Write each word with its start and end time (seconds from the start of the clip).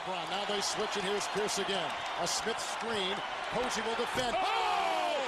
LeBron. 0.00 0.30
Now 0.30 0.44
they 0.48 0.60
switch, 0.60 0.96
and 0.96 1.04
here's 1.04 1.26
Pierce 1.28 1.58
again. 1.58 1.90
A 2.22 2.26
Smith 2.26 2.58
screen. 2.58 3.16
Posey 3.52 3.82
will 3.82 3.96
defend. 3.96 4.34
Oh! 4.36 4.40
oh! 4.40 5.20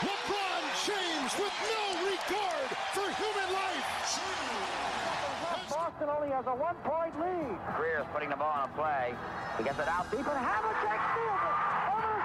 LeBron 0.00 0.64
James 0.86 1.32
with 1.36 1.52
no 1.52 1.84
regard 2.08 2.68
for 2.94 3.04
human 3.20 3.52
life. 3.52 3.84
Boston 5.68 6.08
only 6.08 6.28
has 6.28 6.46
a 6.46 6.54
one-point 6.54 7.20
lead. 7.20 7.58
Greer's 7.76 8.06
putting 8.12 8.30
the 8.30 8.36
ball 8.36 8.52
on 8.52 8.70
a 8.70 8.72
play. 8.72 9.14
He 9.58 9.64
gets 9.64 9.78
it 9.78 9.88
out 9.88 10.10
deep. 10.10 10.24
But 10.24 10.36
Havlicek 10.36 11.00
steals 11.12 11.42
it. 11.44 11.56
Over 11.92 12.23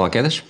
Olá, 0.00 0.08
Quedas. 0.08 0.42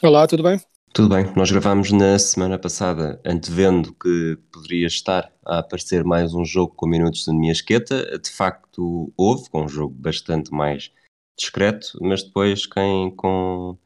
Olá, 0.00 0.28
tudo 0.28 0.44
bem? 0.44 0.60
Tudo 0.94 1.08
bem? 1.08 1.24
Nós 1.34 1.50
gravámos 1.50 1.90
na 1.90 2.16
semana 2.20 2.56
passada, 2.56 3.20
antevendo 3.26 3.92
que 3.92 4.38
poderia 4.52 4.86
estar 4.86 5.32
a 5.44 5.58
aparecer 5.58 6.04
mais 6.04 6.32
um 6.32 6.44
jogo 6.44 6.72
com 6.72 6.86
minutos 6.86 7.24
de 7.24 7.32
minha 7.32 7.50
esqueta. 7.50 8.16
De 8.16 8.30
facto, 8.30 9.12
houve, 9.16 9.50
com 9.50 9.64
um 9.64 9.68
jogo 9.68 9.92
bastante 9.92 10.52
mais 10.52 10.92
discreto, 11.36 11.98
mas 12.00 12.22
depois 12.22 12.64
quem 12.64 13.10
com 13.16 13.76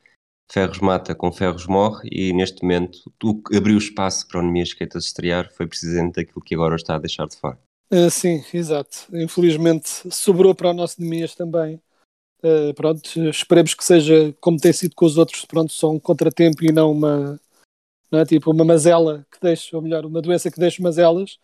ferros 0.53 0.81
mata, 0.81 1.15
com 1.15 1.33
ferros 1.33 1.67
morre, 1.67 2.07
e 2.12 2.35
neste 2.35 2.62
momento 2.62 3.11
o 3.25 3.43
que 3.43 3.57
abriu 3.57 3.79
espaço 3.79 4.29
para 4.29 4.41
o 4.41 4.43
Nemia 4.43 4.65
Esqueta 4.65 5.01
se 5.01 5.07
estrear 5.07 5.51
foi 5.51 5.67
precisamente 5.67 6.21
aquilo 6.21 6.45
que 6.45 6.55
agora 6.55 6.77
está 6.77 6.97
a 6.97 7.01
deixar 7.01 7.27
de 7.27 7.39
fora. 7.39 7.59
Uh, 7.91 8.11
sim, 8.11 8.45
exato. 8.53 9.07
Infelizmente 9.15 9.89
sobrou 10.11 10.55
para 10.55 10.69
o 10.69 10.75
nosso 10.75 11.01
Nemias 11.01 11.35
também. 11.35 11.81
Uh, 12.42 12.72
pronto, 12.74 13.06
esperemos 13.28 13.74
que 13.74 13.84
seja 13.84 14.33
como 14.41 14.58
tem 14.58 14.72
sido 14.72 14.94
com 14.94 15.05
os 15.05 15.19
outros, 15.19 15.44
pronto, 15.44 15.72
só 15.72 15.91
um 15.91 16.00
contratempo 16.00 16.64
e 16.64 16.72
não 16.72 16.91
uma, 16.91 17.38
não 18.10 18.19
é, 18.19 18.24
tipo 18.24 18.50
uma 18.50 18.64
mazela 18.64 19.27
que 19.30 19.38
deixa, 19.41 19.77
ou 19.77 19.83
melhor, 19.83 20.06
uma 20.06 20.22
doença 20.22 20.50
que 20.50 20.58
deixa 20.58 20.83
mazelas. 20.83 21.38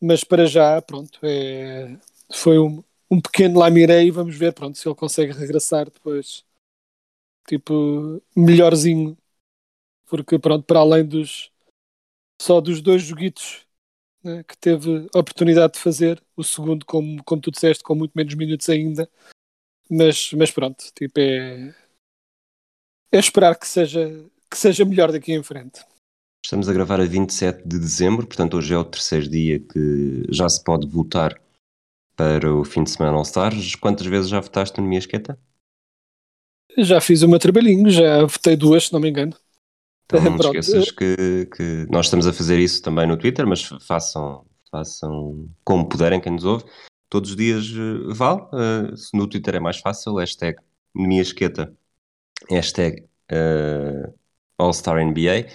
Mas 0.00 0.22
para 0.24 0.46
já, 0.46 0.80
pronto, 0.82 1.18
é, 1.24 1.98
foi 2.32 2.58
um, 2.58 2.84
um 3.10 3.20
pequeno 3.20 3.58
lamirei 3.58 4.08
e 4.08 4.10
vamos 4.10 4.36
ver, 4.36 4.52
pronto, 4.52 4.78
se 4.78 4.86
ele 4.86 4.94
consegue 4.94 5.32
regressar 5.32 5.86
depois, 5.86 6.44
tipo, 7.46 8.22
melhorzinho. 8.36 9.16
Porque, 10.06 10.38
pronto, 10.38 10.64
para 10.64 10.80
além 10.80 11.04
dos 11.04 11.50
só 12.40 12.60
dos 12.60 12.80
dois 12.80 13.02
joguitos 13.02 13.66
né, 14.22 14.44
que 14.44 14.56
teve 14.56 15.06
oportunidade 15.14 15.74
de 15.74 15.80
fazer, 15.80 16.22
o 16.36 16.44
segundo, 16.44 16.86
como, 16.86 17.22
como 17.24 17.42
tu 17.42 17.50
disseste, 17.50 17.82
com 17.82 17.94
muito 17.94 18.12
menos 18.14 18.34
minutos 18.34 18.68
ainda. 18.68 19.10
Mas, 19.90 20.32
mas 20.34 20.50
pronto, 20.50 20.84
tipo, 20.94 21.18
é, 21.18 21.74
é 23.10 23.18
esperar 23.18 23.58
que 23.58 23.66
seja, 23.66 24.24
que 24.50 24.56
seja 24.58 24.84
melhor 24.84 25.10
daqui 25.10 25.32
em 25.32 25.42
frente. 25.42 25.84
Estamos 26.44 26.68
a 26.68 26.72
gravar 26.72 27.00
a 27.00 27.04
27 27.04 27.66
de 27.66 27.78
dezembro, 27.78 28.26
portanto 28.26 28.56
hoje 28.56 28.74
é 28.74 28.78
o 28.78 28.84
terceiro 28.84 29.28
dia 29.28 29.58
que 29.58 30.24
já 30.30 30.48
se 30.48 30.62
pode 30.62 30.86
votar 30.86 31.40
para 32.16 32.52
o 32.52 32.64
fim 32.64 32.82
de 32.84 32.90
semana 32.90 33.16
All-Stars. 33.16 33.74
Quantas 33.76 34.06
vezes 34.06 34.28
já 34.28 34.40
votaste 34.40 34.80
no 34.80 34.92
Esqueta? 34.92 35.38
Já 36.76 37.00
fiz 37.00 37.22
o 37.22 37.28
meu 37.28 37.38
trabalhinho, 37.38 37.90
já 37.90 38.24
votei 38.24 38.56
duas, 38.56 38.86
se 38.86 38.92
não 38.92 39.00
me 39.00 39.08
engano. 39.08 39.34
Então 40.04 40.22
não 40.22 40.36
Pronto. 40.38 40.56
esqueças 40.56 40.90
que, 40.90 41.46
que 41.46 41.86
nós 41.90 42.06
estamos 42.06 42.26
a 42.26 42.32
fazer 42.32 42.58
isso 42.58 42.82
também 42.82 43.06
no 43.06 43.16
Twitter, 43.16 43.46
mas 43.46 43.62
façam, 43.62 44.44
façam 44.70 45.48
como 45.64 45.88
puderem, 45.88 46.20
quem 46.20 46.32
nos 46.32 46.44
ouve. 46.44 46.64
Todos 47.08 47.30
os 47.30 47.36
dias 47.36 47.64
eh, 47.74 48.12
vale. 48.14 48.42
eh, 48.52 48.96
se 48.96 49.16
no 49.16 49.26
Twitter 49.26 49.54
é 49.56 49.60
mais 49.60 49.78
fácil, 49.78 50.16
hashtag 50.16 50.58
minha 50.94 51.22
esqueta, 51.22 51.74
hashtag 52.50 53.04
eh, 53.30 54.12
All-Star 54.58 54.98
NBA. 55.04 55.46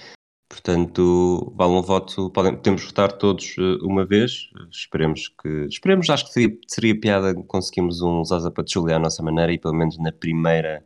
Portanto, 0.50 1.52
vale 1.56 1.74
um 1.74 1.82
voto. 1.82 2.30
Podem, 2.30 2.56
podemos 2.56 2.84
votar 2.86 3.12
todos 3.14 3.56
uma 3.82 4.06
vez. 4.06 4.50
Esperemos 4.72 5.28
que. 5.42 5.50
Esperemos, 5.68 6.10
acho 6.10 6.26
que 6.28 6.32
seria, 6.34 6.58
seria 6.68 7.00
piada 7.00 7.34
conseguimos 7.48 8.02
um 8.02 8.24
Zaza 8.24 8.52
Pachulia 8.52 8.98
à 8.98 9.00
nossa 9.00 9.24
maneira 9.24 9.52
e 9.52 9.58
pelo 9.58 9.74
menos 9.74 9.98
na 9.98 10.12
primeira 10.12 10.86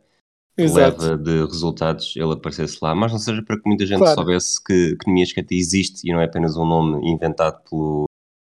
Exato. 0.56 1.02
leva 1.02 1.18
de 1.18 1.44
resultados 1.44 2.14
ele 2.16 2.32
aparecesse 2.32 2.78
lá, 2.80 2.94
mas 2.94 3.12
não 3.12 3.18
seja 3.18 3.42
para 3.42 3.56
que 3.60 3.68
muita 3.68 3.84
gente 3.86 3.98
Claro. 3.98 4.14
soubesse 4.14 4.62
que, 4.64 4.96
que 4.96 5.06
Nemia 5.06 5.24
Esqueta 5.24 5.54
existe 5.54 6.08
e 6.08 6.12
não 6.12 6.20
é 6.20 6.24
apenas 6.24 6.56
um 6.56 6.64
nome 6.66 7.06
inventado 7.08 7.62
pelo, 7.68 8.06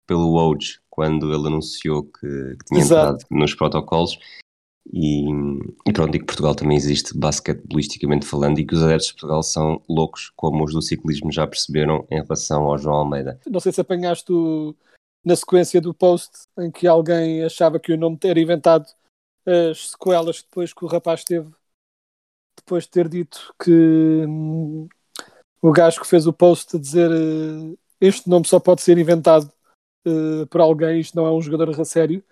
pelo 0.09 0.34
Woj 0.34 0.80
quando 0.90 1.31
ele 1.31 1.47
anunciou 1.47 2.03
que, 2.03 2.56
que 2.58 2.66
tinha 2.66 2.81
Exato. 2.81 3.22
entrado 3.22 3.25
nos 3.30 3.53
protocolos. 3.53 4.18
E, 4.92 5.30
e 5.88 5.94
pronto, 5.94 6.16
e 6.16 6.20
que 6.20 6.25
Portugal 6.25 6.56
também 6.56 6.75
existe 6.75 7.16
basquetebolisticamente 7.16 8.25
falando 8.25 8.58
e 8.58 8.66
que 8.66 8.74
os 8.74 8.81
adeptos 8.81 9.09
de 9.09 9.14
Portugal 9.14 9.44
são 9.44 9.84
loucos, 9.88 10.31
como 10.36 10.64
os 10.64 10.74
do 10.74 10.81
ciclismo 10.81 11.31
já 11.31 11.46
perceberam 11.46 12.08
em 12.09 12.19
relação 12.24 12.64
ao 12.64 12.78
João 12.78 12.96
Almeida. 12.96 13.40
Não 13.48 13.59
sei 13.59 13.72
se 13.72 13.80
apanhaste 13.80 14.31
o- 14.34 14.75
na 15.24 15.36
sequência 15.36 15.80
do 15.80 15.94
post 15.94 16.31
em 16.58 16.72
que 16.72 16.88
alguém 16.88 17.44
achava 17.44 17.80
que 17.80 17.94
o 17.94 17.98
nome 17.98 18.18
era 18.24 18.40
inventado 18.40 18.88
as 19.46 19.92
sequelas 19.92 20.42
depois 20.42 20.74
que 20.74 20.84
o 20.84 20.88
rapaz 20.88 21.24
teve, 21.24 21.50
depois 22.58 22.86
de 22.86 22.90
ter 22.90 23.08
dito 23.08 23.53
que 23.64 23.72
hum, 24.28 24.88
o 25.62 25.72
gajo 25.72 26.02
que 26.02 26.08
fez 26.08 26.25
o 26.25 26.34
post 26.34 26.75
a 26.75 26.80
dizer 26.80 27.12
eh, 27.12 27.78
este 28.02 28.28
nome 28.28 28.48
só 28.48 28.59
pode 28.59 28.81
ser 28.81 28.98
inventado 28.98 29.52
eh, 30.06 30.46
por 30.50 30.62
alguém, 30.62 31.00
isto 31.00 31.16
não 31.16 31.26
é 31.26 31.32
um 31.32 31.42
jogador 31.42 31.70
a 31.80 31.86
sério, 31.86 32.24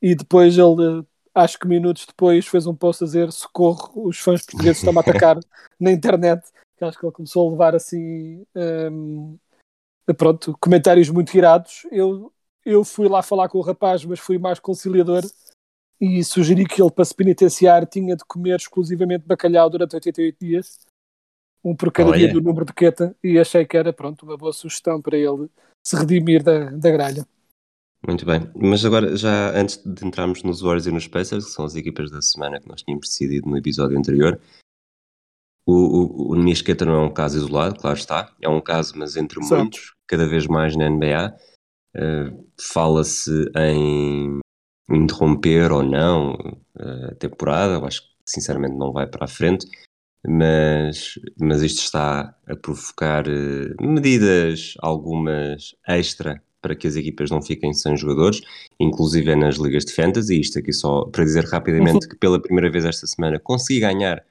e 0.00 0.14
depois 0.14 0.56
ele, 0.56 1.00
eh, 1.00 1.04
acho 1.34 1.58
que 1.58 1.68
minutos 1.68 2.06
depois, 2.06 2.46
fez 2.46 2.66
um 2.66 2.74
post 2.74 3.04
a 3.04 3.06
dizer 3.06 3.32
socorro, 3.32 4.06
os 4.06 4.18
fãs 4.18 4.44
portugueses 4.44 4.78
estão 4.78 4.96
a 4.96 5.00
atacar 5.00 5.38
na 5.78 5.92
internet, 5.92 6.42
que 6.76 6.84
acho 6.84 6.98
que 6.98 7.06
ele 7.06 7.12
começou 7.12 7.48
a 7.48 7.50
levar 7.52 7.74
assim 7.74 8.44
hum, 8.90 9.38
pronto, 10.16 10.56
comentários 10.60 11.08
muito 11.08 11.34
irados. 11.36 11.86
Eu, 11.90 12.32
eu 12.64 12.84
fui 12.84 13.08
lá 13.08 13.22
falar 13.22 13.48
com 13.48 13.58
o 13.58 13.62
rapaz, 13.62 14.04
mas 14.04 14.18
fui 14.18 14.38
mais 14.38 14.58
conciliador 14.58 15.22
e 16.00 16.24
sugeri 16.24 16.66
que 16.66 16.82
ele, 16.82 16.90
para 16.90 17.04
se 17.04 17.14
penitenciar, 17.14 17.86
tinha 17.86 18.16
de 18.16 18.24
comer 18.24 18.56
exclusivamente 18.56 19.24
bacalhau 19.24 19.70
durante 19.70 19.94
88 19.94 20.36
dias, 20.40 20.80
um 21.62 21.76
por 21.76 21.92
cada 21.92 22.10
Olha. 22.10 22.18
dia 22.18 22.32
do 22.32 22.40
número 22.40 22.64
de 22.64 22.72
queta, 22.72 23.14
e 23.22 23.38
achei 23.38 23.64
que 23.64 23.76
era, 23.76 23.92
pronto, 23.92 24.24
uma 24.24 24.36
boa 24.36 24.52
sugestão 24.52 25.00
para 25.00 25.16
ele 25.16 25.48
se 25.84 25.96
redimir 25.96 26.42
da, 26.42 26.70
da 26.70 26.90
gralha. 26.90 27.26
Muito 28.06 28.26
bem, 28.26 28.50
mas 28.56 28.84
agora 28.84 29.16
já 29.16 29.56
antes 29.56 29.76
de 29.84 30.04
entrarmos 30.04 30.42
nos 30.42 30.60
Warriors 30.60 30.86
e 30.86 30.90
nos 30.90 31.06
Pacers, 31.06 31.44
que 31.44 31.50
são 31.52 31.64
as 31.64 31.76
equipas 31.76 32.10
da 32.10 32.20
semana 32.20 32.60
que 32.60 32.68
nós 32.68 32.82
tínhamos 32.82 33.08
decidido 33.08 33.48
no 33.48 33.56
episódio 33.56 33.96
anterior, 33.96 34.40
o, 35.64 35.72
o, 35.72 36.32
o 36.32 36.34
não 36.36 36.94
é 36.94 36.98
um 37.06 37.12
caso 37.14 37.36
isolado, 37.36 37.78
claro 37.78 37.96
está, 37.96 38.34
é 38.40 38.48
um 38.48 38.60
caso, 38.60 38.94
mas 38.96 39.16
entre 39.16 39.40
Certo. 39.44 39.60
muitos, 39.60 39.94
cada 40.08 40.26
vez 40.26 40.46
mais 40.48 40.76
na 40.76 40.90
NBA. 40.90 41.36
eh, 41.94 42.32
Fala-se 42.60 43.30
em 43.56 44.40
interromper 44.90 45.70
ou 45.70 45.84
não 45.84 46.36
eh, 46.78 47.10
a 47.12 47.14
temporada, 47.14 47.74
eu 47.74 47.86
acho 47.86 48.02
que 48.02 48.08
sinceramente 48.26 48.74
não 48.76 48.92
vai 48.92 49.06
para 49.06 49.24
a 49.26 49.28
frente, 49.28 49.64
mas, 50.26 51.18
mas 51.40 51.62
isto 51.62 51.82
está 51.82 52.34
a 52.46 52.56
provocar 52.56 53.26
eh, 53.26 53.74
medidas, 53.80 54.74
algumas 54.78 55.74
extra, 55.86 56.42
para 56.60 56.76
que 56.76 56.86
as 56.86 56.94
equipas 56.94 57.30
não 57.30 57.42
fiquem 57.42 57.74
sem 57.74 57.96
jogadores, 57.96 58.40
inclusive 58.78 59.30
é 59.32 59.36
nas 59.36 59.56
ligas 59.56 59.84
de 59.84 59.92
fantasy, 59.92 60.40
isto 60.40 60.58
aqui 60.60 60.72
só 60.72 61.04
para 61.06 61.24
dizer 61.24 61.44
rapidamente 61.44 62.08
que 62.08 62.16
pela 62.16 62.40
primeira 62.40 62.70
vez 62.70 62.84
esta 62.84 63.06
semana 63.06 63.40
consegui 63.40 63.80
ganhar 63.80 64.24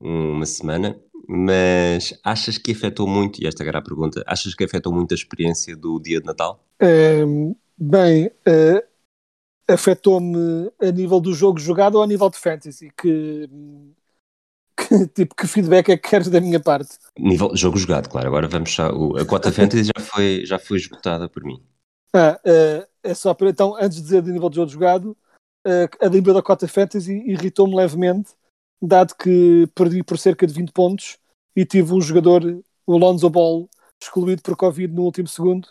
uma 0.00 0.44
semana, 0.44 0.98
mas 1.28 2.18
achas 2.24 2.58
que 2.58 2.72
afetou 2.72 3.06
muito, 3.06 3.40
e 3.40 3.46
esta 3.46 3.62
era 3.62 3.78
a 3.78 3.82
pergunta, 3.82 4.24
achas 4.26 4.54
que 4.54 4.64
afetou 4.64 4.92
muito 4.92 5.12
a 5.12 5.14
experiência 5.14 5.76
do 5.76 6.00
dia 6.00 6.20
de 6.20 6.26
Natal? 6.26 6.64
Hum, 6.82 7.54
bem, 7.76 8.30
eh, 8.44 8.84
afetou-me 9.68 10.70
a 10.80 10.90
nível 10.90 11.20
do 11.20 11.32
jogo 11.32 11.60
jogado 11.60 11.96
ou 11.96 12.02
a 12.02 12.06
nível 12.06 12.30
de 12.30 12.38
fantasy? 12.38 12.90
Que, 12.96 13.48
que 14.86 15.06
tipo, 15.08 15.34
que 15.34 15.46
feedback 15.46 15.88
é 15.90 15.96
que 15.96 16.08
queres 16.08 16.28
da 16.28 16.40
minha 16.40 16.60
parte? 16.60 16.96
Nível 17.18 17.54
jogo 17.56 17.76
jogado, 17.76 18.08
claro, 18.08 18.28
agora 18.28 18.48
vamos 18.48 18.70
já, 18.72 18.90
o- 18.92 19.16
a 19.16 19.24
cota 19.24 19.50
fantasy 19.52 19.84
já 19.84 20.04
foi, 20.04 20.44
já 20.46 20.58
foi 20.58 20.76
esgotada 20.78 21.28
por 21.28 21.42
mim. 21.44 21.60
Ah, 22.14 22.38
eh, 22.44 22.86
é 23.02 23.14
só 23.14 23.34
para 23.34 23.50
então, 23.50 23.76
antes 23.76 23.96
de 23.96 24.02
dizer 24.04 24.22
de 24.22 24.30
nível 24.32 24.48
de 24.48 24.56
jogo 24.56 24.70
jogado, 24.70 25.16
eh, 25.66 25.88
a 26.00 26.08
nível 26.08 26.32
da 26.34 26.42
cota 26.42 26.66
fantasy 26.68 27.12
irritou-me 27.26 27.74
levemente, 27.74 28.30
dado 28.80 29.14
que 29.14 29.68
perdi 29.74 30.02
por 30.02 30.18
cerca 30.18 30.46
de 30.46 30.54
20 30.54 30.72
pontos 30.72 31.18
e 31.56 31.64
tive 31.66 31.92
um 31.92 32.00
jogador, 32.00 32.42
o 32.86 32.96
Lonzo 32.96 33.28
Ball, 33.28 33.68
excluído 34.00 34.40
por 34.42 34.56
Covid 34.56 34.92
no 34.94 35.02
último 35.02 35.26
segundo, 35.28 35.68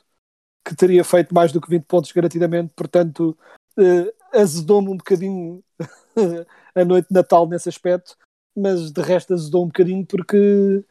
que 0.65 0.75
teria 0.75 1.03
feito 1.03 1.33
mais 1.33 1.51
do 1.51 1.61
que 1.61 1.69
20 1.69 1.85
pontos 1.85 2.11
garantidamente, 2.11 2.73
portanto, 2.75 3.35
eh, 3.79 4.13
azedou-me 4.33 4.89
um 4.89 4.97
bocadinho 4.97 5.63
a 6.75 6.85
noite 6.85 7.07
de 7.09 7.13
Natal 7.13 7.47
nesse 7.47 7.69
aspecto, 7.69 8.15
mas 8.57 8.91
de 8.91 9.01
resto 9.01 9.33
azedou 9.33 9.63
um 9.63 9.67
bocadinho 9.67 10.05
porque, 10.05 10.83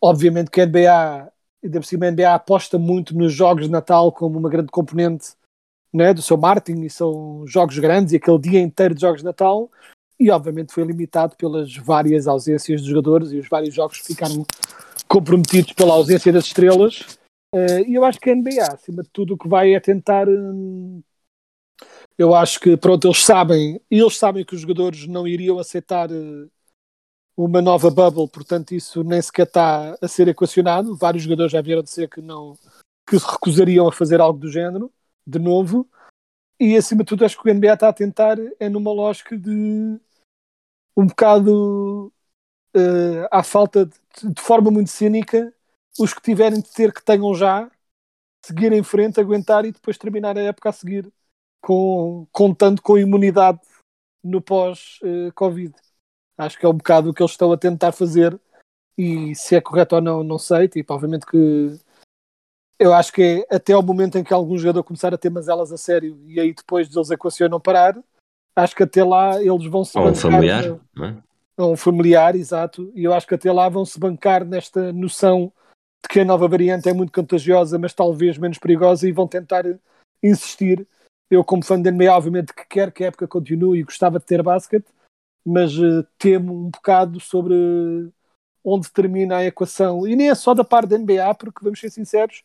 obviamente, 0.00 0.50
que 0.50 0.60
a 0.60 0.66
NBA 0.66 1.32
ainda 1.62 1.80
por 1.80 1.86
cima 1.86 2.06
a 2.06 2.10
NBA 2.10 2.34
aposta 2.34 2.78
muito 2.78 3.16
nos 3.16 3.32
jogos 3.32 3.66
de 3.66 3.70
Natal 3.70 4.10
como 4.12 4.38
uma 4.38 4.48
grande 4.48 4.70
componente 4.70 5.34
né, 5.92 6.14
do 6.14 6.22
seu 6.22 6.36
marketing 6.36 6.82
e 6.82 6.90
são 6.90 7.44
jogos 7.46 7.78
grandes 7.78 8.12
e 8.12 8.16
aquele 8.16 8.38
dia 8.38 8.60
inteiro 8.60 8.94
de 8.94 9.00
jogos 9.02 9.20
de 9.20 9.26
Natal 9.26 9.70
e 10.18 10.30
obviamente 10.30 10.72
foi 10.72 10.84
limitado 10.84 11.36
pelas 11.36 11.74
várias 11.76 12.26
ausências 12.26 12.80
dos 12.80 12.90
jogadores 12.90 13.32
e 13.32 13.38
os 13.38 13.48
vários 13.48 13.74
jogos 13.74 13.98
ficaram 13.98 14.44
comprometidos 15.08 15.72
pela 15.72 15.94
ausência 15.94 16.32
das 16.32 16.44
estrelas. 16.44 17.18
Uh, 17.54 17.82
e 17.86 17.94
eu 17.94 18.04
acho 18.04 18.20
que 18.20 18.30
a 18.30 18.34
NBA 18.34 18.62
acima 18.72 19.02
de 19.02 19.08
tudo 19.10 19.34
o 19.34 19.38
que 19.38 19.48
vai 19.48 19.74
é 19.74 19.80
tentar 19.80 20.28
hum, 20.28 21.02
eu 22.16 22.34
acho 22.34 22.60
que 22.60 22.76
pronto, 22.76 23.08
eles 23.08 23.24
sabem 23.24 23.80
eles 23.90 24.16
sabem 24.16 24.44
que 24.44 24.54
os 24.54 24.60
jogadores 24.60 25.06
não 25.08 25.26
iriam 25.26 25.58
aceitar 25.58 26.12
uh, 26.12 26.50
uma 27.44 27.62
nova 27.62 27.90
bubble, 27.90 28.28
portanto 28.28 28.72
isso 28.72 29.02
nem 29.02 29.20
sequer 29.22 29.46
está 29.46 29.96
a 30.00 30.08
ser 30.08 30.28
equacionado 30.28 30.94
vários 30.94 31.22
jogadores 31.24 31.52
já 31.52 31.62
vieram 31.62 31.82
dizer 31.82 32.08
que 32.08 32.20
não 32.20 32.56
que 33.08 33.18
se 33.18 33.26
recusariam 33.26 33.88
a 33.88 33.92
fazer 33.92 34.20
algo 34.20 34.38
do 34.38 34.50
género 34.50 34.92
de 35.26 35.38
novo. 35.38 35.88
E 36.60 36.76
acima 36.76 37.02
de 37.02 37.08
tudo, 37.08 37.24
acho 37.24 37.40
que 37.40 37.50
o 37.50 37.54
NBA 37.54 37.72
está 37.72 37.88
a 37.88 37.92
tentar 37.92 38.36
é 38.60 38.68
numa 38.68 38.92
lógica 38.92 39.36
de 39.36 39.98
um 40.96 41.06
bocado 41.06 42.12
uh, 42.76 43.26
à 43.30 43.42
falta 43.42 43.86
de, 43.86 44.32
de, 44.34 44.40
forma 44.40 44.70
muito 44.70 44.90
cínica, 44.90 45.52
os 45.98 46.12
que 46.12 46.20
tiverem 46.20 46.60
de 46.60 46.70
ter 46.70 46.92
que 46.92 47.02
tenham 47.02 47.34
já, 47.34 47.70
seguir 48.44 48.72
em 48.72 48.82
frente, 48.82 49.18
aguentar 49.18 49.64
e 49.64 49.72
depois 49.72 49.96
terminar 49.96 50.36
a 50.36 50.42
época 50.42 50.68
a 50.68 50.72
seguir, 50.72 51.10
com, 51.62 52.26
contando 52.30 52.82
com 52.82 52.98
imunidade 52.98 53.60
no 54.22 54.42
pós-Covid. 54.42 55.74
Acho 56.38 56.58
que 56.58 56.64
é 56.64 56.68
um 56.68 56.74
bocado 56.74 57.10
o 57.10 57.14
que 57.14 57.22
eles 57.22 57.32
estão 57.32 57.52
a 57.52 57.56
tentar 57.56 57.92
fazer 57.92 58.38
e 58.96 59.34
se 59.34 59.56
é 59.56 59.60
correto 59.60 59.96
ou 59.96 60.00
não, 60.00 60.22
não 60.22 60.38
sei. 60.38 60.68
Tipo, 60.68 60.94
obviamente 60.94 61.26
que 61.26 61.78
eu 62.78 62.94
acho 62.94 63.12
que 63.12 63.46
é 63.50 63.56
até 63.56 63.76
o 63.76 63.82
momento 63.82 64.16
em 64.16 64.24
que 64.24 64.32
algum 64.32 64.56
jogador 64.56 64.82
começar 64.82 65.12
a 65.12 65.18
ter 65.18 65.28
mazelas 65.28 65.70
a 65.70 65.76
sério 65.76 66.18
e 66.26 66.40
aí 66.40 66.54
depois 66.54 66.94
eles 66.94 67.10
equacionam 67.10 67.60
parar, 67.60 67.98
acho 68.56 68.74
que 68.74 68.82
até 68.82 69.04
lá 69.04 69.40
eles 69.42 69.66
vão 69.66 69.84
se 69.84 69.98
Ou 69.98 70.08
um 70.08 70.14
familiar, 70.14 70.80
não 70.94 71.04
é? 71.04 71.22
um 71.58 71.76
familiar, 71.76 72.34
exato, 72.34 72.90
e 72.94 73.04
eu 73.04 73.12
acho 73.12 73.26
que 73.26 73.34
até 73.34 73.52
lá 73.52 73.68
vão 73.68 73.84
se 73.84 74.00
bancar 74.00 74.46
nesta 74.46 74.92
noção 74.94 75.52
de 76.02 76.08
que 76.08 76.20
a 76.20 76.24
nova 76.24 76.48
variante 76.48 76.88
é 76.88 76.92
muito 76.94 77.12
contagiosa, 77.12 77.78
mas 77.78 77.92
talvez 77.92 78.38
menos 78.38 78.56
perigosa 78.56 79.06
e 79.06 79.12
vão 79.12 79.28
tentar 79.28 79.64
insistir. 80.22 80.86
Eu, 81.30 81.44
como 81.44 81.62
fã 81.62 81.80
da 81.80 81.90
NBA, 81.90 82.16
obviamente 82.16 82.54
que 82.54 82.66
quero 82.66 82.90
que 82.90 83.04
a 83.04 83.08
época 83.08 83.28
continue 83.28 83.78
e 83.78 83.84
gostava 83.84 84.18
de 84.18 84.24
ter 84.24 84.42
basquete, 84.42 84.86
mas 85.44 85.76
uh, 85.78 86.06
temo 86.18 86.66
um 86.66 86.70
bocado 86.70 87.20
sobre 87.20 87.54
onde 88.64 88.90
termina 88.90 89.38
a 89.38 89.44
equação. 89.44 90.06
E 90.06 90.14
nem 90.14 90.30
é 90.30 90.34
só 90.34 90.54
da 90.54 90.64
parte 90.64 90.90
da 90.90 90.98
NBA, 90.98 91.34
porque 91.34 91.62
vamos 91.62 91.80
ser 91.80 91.90
sinceros, 91.90 92.42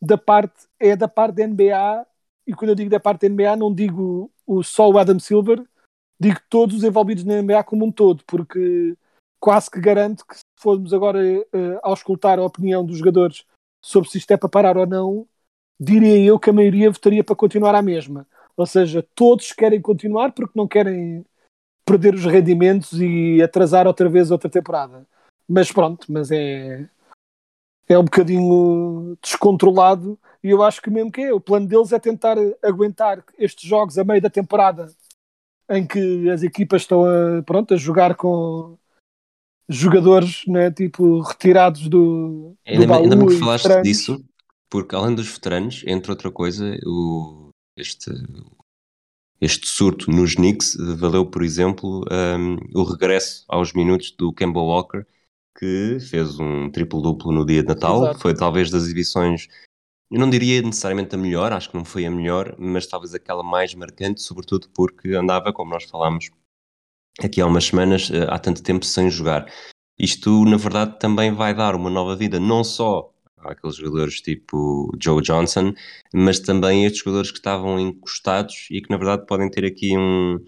da 0.00 0.16
parte, 0.16 0.66
é 0.78 0.96
da 0.96 1.08
parte 1.08 1.36
da 1.36 1.46
NBA, 1.46 2.06
e 2.46 2.54
quando 2.54 2.70
eu 2.70 2.74
digo 2.74 2.90
da 2.90 3.00
parte 3.00 3.22
da 3.22 3.28
NBA, 3.28 3.56
não 3.56 3.74
digo 3.74 4.30
o, 4.46 4.62
só 4.62 4.88
o 4.88 4.98
Adam 4.98 5.18
Silver, 5.18 5.62
digo 6.18 6.40
todos 6.48 6.76
os 6.76 6.84
envolvidos 6.84 7.24
na 7.24 7.42
NBA 7.42 7.62
como 7.64 7.84
um 7.84 7.92
todo, 7.92 8.24
porque 8.26 8.96
quase 9.40 9.70
que 9.70 9.80
garanto 9.80 10.26
que 10.26 10.36
se 10.36 10.44
formos 10.58 10.92
agora 10.92 11.18
uh, 11.20 11.78
ao 11.82 11.94
escutar 11.94 12.38
a 12.38 12.44
opinião 12.44 12.84
dos 12.84 12.98
jogadores 12.98 13.44
sobre 13.84 14.08
se 14.10 14.18
isto 14.18 14.30
é 14.30 14.36
para 14.36 14.48
parar 14.48 14.76
ou 14.76 14.86
não, 14.86 15.26
diria 15.78 16.18
eu 16.18 16.38
que 16.38 16.50
a 16.50 16.52
maioria 16.52 16.90
votaria 16.90 17.22
para 17.22 17.36
continuar 17.36 17.74
a 17.74 17.82
mesma. 17.82 18.26
Ou 18.56 18.66
seja, 18.66 19.06
todos 19.14 19.52
querem 19.52 19.80
continuar 19.80 20.32
porque 20.32 20.58
não 20.58 20.66
querem 20.66 21.24
perder 21.88 22.14
os 22.14 22.26
rendimentos 22.26 23.00
e 23.00 23.40
atrasar 23.42 23.86
outra 23.86 24.08
vez 24.08 24.30
outra 24.30 24.50
temporada. 24.50 25.06
Mas 25.48 25.72
pronto, 25.72 26.06
mas 26.12 26.30
é 26.30 26.86
é 27.88 27.98
um 27.98 28.04
bocadinho 28.04 29.16
descontrolado 29.22 30.18
e 30.44 30.50
eu 30.50 30.62
acho 30.62 30.82
que 30.82 30.90
mesmo 30.90 31.10
que 31.10 31.22
é, 31.22 31.32
o 31.32 31.40
plano 31.40 31.66
deles 31.66 31.90
é 31.90 31.98
tentar 31.98 32.36
aguentar 32.62 33.24
estes 33.38 33.66
jogos 33.66 33.96
a 33.96 34.04
meio 34.04 34.20
da 34.20 34.28
temporada 34.28 34.92
em 35.70 35.86
que 35.86 36.28
as 36.28 36.42
equipas 36.42 36.82
estão 36.82 37.06
a, 37.06 37.42
pronto, 37.42 37.72
a 37.72 37.78
jogar 37.78 38.14
com 38.14 38.76
jogadores 39.66 40.42
né, 40.46 40.70
tipo 40.70 41.20
retirados 41.22 41.88
do, 41.88 42.54
ainda, 42.66 42.86
do 42.86 42.92
ainda 42.92 43.16
me 43.16 43.38
falaste 43.38 43.62
veteranos. 43.62 43.88
disso 43.88 44.24
porque 44.70 44.94
além 44.94 45.14
dos 45.14 45.28
veteranos, 45.28 45.82
entre 45.86 46.10
outra 46.10 46.30
coisa 46.30 46.78
o, 46.84 47.48
este, 47.74 48.10
este 49.40 49.66
surto 49.68 50.10
nos 50.10 50.34
Knicks 50.34 50.76
valeu 50.96 51.24
por 51.26 51.42
exemplo 51.42 52.04
um, 52.10 52.56
o 52.74 52.82
regresso 52.82 53.44
aos 53.48 53.72
minutos 53.72 54.10
do 54.10 54.32
Kemba 54.32 54.60
Walker 54.60 55.06
que 55.58 55.98
fez 56.00 56.38
um 56.38 56.70
triplo-duplo 56.70 57.32
no 57.32 57.44
dia 57.44 57.62
de 57.62 57.68
Natal. 57.68 58.04
Exato. 58.04 58.20
Foi 58.20 58.32
talvez 58.32 58.70
das 58.70 58.84
exibições, 58.84 59.48
eu 60.10 60.20
não 60.20 60.30
diria 60.30 60.62
necessariamente 60.62 61.14
a 61.16 61.18
melhor, 61.18 61.52
acho 61.52 61.70
que 61.70 61.76
não 61.76 61.84
foi 61.84 62.06
a 62.06 62.10
melhor, 62.10 62.54
mas 62.56 62.86
talvez 62.86 63.12
aquela 63.12 63.42
mais 63.42 63.74
marcante, 63.74 64.22
sobretudo 64.22 64.68
porque 64.72 65.10
andava, 65.10 65.52
como 65.52 65.72
nós 65.72 65.84
falámos 65.84 66.30
aqui 67.20 67.40
há 67.40 67.46
umas 67.46 67.64
semanas, 67.64 68.08
eh, 68.10 68.26
há 68.28 68.38
tanto 68.38 68.62
tempo 68.62 68.84
sem 68.84 69.10
jogar. 69.10 69.52
Isto, 69.98 70.44
na 70.44 70.56
verdade, 70.56 70.96
também 71.00 71.34
vai 71.34 71.52
dar 71.52 71.74
uma 71.74 71.90
nova 71.90 72.14
vida, 72.14 72.38
não 72.38 72.62
só 72.62 73.12
àqueles 73.40 73.76
jogadores 73.76 74.20
tipo 74.20 74.90
Joe 75.02 75.22
Johnson, 75.22 75.72
mas 76.14 76.40
também 76.40 76.84
estes 76.84 77.02
jogadores 77.02 77.30
que 77.30 77.38
estavam 77.38 77.78
encostados 77.78 78.68
e 78.70 78.80
que, 78.80 78.90
na 78.90 78.96
verdade, 78.96 79.26
podem 79.26 79.50
ter 79.50 79.64
aqui 79.64 79.96
um 79.96 80.38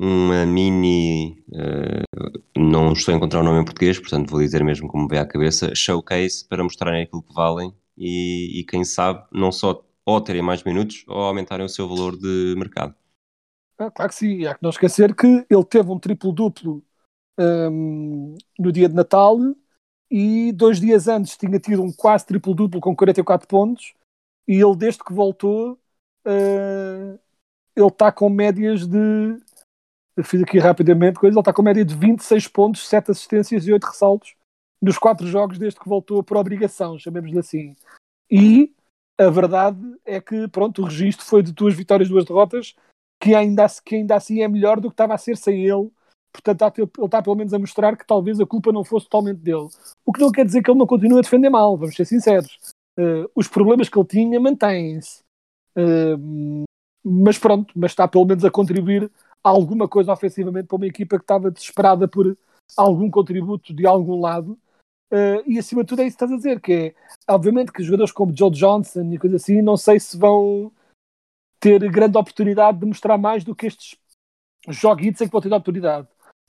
uma 0.00 0.46
mini, 0.46 1.42
uh, 1.48 2.40
não 2.56 2.92
estou 2.92 3.12
a 3.12 3.16
encontrar 3.16 3.40
o 3.40 3.42
nome 3.42 3.60
em 3.60 3.64
português, 3.64 3.98
portanto 3.98 4.30
vou 4.30 4.38
dizer 4.38 4.62
mesmo 4.62 4.86
como 4.86 5.08
vê 5.08 5.18
à 5.18 5.26
cabeça, 5.26 5.74
showcase 5.74 6.46
para 6.46 6.62
mostrarem 6.62 7.02
aquilo 7.02 7.22
que 7.22 7.34
valem 7.34 7.74
e, 7.96 8.60
e 8.60 8.64
quem 8.64 8.84
sabe 8.84 9.26
não 9.32 9.50
só 9.50 9.84
ou 10.06 10.20
terem 10.20 10.40
mais 10.40 10.62
minutos 10.62 11.04
ou 11.08 11.16
aumentarem 11.16 11.66
o 11.66 11.68
seu 11.68 11.88
valor 11.88 12.16
de 12.16 12.54
mercado. 12.56 12.94
Ah, 13.76 13.90
claro 13.90 14.10
que 14.10 14.14
sim, 14.14 14.46
há 14.46 14.54
que 14.54 14.62
não 14.62 14.70
esquecer 14.70 15.14
que 15.14 15.44
ele 15.50 15.64
teve 15.64 15.90
um 15.90 15.98
triplo-duplo 15.98 16.82
um, 17.38 18.36
no 18.58 18.70
dia 18.70 18.88
de 18.88 18.94
Natal 18.94 19.36
e 20.10 20.52
dois 20.52 20.80
dias 20.80 21.08
antes 21.08 21.36
tinha 21.36 21.58
tido 21.58 21.82
um 21.82 21.92
quase 21.92 22.26
triplo-duplo 22.26 22.80
com 22.80 22.96
44 22.96 23.46
pontos 23.46 23.94
e 24.46 24.54
ele 24.54 24.76
desde 24.76 25.04
que 25.04 25.12
voltou 25.12 25.72
uh, 26.26 27.18
ele 27.76 27.86
está 27.86 28.10
com 28.10 28.28
médias 28.28 28.86
de 28.86 29.38
fiz 30.24 30.42
aqui 30.42 30.58
rapidamente 30.58 31.18
coisa, 31.18 31.34
ele 31.34 31.40
está 31.40 31.52
com 31.52 31.62
média 31.62 31.84
de 31.84 31.94
26 31.94 32.48
pontos, 32.48 32.88
7 32.88 33.10
assistências 33.10 33.66
e 33.66 33.72
8 33.72 33.84
ressaltos 33.84 34.34
nos 34.80 34.98
4 34.98 35.26
jogos 35.26 35.58
desde 35.58 35.78
que 35.78 35.88
voltou 35.88 36.22
por 36.22 36.36
obrigação, 36.36 36.98
chamemos-lhe 36.98 37.38
assim. 37.38 37.76
E 38.30 38.72
a 39.18 39.28
verdade 39.30 39.80
é 40.04 40.20
que, 40.20 40.48
pronto, 40.48 40.82
o 40.82 40.84
registro 40.84 41.24
foi 41.24 41.42
de 41.42 41.52
duas 41.52 41.74
vitórias, 41.74 42.08
duas 42.08 42.24
derrotas, 42.24 42.74
que 43.20 43.34
ainda, 43.34 43.66
que 43.84 43.96
ainda 43.96 44.14
assim 44.16 44.42
é 44.42 44.48
melhor 44.48 44.80
do 44.80 44.88
que 44.88 44.94
estava 44.94 45.14
a 45.14 45.18
ser 45.18 45.36
sem 45.36 45.64
ele. 45.64 45.90
Portanto, 46.32 46.62
ele 46.78 46.88
está 47.04 47.22
pelo 47.22 47.36
menos 47.36 47.52
a 47.54 47.58
mostrar 47.58 47.96
que 47.96 48.06
talvez 48.06 48.40
a 48.40 48.46
culpa 48.46 48.72
não 48.72 48.84
fosse 48.84 49.06
totalmente 49.06 49.40
dele. 49.40 49.68
O 50.04 50.12
que 50.12 50.20
não 50.20 50.30
quer 50.30 50.44
dizer 50.44 50.62
que 50.62 50.70
ele 50.70 50.78
não 50.78 50.86
continue 50.86 51.18
a 51.18 51.22
defender 51.22 51.50
mal, 51.50 51.76
vamos 51.76 51.94
ser 51.94 52.04
sinceros. 52.04 52.58
Uh, 52.98 53.30
os 53.34 53.48
problemas 53.48 53.88
que 53.88 53.98
ele 53.98 54.06
tinha 54.06 54.40
mantêm-se. 54.40 55.22
Uh, 55.76 56.64
mas 57.04 57.38
pronto, 57.38 57.72
mas 57.76 57.92
está 57.92 58.06
pelo 58.06 58.24
menos 58.24 58.44
a 58.44 58.50
contribuir 58.50 59.10
alguma 59.42 59.88
coisa 59.88 60.12
ofensivamente 60.12 60.66
para 60.66 60.76
uma 60.76 60.86
equipa 60.86 61.16
que 61.16 61.24
estava 61.24 61.50
desesperada 61.50 62.06
por 62.06 62.36
algum 62.76 63.10
contributo 63.10 63.72
de 63.72 63.86
algum 63.86 64.20
lado. 64.20 64.58
Uh, 65.10 65.40
e 65.46 65.58
acima 65.58 65.82
de 65.82 65.88
tudo 65.88 66.02
é 66.02 66.06
isso 66.06 66.18
que 66.18 66.24
estás 66.24 66.32
a 66.32 66.36
dizer, 66.36 66.60
que 66.60 66.72
é 66.72 66.94
obviamente 67.32 67.72
que 67.72 67.82
jogadores 67.82 68.12
como 68.12 68.36
Joe 68.36 68.50
Johnson 68.50 69.10
e 69.10 69.18
coisas 69.18 69.42
assim, 69.42 69.62
não 69.62 69.76
sei 69.76 69.98
se 69.98 70.18
vão 70.18 70.70
ter 71.58 71.90
grande 71.90 72.18
oportunidade 72.18 72.78
de 72.78 72.86
mostrar 72.86 73.16
mais 73.16 73.42
do 73.42 73.54
que 73.54 73.66
estes 73.66 73.96
joguitos 74.68 75.20
em 75.20 75.26
que 75.26 75.32
vão 75.32 75.40
ter 75.40 75.48
oportunidade. 75.48 76.06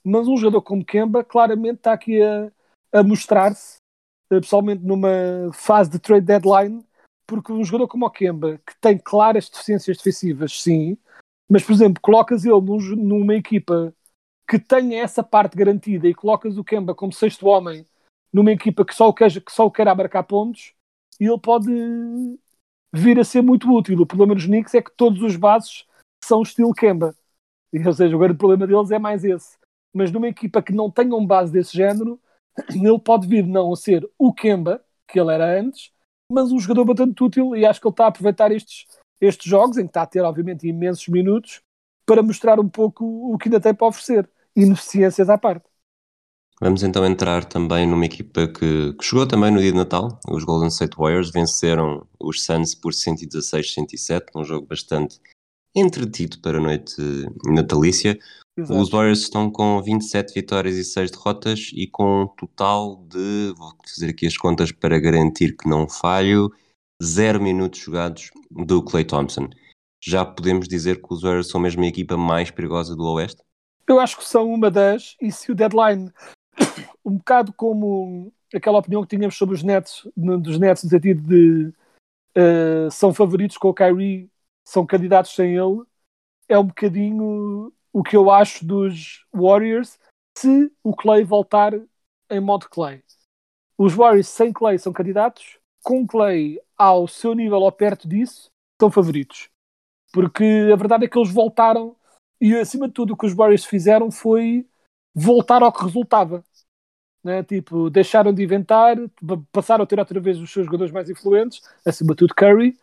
Mas 0.09 0.27
um 0.27 0.35
jogador 0.35 0.61
como 0.61 0.83
Kemba 0.83 1.23
claramente 1.23 1.77
está 1.77 1.93
aqui 1.93 2.21
a, 2.21 2.51
a 2.91 3.03
mostrar-se, 3.03 3.77
uh, 4.31 4.41
pessoalmente 4.41 4.83
numa 4.83 5.51
fase 5.53 5.91
de 5.91 5.99
trade 5.99 6.25
deadline, 6.25 6.83
porque 7.27 7.51
um 7.51 7.63
jogador 7.63 7.87
como 7.87 8.07
o 8.07 8.09
Kemba, 8.09 8.59
que 8.65 8.75
tem 8.81 8.97
claras 8.97 9.47
deficiências 9.49 9.97
defensivas, 9.97 10.61
sim, 10.61 10.97
mas, 11.47 11.63
por 11.63 11.73
exemplo, 11.73 12.01
colocas 12.01 12.43
ele 12.43 12.59
num, 12.59 12.79
numa 12.95 13.35
equipa 13.35 13.93
que 14.49 14.57
tenha 14.57 15.03
essa 15.03 15.21
parte 15.21 15.55
garantida 15.55 16.07
e 16.07 16.13
colocas 16.13 16.57
o 16.57 16.63
Kemba 16.63 16.95
como 16.95 17.13
sexto 17.13 17.45
homem 17.45 17.85
numa 18.33 18.51
equipa 18.51 18.83
que 18.83 18.95
só 18.95 19.09
o 19.09 19.13
que 19.13 19.27
só 19.49 19.65
o 19.67 19.71
quer 19.71 19.87
abarcar 19.87 20.23
pontos, 20.23 20.73
e 21.19 21.25
ele 21.25 21.39
pode 21.39 21.69
vir 22.91 23.19
a 23.19 23.23
ser 23.23 23.41
muito 23.41 23.71
útil. 23.71 23.99
O 23.99 24.05
problema 24.07 24.33
dos 24.33 24.45
Knicks 24.45 24.73
é 24.73 24.81
que 24.81 24.91
todos 24.91 25.21
os 25.21 25.35
bases 25.35 25.85
são 26.23 26.41
estilo 26.41 26.73
Kemba. 26.73 27.15
Ou 27.73 27.93
seja, 27.93 28.15
o 28.15 28.19
grande 28.19 28.37
problema 28.37 28.65
deles 28.65 28.89
é 28.89 28.97
mais 28.97 29.23
esse. 29.23 29.58
Mas 29.93 30.11
numa 30.11 30.27
equipa 30.27 30.61
que 30.61 30.73
não 30.73 30.89
tenha 30.89 31.15
um 31.15 31.25
base 31.25 31.51
desse 31.51 31.75
género, 31.75 32.19
ele 32.69 32.99
pode 32.99 33.27
vir 33.27 33.45
não 33.45 33.73
a 33.73 33.75
ser 33.75 34.09
o 34.17 34.33
Kemba, 34.33 34.83
que 35.07 35.19
ele 35.19 35.33
era 35.33 35.59
antes, 35.59 35.91
mas 36.31 36.51
um 36.51 36.59
jogador 36.59 36.85
bastante 36.85 37.23
útil 37.23 37.55
e 37.55 37.65
acho 37.65 37.81
que 37.81 37.87
ele 37.87 37.93
está 37.93 38.05
a 38.05 38.09
aproveitar 38.09 38.51
estes 38.51 38.85
estes 39.21 39.49
jogos, 39.49 39.77
em 39.77 39.83
que 39.83 39.89
está 39.89 40.03
a 40.03 40.07
ter, 40.07 40.21
obviamente, 40.21 40.67
imensos 40.67 41.07
minutos, 41.07 41.61
para 42.05 42.23
mostrar 42.23 42.59
um 42.59 42.69
pouco 42.69 43.05
o 43.05 43.37
que 43.37 43.49
ainda 43.49 43.59
tem 43.59 43.73
para 43.73 43.87
oferecer. 43.87 44.29
Ineficiências 44.55 45.29
à 45.29 45.37
parte. 45.37 45.65
Vamos 46.61 46.83
então 46.83 47.05
entrar 47.05 47.45
também 47.45 47.87
numa 47.87 48.05
equipa 48.05 48.47
que, 48.47 48.93
que 48.93 49.05
chegou 49.05 49.25
também 49.25 49.51
no 49.51 49.59
dia 49.59 49.71
de 49.71 49.77
Natal. 49.77 50.19
Os 50.27 50.43
Golden 50.43 50.67
State 50.67 50.97
Warriors 50.97 51.31
venceram 51.31 52.05
os 52.19 52.43
Suns 52.43 52.75
por 52.75 52.91
116-107, 52.91 54.25
num 54.35 54.43
jogo 54.43 54.67
bastante 54.67 55.19
entretido 55.73 56.39
para 56.41 56.57
a 56.57 56.61
noite 56.61 56.95
natalícia. 57.45 58.17
Exato. 58.59 58.79
Os 58.79 58.89
Warriors 58.89 59.19
estão 59.21 59.49
com 59.49 59.81
27 59.81 60.33
vitórias 60.33 60.75
e 60.75 60.83
6 60.83 61.11
derrotas 61.11 61.71
e 61.73 61.87
com 61.87 62.23
um 62.23 62.27
total 62.27 63.03
de, 63.07 63.53
vou 63.57 63.73
fazer 63.87 64.09
aqui 64.09 64.27
as 64.27 64.37
contas 64.37 64.71
para 64.71 64.99
garantir 64.99 65.55
que 65.55 65.67
não 65.67 65.87
falho, 65.87 66.51
0 67.01 67.41
minutos 67.41 67.79
jogados 67.79 68.31
do 68.51 68.83
Clay 68.83 69.05
Thompson. 69.05 69.49
Já 70.01 70.25
podemos 70.25 70.67
dizer 70.67 71.01
que 71.01 71.13
os 71.13 71.21
Warriors 71.21 71.49
são 71.49 71.59
mesmo 71.59 71.83
a 71.83 71.87
equipa 71.87 72.17
mais 72.17 72.51
perigosa 72.51 72.95
do 72.95 73.03
Oeste? 73.13 73.41
Eu 73.87 73.99
acho 73.99 74.17
que 74.17 74.25
são 74.25 74.51
uma 74.51 74.69
das, 74.69 75.15
e 75.21 75.31
se 75.31 75.51
o 75.51 75.55
deadline, 75.55 76.11
um 77.03 77.17
bocado 77.17 77.53
como 77.53 78.31
aquela 78.53 78.79
opinião 78.79 79.01
que 79.01 79.15
tínhamos 79.15 79.37
sobre 79.37 79.55
os 79.55 79.63
Nets, 79.63 80.07
dos 80.15 80.59
Nets 80.59 80.83
no 80.83 80.89
sentido 80.89 81.21
de 81.21 81.73
eh, 82.35 82.87
são 82.91 83.13
favoritos 83.13 83.57
com 83.57 83.69
o 83.69 83.73
Kyrie, 83.73 84.29
são 84.65 84.85
candidatos 84.85 85.33
sem 85.33 85.55
ele, 85.55 85.81
é 86.47 86.57
um 86.57 86.65
bocadinho 86.65 87.71
o 87.93 88.03
que 88.03 88.15
eu 88.15 88.29
acho 88.29 88.65
dos 88.65 89.25
Warriors 89.33 89.99
se 90.37 90.71
o 90.83 90.95
Clay 90.95 91.23
voltar 91.23 91.73
em 92.29 92.39
modo 92.39 92.69
Clay. 92.69 93.03
Os 93.77 93.93
Warriors 93.93 94.27
sem 94.27 94.53
Clay 94.53 94.77
são 94.77 94.93
candidatos, 94.93 95.57
com 95.83 96.05
Clay 96.05 96.59
ao 96.77 97.07
seu 97.07 97.33
nível 97.33 97.59
ou 97.59 97.71
perto 97.71 98.07
disso, 98.07 98.49
são 98.79 98.91
favoritos. 98.91 99.49
Porque 100.11 100.69
a 100.71 100.75
verdade 100.75 101.05
é 101.05 101.07
que 101.07 101.17
eles 101.17 101.31
voltaram 101.31 101.95
e 102.41 102.55
acima 102.55 102.87
de 102.87 102.93
tudo 102.93 103.13
o 103.13 103.17
que 103.17 103.25
os 103.25 103.33
Warriors 103.33 103.65
fizeram 103.65 104.09
foi 104.11 104.65
voltar 105.13 105.61
ao 105.61 105.73
que 105.73 105.83
resultava. 105.83 106.43
Né? 107.23 107.43
Tipo, 107.43 107.89
deixaram 107.89 108.33
de 108.33 108.43
inventar, 108.43 108.95
passaram 109.51 109.83
a 109.83 109.87
ter 109.87 109.99
outra 109.99 110.19
vez 110.19 110.39
os 110.39 110.51
seus 110.51 110.65
jogadores 110.65 110.91
mais 110.91 111.09
influentes, 111.09 111.61
acima 111.85 112.11
de 112.11 112.17
tudo 112.17 112.35
Curry, 112.35 112.77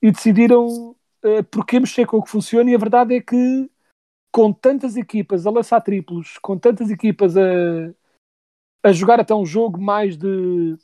e 0.00 0.10
decidiram 0.10 0.96
eh, 1.22 1.42
porque 1.42 1.80
mexer 1.80 2.06
com 2.06 2.18
o 2.18 2.22
que 2.22 2.30
funciona. 2.30 2.70
E 2.70 2.74
a 2.74 2.78
verdade 2.78 3.16
é 3.16 3.20
que, 3.20 3.70
com 4.34 4.52
tantas 4.52 4.96
equipas 4.96 5.46
a 5.46 5.50
lançar 5.52 5.80
triplos, 5.80 6.38
com 6.38 6.58
tantas 6.58 6.90
equipas 6.90 7.36
a, 7.36 7.94
a 8.82 8.90
jogar 8.90 9.20
até 9.20 9.32
um 9.32 9.46
jogo 9.46 9.80
mais 9.80 10.16
de 10.16 10.76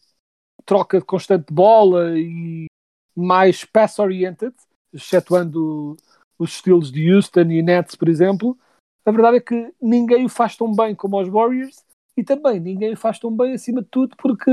troca 0.65 1.03
constante 1.03 1.49
de 1.49 1.53
bola 1.53 2.17
e 2.17 2.67
mais 3.13 3.65
pass-oriented, 3.65 4.55
excetuando 4.93 5.97
os 6.39 6.51
estilos 6.51 6.93
de 6.93 7.13
Houston 7.13 7.51
e 7.51 7.61
Nets, 7.61 7.97
por 7.97 8.09
exemplo, 8.09 8.57
a 9.05 9.11
verdade 9.11 9.39
é 9.39 9.41
que 9.41 9.75
ninguém 9.83 10.25
o 10.25 10.29
faz 10.29 10.57
tão 10.57 10.73
bem 10.73 10.95
como 10.95 11.21
os 11.21 11.29
Warriors 11.29 11.85
e 12.17 12.23
também 12.23 12.61
ninguém 12.61 12.93
o 12.93 12.97
faz 12.97 13.19
tão 13.19 13.37
bem 13.37 13.55
acima 13.55 13.83
de 13.83 13.89
tudo 13.89 14.17
porque 14.17 14.49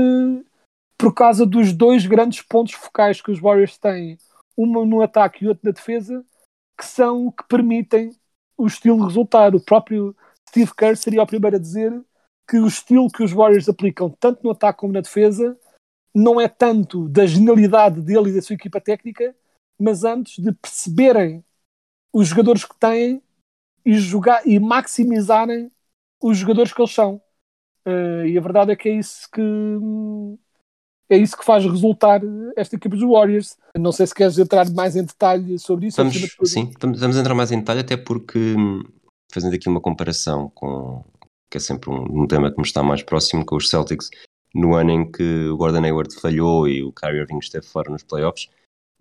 por 0.98 1.14
causa 1.14 1.46
dos 1.46 1.72
dois 1.72 2.04
grandes 2.04 2.42
pontos 2.42 2.74
focais 2.74 3.22
que 3.22 3.30
os 3.30 3.38
Warriors 3.38 3.78
têm, 3.78 4.18
um 4.56 4.84
no 4.84 5.02
ataque 5.02 5.44
e 5.44 5.48
outro 5.48 5.64
na 5.64 5.70
defesa, 5.70 6.26
que 6.76 6.84
são 6.84 7.28
o 7.28 7.32
que 7.32 7.46
permitem 7.46 8.10
o 8.58 8.66
estilo 8.66 9.06
resultar. 9.06 9.54
O 9.54 9.60
próprio 9.60 10.14
Steve 10.48 10.74
Kerr 10.74 10.96
seria 10.96 11.22
o 11.22 11.26
primeiro 11.26 11.56
a 11.56 11.60
dizer 11.60 11.98
que 12.48 12.58
o 12.58 12.66
estilo 12.66 13.08
que 13.08 13.22
os 13.22 13.32
Warriors 13.32 13.68
aplicam 13.68 14.10
tanto 14.10 14.42
no 14.42 14.50
ataque 14.50 14.80
como 14.80 14.92
na 14.92 15.00
defesa 15.00 15.56
não 16.14 16.40
é 16.40 16.48
tanto 16.48 17.08
da 17.08 17.26
genialidade 17.26 18.00
dele 18.00 18.30
e 18.30 18.34
da 18.34 18.42
sua 18.42 18.54
equipa 18.54 18.80
técnica, 18.80 19.36
mas 19.78 20.02
antes 20.02 20.42
de 20.42 20.52
perceberem 20.52 21.44
os 22.12 22.28
jogadores 22.28 22.64
que 22.64 22.76
têm 22.76 23.22
e 23.84 23.94
jogar 23.94 24.46
e 24.46 24.58
maximizarem 24.58 25.70
os 26.20 26.38
jogadores 26.38 26.72
que 26.72 26.80
eles 26.80 26.92
são. 26.92 27.20
Eh, 27.84 28.28
e 28.30 28.38
a 28.38 28.40
verdade 28.40 28.72
é 28.72 28.76
que 28.76 28.88
é 28.88 28.92
isso 28.92 29.30
que 29.30 29.40
hum, 29.40 30.38
é 31.10 31.16
isso 31.16 31.36
que 31.36 31.44
faz 31.44 31.64
resultar 31.64 32.20
esta 32.56 32.76
equipa 32.76 32.96
dos 32.96 33.08
Warriors. 33.08 33.56
Não 33.76 33.92
sei 33.92 34.06
se 34.06 34.14
queres 34.14 34.38
entrar 34.38 34.68
mais 34.70 34.94
em 34.96 35.04
detalhe 35.04 35.58
sobre 35.58 35.86
isso. 35.86 35.96
Vamos, 35.96 36.14
sim, 36.44 36.70
vamos 36.80 37.16
entrar 37.16 37.34
mais 37.34 37.50
em 37.50 37.58
detalhe, 37.58 37.80
até 37.80 37.96
porque, 37.96 38.38
hum, 38.38 38.82
fazendo 39.32 39.54
aqui 39.54 39.68
uma 39.68 39.80
comparação 39.80 40.50
com, 40.54 41.04
que 41.50 41.56
é 41.56 41.60
sempre 41.60 41.90
um, 41.90 42.22
um 42.22 42.26
tema 42.26 42.50
que 42.50 42.58
me 42.58 42.66
está 42.66 42.82
mais 42.82 43.02
próximo, 43.02 43.44
com 43.44 43.56
os 43.56 43.70
Celtics, 43.70 44.10
no 44.54 44.74
ano 44.74 44.90
em 44.90 45.10
que 45.10 45.48
o 45.48 45.56
Gordon 45.56 45.84
Hayward 45.84 46.14
falhou 46.20 46.68
e 46.68 46.82
o 46.82 46.92
Kyrie 46.92 47.20
Irving 47.20 47.38
esteve 47.38 47.66
fora 47.66 47.90
nos 47.90 48.02
playoffs, 48.02 48.48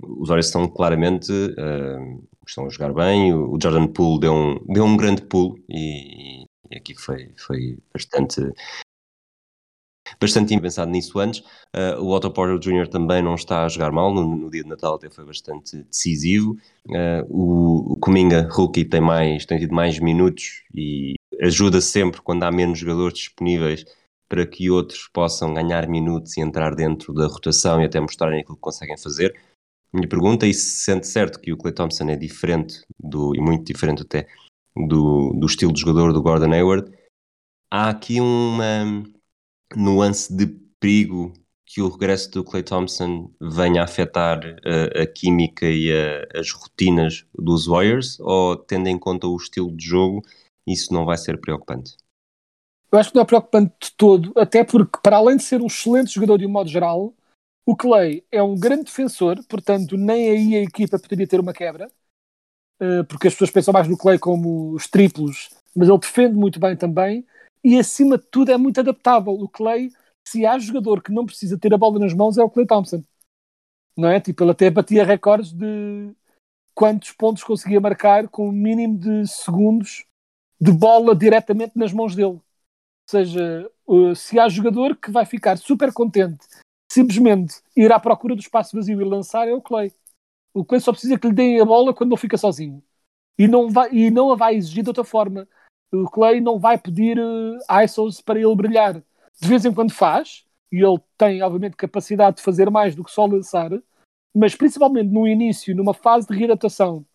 os 0.01 0.29
Warriors 0.29 0.47
estão 0.47 0.67
claramente, 0.67 1.31
hum, 1.31 2.21
estão 2.47 2.65
a 2.65 2.69
jogar 2.69 2.93
bem, 2.93 3.33
o 3.33 3.53
o 3.53 3.59
Jordan 3.61 3.87
Poole 3.87 4.21
deu 4.21 4.33
um, 4.33 4.59
deu 4.67 4.85
um 4.85 4.95
grande 4.95 5.23
pulo 5.23 5.57
e, 5.67 6.43
e 6.71 6.77
aqui 6.77 6.95
foi, 6.95 7.31
foi 7.35 7.77
bastante 7.93 8.41
bastante 10.19 10.59
pensado 10.59 10.91
nisso 10.91 11.19
antes. 11.19 11.41
Uh, 11.75 12.01
o 12.01 12.11
Otto 12.11 12.31
Porter 12.31 12.59
Jr. 12.59 12.87
também 12.87 13.21
não 13.21 13.35
está 13.35 13.65
a 13.65 13.69
jogar 13.69 13.91
mal, 13.91 14.13
no, 14.13 14.35
no 14.35 14.49
dia 14.49 14.63
de 14.63 14.69
Natal 14.69 14.95
até 14.95 15.09
foi 15.09 15.25
bastante 15.25 15.83
decisivo. 15.83 16.57
Uh, 16.87 17.93
o, 17.93 17.97
Kuminga, 17.97 18.47
rookie, 18.51 18.85
tem, 18.85 19.01
mais, 19.01 19.45
tem 19.45 19.59
tido 19.59 19.73
mais 19.73 19.99
minutos 19.99 20.63
e 20.73 21.15
ajuda 21.41 21.81
sempre 21.81 22.21
quando 22.21 22.43
há 22.43 22.51
menos 22.51 22.79
jogadores 22.79 23.17
disponíveis 23.17 23.85
para 24.29 24.45
que 24.45 24.69
outros 24.69 25.09
possam 25.13 25.53
ganhar 25.53 25.87
minutos 25.87 26.35
e 26.37 26.41
entrar 26.41 26.75
dentro 26.75 27.13
da 27.13 27.27
rotação 27.27 27.81
e 27.81 27.85
até 27.85 27.99
mostrarem 27.99 28.41
aquilo 28.41 28.55
que 28.55 28.61
conseguem 28.61 28.97
fazer. 28.97 29.33
Minha 29.93 30.07
pergunta, 30.07 30.45
e 30.45 30.53
se 30.53 30.83
sente 30.83 31.07
certo 31.07 31.39
que 31.39 31.53
o 31.53 31.57
Clay 31.57 31.73
Thompson 31.73 32.09
é 32.09 32.15
diferente, 32.15 32.83
do, 32.99 33.33
e 33.33 33.39
muito 33.39 33.65
diferente 33.65 34.01
até, 34.01 34.27
do, 34.75 35.33
do 35.33 35.45
estilo 35.45 35.71
de 35.71 35.79
jogador 35.79 36.11
do 36.11 36.21
Gordon 36.21 36.51
Hayward, 36.51 36.91
há 37.71 37.89
aqui 37.89 38.19
uma 38.19 39.03
nuance 39.75 40.33
de 40.33 40.47
perigo 40.79 41.33
que 41.65 41.81
o 41.81 41.89
regresso 41.89 42.31
do 42.31 42.43
Clay 42.43 42.63
Thompson 42.63 43.29
venha 43.41 43.81
a 43.81 43.85
afetar 43.85 44.39
uh, 44.39 45.01
a 45.01 45.05
química 45.05 45.65
e 45.65 45.91
a, 45.91 46.39
as 46.39 46.51
rotinas 46.51 47.25
dos 47.37 47.65
Warriors 47.65 48.19
ou 48.19 48.55
tendo 48.55 48.87
em 48.87 48.97
conta 48.97 49.27
o 49.27 49.35
estilo 49.35 49.75
de 49.75 49.85
jogo 49.85 50.23
isso 50.67 50.93
não 50.93 51.05
vai 51.05 51.17
ser 51.17 51.39
preocupante? 51.39 51.95
Eu 52.91 52.99
acho 52.99 53.09
que 53.09 53.15
não 53.15 53.23
é 53.23 53.25
preocupante 53.25 53.73
de 53.81 53.91
todo, 53.93 54.33
até 54.35 54.63
porque, 54.63 54.99
para 55.01 55.17
além 55.17 55.37
de 55.37 55.43
ser 55.43 55.61
um 55.61 55.67
excelente 55.67 56.13
jogador 56.13 56.37
de 56.37 56.45
um 56.45 56.49
modo 56.49 56.69
geral, 56.69 57.13
o 57.65 57.75
Clay 57.75 58.23
é 58.31 58.41
um 58.43 58.57
grande 58.57 58.85
defensor, 58.85 59.43
portanto, 59.47 59.97
nem 59.97 60.29
aí 60.29 60.55
a 60.55 60.63
equipa 60.63 60.99
poderia 60.99 61.27
ter 61.27 61.39
uma 61.39 61.53
quebra, 61.53 61.89
eh, 62.79 63.03
porque 63.03 63.27
as 63.27 63.33
pessoas 63.33 63.51
pensam 63.51 63.73
mais 63.73 63.87
no 63.87 63.97
Clay 63.97 64.17
como 64.17 64.71
os 64.73 64.87
triplos, 64.87 65.49
mas 65.75 65.89
ele 65.89 65.97
defende 65.99 66.35
muito 66.35 66.59
bem 66.59 66.77
também, 66.77 67.25
e 67.63 67.77
acima 67.77 68.17
de 68.17 68.25
tudo 68.25 68.51
é 68.51 68.57
muito 68.57 68.79
adaptável. 68.79 69.33
O 69.33 69.47
Clay, 69.47 69.91
se 70.27 70.45
há 70.45 70.57
jogador 70.57 71.01
que 71.01 71.11
não 71.11 71.25
precisa 71.25 71.57
ter 71.57 71.73
a 71.73 71.77
bola 71.77 71.99
nas 71.99 72.13
mãos, 72.13 72.37
é 72.37 72.43
o 72.43 72.49
Clay 72.49 72.65
Thompson. 72.65 73.03
Não 73.95 74.09
é? 74.09 74.19
Tipo, 74.19 74.43
ele 74.43 74.51
até 74.51 74.69
batia 74.69 75.03
recordes 75.03 75.51
de 75.51 76.11
quantos 76.73 77.11
pontos 77.11 77.43
conseguia 77.43 77.81
marcar 77.81 78.27
com 78.27 78.49
o 78.49 78.51
mínimo 78.51 78.97
de 78.97 79.27
segundos 79.27 80.05
de 80.59 80.71
bola 80.71 81.15
diretamente 81.15 81.73
nas 81.75 81.91
mãos 81.91 82.15
dele. 82.15 82.27
Ou 82.27 82.43
seja, 83.09 83.71
se 84.15 84.39
há 84.39 84.47
jogador 84.49 84.95
que 84.95 85.09
vai 85.09 85.25
ficar 85.25 85.57
super 85.57 85.91
contente 85.91 86.45
simplesmente 86.91 87.55
ir 87.75 87.91
à 87.91 87.99
procura 87.99 88.35
do 88.35 88.41
espaço 88.41 88.75
vazio 88.75 89.01
e 89.01 89.03
lançar, 89.03 89.47
é 89.47 89.53
o 89.53 89.61
Clay. 89.61 89.91
O 90.53 90.65
Clay 90.65 90.81
só 90.81 90.91
precisa 90.91 91.17
que 91.17 91.27
lhe 91.27 91.33
deem 91.33 91.59
a 91.59 91.65
bola 91.65 91.93
quando 91.93 92.11
ele 92.11 92.21
fica 92.21 92.37
sozinho. 92.37 92.81
E 93.37 93.47
não, 93.47 93.69
vai, 93.69 93.93
e 93.93 94.09
não 94.09 94.31
a 94.31 94.35
vai 94.35 94.55
exigir 94.55 94.83
de 94.83 94.89
outra 94.89 95.03
forma. 95.03 95.47
O 95.91 96.09
Clay 96.09 96.41
não 96.41 96.59
vai 96.59 96.77
pedir 96.77 97.17
uh, 97.17 97.83
ISOs 97.83 98.21
para 98.21 98.39
ele 98.39 98.55
brilhar. 98.55 98.93
De 99.39 99.47
vez 99.47 99.65
em 99.65 99.73
quando 99.73 99.93
faz, 99.93 100.45
e 100.71 100.83
ele 100.83 100.99
tem, 101.17 101.41
obviamente, 101.41 101.77
capacidade 101.77 102.37
de 102.37 102.43
fazer 102.43 102.69
mais 102.69 102.95
do 102.95 103.03
que 103.03 103.11
só 103.11 103.25
lançar, 103.25 103.71
mas 104.35 104.55
principalmente 104.55 105.11
no 105.11 105.27
início, 105.27 105.75
numa 105.75 105.93
fase 105.93 106.27
de 106.27 106.35
readaptação, 106.37 107.05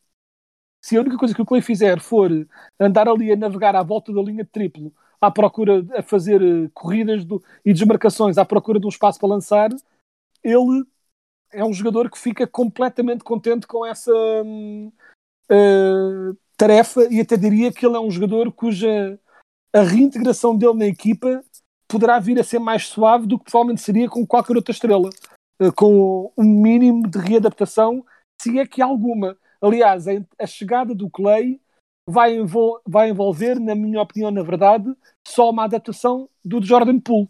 se 0.81 0.97
a 0.97 1.01
única 1.01 1.17
coisa 1.17 1.35
que 1.35 1.43
o 1.43 1.47
Clay 1.47 1.63
fizer 1.63 2.01
for 2.01 2.31
andar 2.79 3.09
ali 3.09 3.31
a 3.33 3.37
navegar 3.37 3.77
à 3.77 3.83
volta 3.83 4.13
da 4.13 4.21
linha 4.21 4.45
de 4.45 4.51
triplo, 4.51 4.93
à 5.21 5.31
procura, 5.31 5.87
a 5.97 6.03
fazer 6.03 6.43
uh, 6.43 6.69
corridas 6.75 7.25
do, 7.25 7.43
e 7.65 7.73
desmarcações 7.73 8.39
à 8.39 8.45
procura 8.45 8.81
de 8.81 8.87
um 8.87 8.89
espaço 8.89 9.21
para 9.21 9.29
lançar, 9.29 9.71
ele 10.43 10.85
é 11.53 11.65
um 11.65 11.73
jogador 11.73 12.11
que 12.11 12.19
fica 12.19 12.47
completamente 12.47 13.23
contente 13.23 13.67
com 13.67 13.87
essa 13.87 14.13
hum, 14.45 14.91
uh, 15.51 16.37
tarefa 16.57 17.07
e 17.11 17.21
até 17.21 17.37
diria 17.37 17.73
que 17.73 17.85
ele 17.85 17.97
é 17.97 18.01
um 18.01 18.11
jogador 18.11 18.53
cuja 18.53 19.19
a 19.75 19.81
reintegração 19.81 20.57
dele 20.57 20.75
na 20.75 20.87
equipa 20.87 21.43
poderá 21.89 22.19
vir 22.19 22.39
a 22.39 22.45
ser 22.45 22.59
mais 22.59 22.87
suave 22.87 23.27
do 23.27 23.39
que 23.39 23.45
provavelmente 23.45 23.83
seria 23.83 24.09
com 24.09 24.27
qualquer 24.27 24.57
outra 24.57 24.73
estrela, 24.73 25.11
uh, 25.61 25.73
com 25.75 26.33
um 26.37 26.45
mínimo 26.45 27.09
de 27.09 27.19
readaptação, 27.19 28.05
se 28.41 28.59
é 28.59 28.67
que 28.67 28.81
alguma. 28.81 29.37
Aliás, 29.61 30.07
a 30.09 30.47
chegada 30.47 30.95
do 30.95 31.09
Clay 31.09 31.61
vai, 32.09 32.35
envol 32.35 32.81
vai 32.87 33.11
envolver, 33.11 33.61
na 33.61 33.75
minha 33.75 34.01
opinião, 34.01 34.31
na 34.31 34.43
verdade, 34.43 34.93
só 35.27 35.51
uma 35.51 35.65
adaptação 35.65 36.29
do 36.45 36.63
Jordan 36.63 36.99
Poole, 36.99 37.29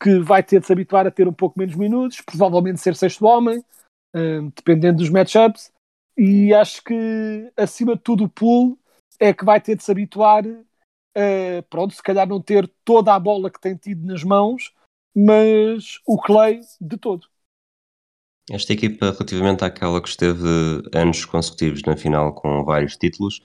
que 0.00 0.18
vai 0.20 0.42
ter 0.42 0.60
de 0.60 0.66
se 0.66 0.72
habituar 0.72 1.06
a 1.06 1.10
ter 1.10 1.26
um 1.26 1.32
pouco 1.32 1.58
menos 1.58 1.74
minutos, 1.74 2.20
provavelmente 2.20 2.80
ser 2.80 2.94
sexto 2.94 3.24
homem, 3.24 3.58
uh, 4.14 4.52
dependendo 4.54 4.98
dos 4.98 5.10
matchups, 5.10 5.72
e 6.16 6.54
acho 6.54 6.82
que, 6.82 7.52
acima 7.56 7.96
de 7.96 8.02
tudo, 8.02 8.24
o 8.24 8.28
Poole 8.28 8.76
é 9.18 9.32
que 9.32 9.44
vai 9.44 9.60
ter 9.60 9.76
de 9.76 9.82
se 9.82 9.90
habituar 9.90 10.44
uh, 10.46 11.62
pronto, 11.68 11.94
se 11.94 12.02
calhar 12.02 12.28
não 12.28 12.40
ter 12.40 12.70
toda 12.84 13.14
a 13.14 13.18
bola 13.18 13.50
que 13.50 13.60
tem 13.60 13.76
tido 13.76 14.06
nas 14.06 14.22
mãos, 14.22 14.72
mas 15.14 16.00
o 16.06 16.20
Clay 16.20 16.60
de 16.80 16.96
todo. 16.96 17.26
Esta 18.50 18.74
equipa, 18.74 19.06
relativamente 19.06 19.64
àquela 19.64 20.02
que 20.02 20.08
esteve 20.08 20.46
anos 20.92 21.24
consecutivos 21.24 21.82
na 21.82 21.96
final 21.96 22.34
com 22.34 22.62
vários 22.62 22.96
títulos, 22.96 23.40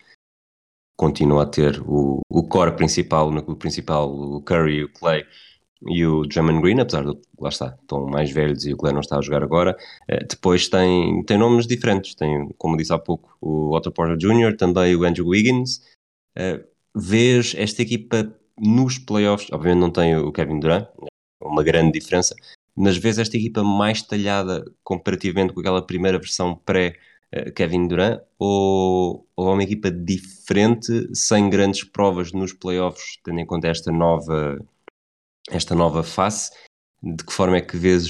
continua 0.97 1.43
a 1.43 1.45
ter 1.45 1.81
o, 1.85 2.19
o 2.29 2.43
core 2.43 2.75
principal, 2.75 3.29
o 3.29 3.55
principal, 3.55 4.13
o 4.13 4.41
Curry, 4.41 4.83
o 4.83 4.91
Clay 4.91 5.25
e 5.87 6.05
o 6.05 6.23
Drummond 6.25 6.61
Green, 6.61 6.79
apesar 6.79 7.05
de, 7.05 7.17
lá 7.39 7.49
está, 7.49 7.77
estão 7.81 8.05
mais 8.05 8.31
velhos 8.31 8.65
e 8.65 8.73
o 8.73 8.77
Clay 8.77 8.93
não 8.93 8.99
está 8.99 9.17
a 9.17 9.21
jogar 9.21 9.43
agora. 9.43 9.77
Uh, 10.11 10.27
depois 10.27 10.67
tem, 10.67 11.23
tem 11.23 11.37
nomes 11.37 11.65
diferentes, 11.65 12.15
tem, 12.15 12.49
como 12.57 12.77
disse 12.77 12.93
há 12.93 12.99
pouco, 12.99 13.35
o 13.41 13.75
Otto 13.75 13.91
Porter 13.91 14.17
Jr., 14.17 14.55
também 14.57 14.95
o 14.95 15.03
Andrew 15.03 15.27
Wiggins. 15.27 15.77
Uh, 16.37 16.63
vês 16.95 17.53
esta 17.57 17.81
equipa 17.81 18.33
nos 18.59 18.97
playoffs, 18.97 19.49
obviamente 19.51 19.79
não 19.79 19.91
tem 19.91 20.17
o 20.17 20.31
Kevin 20.31 20.59
Durant, 20.59 20.87
uma 21.41 21.63
grande 21.63 21.97
diferença, 21.97 22.35
mas 22.75 22.97
vês 22.97 23.17
esta 23.17 23.37
equipa 23.37 23.63
mais 23.63 24.01
talhada 24.01 24.65
comparativamente 24.83 25.53
com 25.53 25.61
aquela 25.61 25.85
primeira 25.85 26.19
versão 26.19 26.55
pré-Kevin 26.55 27.87
Durant 27.87 28.21
ou, 28.37 29.25
ou 29.35 29.49
é 29.49 29.53
uma 29.53 29.63
equipa 29.63 29.89
diferente, 29.89 31.09
sem 31.13 31.49
grandes 31.49 31.83
provas 31.83 32.33
nos 32.33 32.53
playoffs, 32.53 33.17
tendo 33.23 33.39
em 33.39 33.45
conta 33.45 33.67
esta 33.67 33.91
nova, 33.91 34.59
esta 35.49 35.75
nova 35.75 36.03
face? 36.03 36.51
De 37.01 37.23
que 37.23 37.31
forma 37.31 37.57
é 37.57 37.61
que 37.61 37.77
vês 37.77 38.07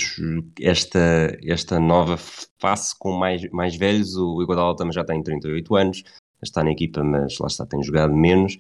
esta, 0.60 1.38
esta 1.44 1.80
nova 1.80 2.18
face 2.60 2.98
com 2.98 3.12
mais, 3.12 3.48
mais 3.52 3.76
velhos? 3.76 4.16
O 4.16 4.42
Iguodala 4.42 4.76
também 4.76 4.94
já 4.94 5.04
tem 5.04 5.22
38 5.22 5.76
anos, 5.76 6.04
está 6.42 6.64
na 6.64 6.72
equipa, 6.72 7.04
mas 7.04 7.38
lá 7.38 7.48
está, 7.48 7.66
tem 7.66 7.84
jogado 7.84 8.14
menos. 8.14 8.58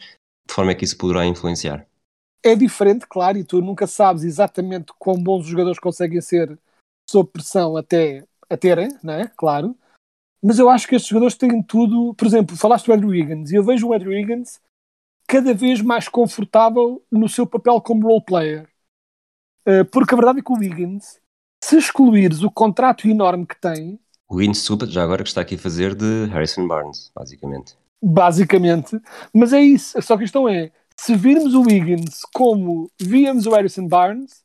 De 0.48 0.54
forma 0.54 0.72
é 0.72 0.76
que 0.76 0.86
isso 0.86 0.98
poderá 0.98 1.26
influenciar? 1.26 1.88
É 2.44 2.56
diferente, 2.56 3.06
claro, 3.08 3.38
e 3.38 3.44
tu 3.44 3.60
nunca 3.60 3.86
sabes 3.86 4.24
exatamente 4.24 4.94
quão 4.98 5.22
bons 5.22 5.42
os 5.42 5.48
jogadores 5.48 5.80
conseguem 5.80 6.22
ser 6.22 6.58
sob 7.10 7.30
pressão 7.32 7.76
até 7.76 8.24
a 8.50 8.56
terem, 8.56 8.90
não 9.04 9.14
é? 9.14 9.28
Claro. 9.36 9.76
Mas 10.42 10.58
eu 10.58 10.70
acho 10.70 10.88
que 10.88 10.96
estes 10.96 11.10
jogadores 11.10 11.36
têm 11.36 11.62
tudo. 11.62 12.14
Por 12.14 12.26
exemplo, 12.26 12.56
falaste 12.56 12.86
do 12.86 12.94
Andrew 12.94 13.10
Wiggins, 13.10 13.52
e 13.52 13.56
eu 13.56 13.64
vejo 13.64 13.88
o 13.88 13.94
Andrew 13.94 14.12
Wiggins 14.12 14.60
cada 15.30 15.54
vez 15.54 15.80
mais 15.80 16.10
confortável 16.10 17.06
no 17.12 17.30
seu 17.30 17.46
papel 17.46 17.80
como 17.80 18.08
role 18.08 18.26
player. 18.26 18.68
Uh, 19.62 19.86
porque 19.92 20.16
a 20.16 20.18
verdade 20.18 20.40
é 20.40 20.42
que 20.42 20.52
o 20.52 20.58
Wiggins, 20.58 21.20
se 21.64 21.78
excluires 21.78 22.42
o 22.42 22.50
contrato 22.50 23.08
enorme 23.08 23.46
que 23.46 23.60
tem, 23.62 24.00
o 24.28 24.36
Wiggins 24.36 24.60
Super, 24.60 24.88
já 24.88 25.04
agora 25.04 25.24
que 25.24 25.30
está 25.30 25.42
aqui 25.42 25.56
a 25.56 25.60
fazer 25.60 25.96
de 25.96 26.26
Harrison 26.32 26.68
Barnes, 26.68 27.12
basicamente. 27.16 27.76
Basicamente. 28.02 29.00
Mas 29.34 29.54
é 29.54 29.62
isso. 29.62 30.00
Só 30.02 30.14
a 30.14 30.20
questão 30.20 30.48
é, 30.48 30.72
se 30.96 31.16
virmos 31.16 31.54
o 31.56 31.62
Wiggins 31.62 32.22
como 32.34 32.92
víamos 33.00 33.46
o 33.48 33.52
Harrison 33.52 33.88
Barnes, 33.88 34.44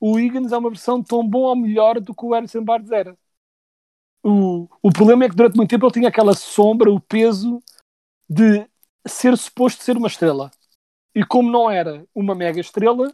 o 0.00 0.12
Wiggins 0.14 0.50
é 0.50 0.58
uma 0.58 0.68
versão 0.68 1.02
tão 1.02 1.26
bom 1.26 1.42
ou 1.42 1.56
melhor 1.56 2.00
do 2.00 2.14
que 2.14 2.24
o 2.24 2.32
Harrison 2.32 2.64
Barnes 2.64 2.90
era. 2.90 3.16
O, 4.22 4.68
o 4.82 4.90
problema 4.90 5.24
é 5.24 5.28
que 5.28 5.36
durante 5.36 5.56
muito 5.56 5.70
tempo 5.70 5.86
ele 5.86 5.92
tinha 5.92 6.08
aquela 6.08 6.34
sombra, 6.34 6.90
o 6.90 7.00
peso 7.00 7.60
de 8.28 8.66
ser 9.06 9.36
suposto 9.36 9.82
ser 9.82 9.96
uma 9.96 10.08
estrela. 10.08 10.50
E 11.14 11.24
como 11.24 11.50
não 11.50 11.70
era 11.70 12.06
uma 12.14 12.34
mega 12.34 12.60
estrela, 12.60 13.12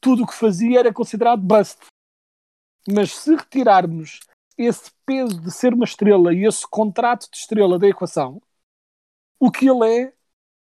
tudo 0.00 0.24
o 0.24 0.26
que 0.26 0.34
fazia 0.34 0.80
era 0.80 0.92
considerado 0.92 1.42
bust. 1.42 1.78
Mas 2.88 3.12
se 3.12 3.34
retirarmos 3.34 4.20
esse 4.56 4.90
peso 5.04 5.40
de 5.40 5.50
ser 5.50 5.74
uma 5.74 5.84
estrela 5.84 6.34
e 6.34 6.46
esse 6.46 6.66
contrato 6.68 7.30
de 7.30 7.36
estrela 7.36 7.78
da 7.78 7.88
equação, 7.88 8.40
o 9.38 9.50
que 9.50 9.68
ele 9.68 9.86
é 9.86 10.12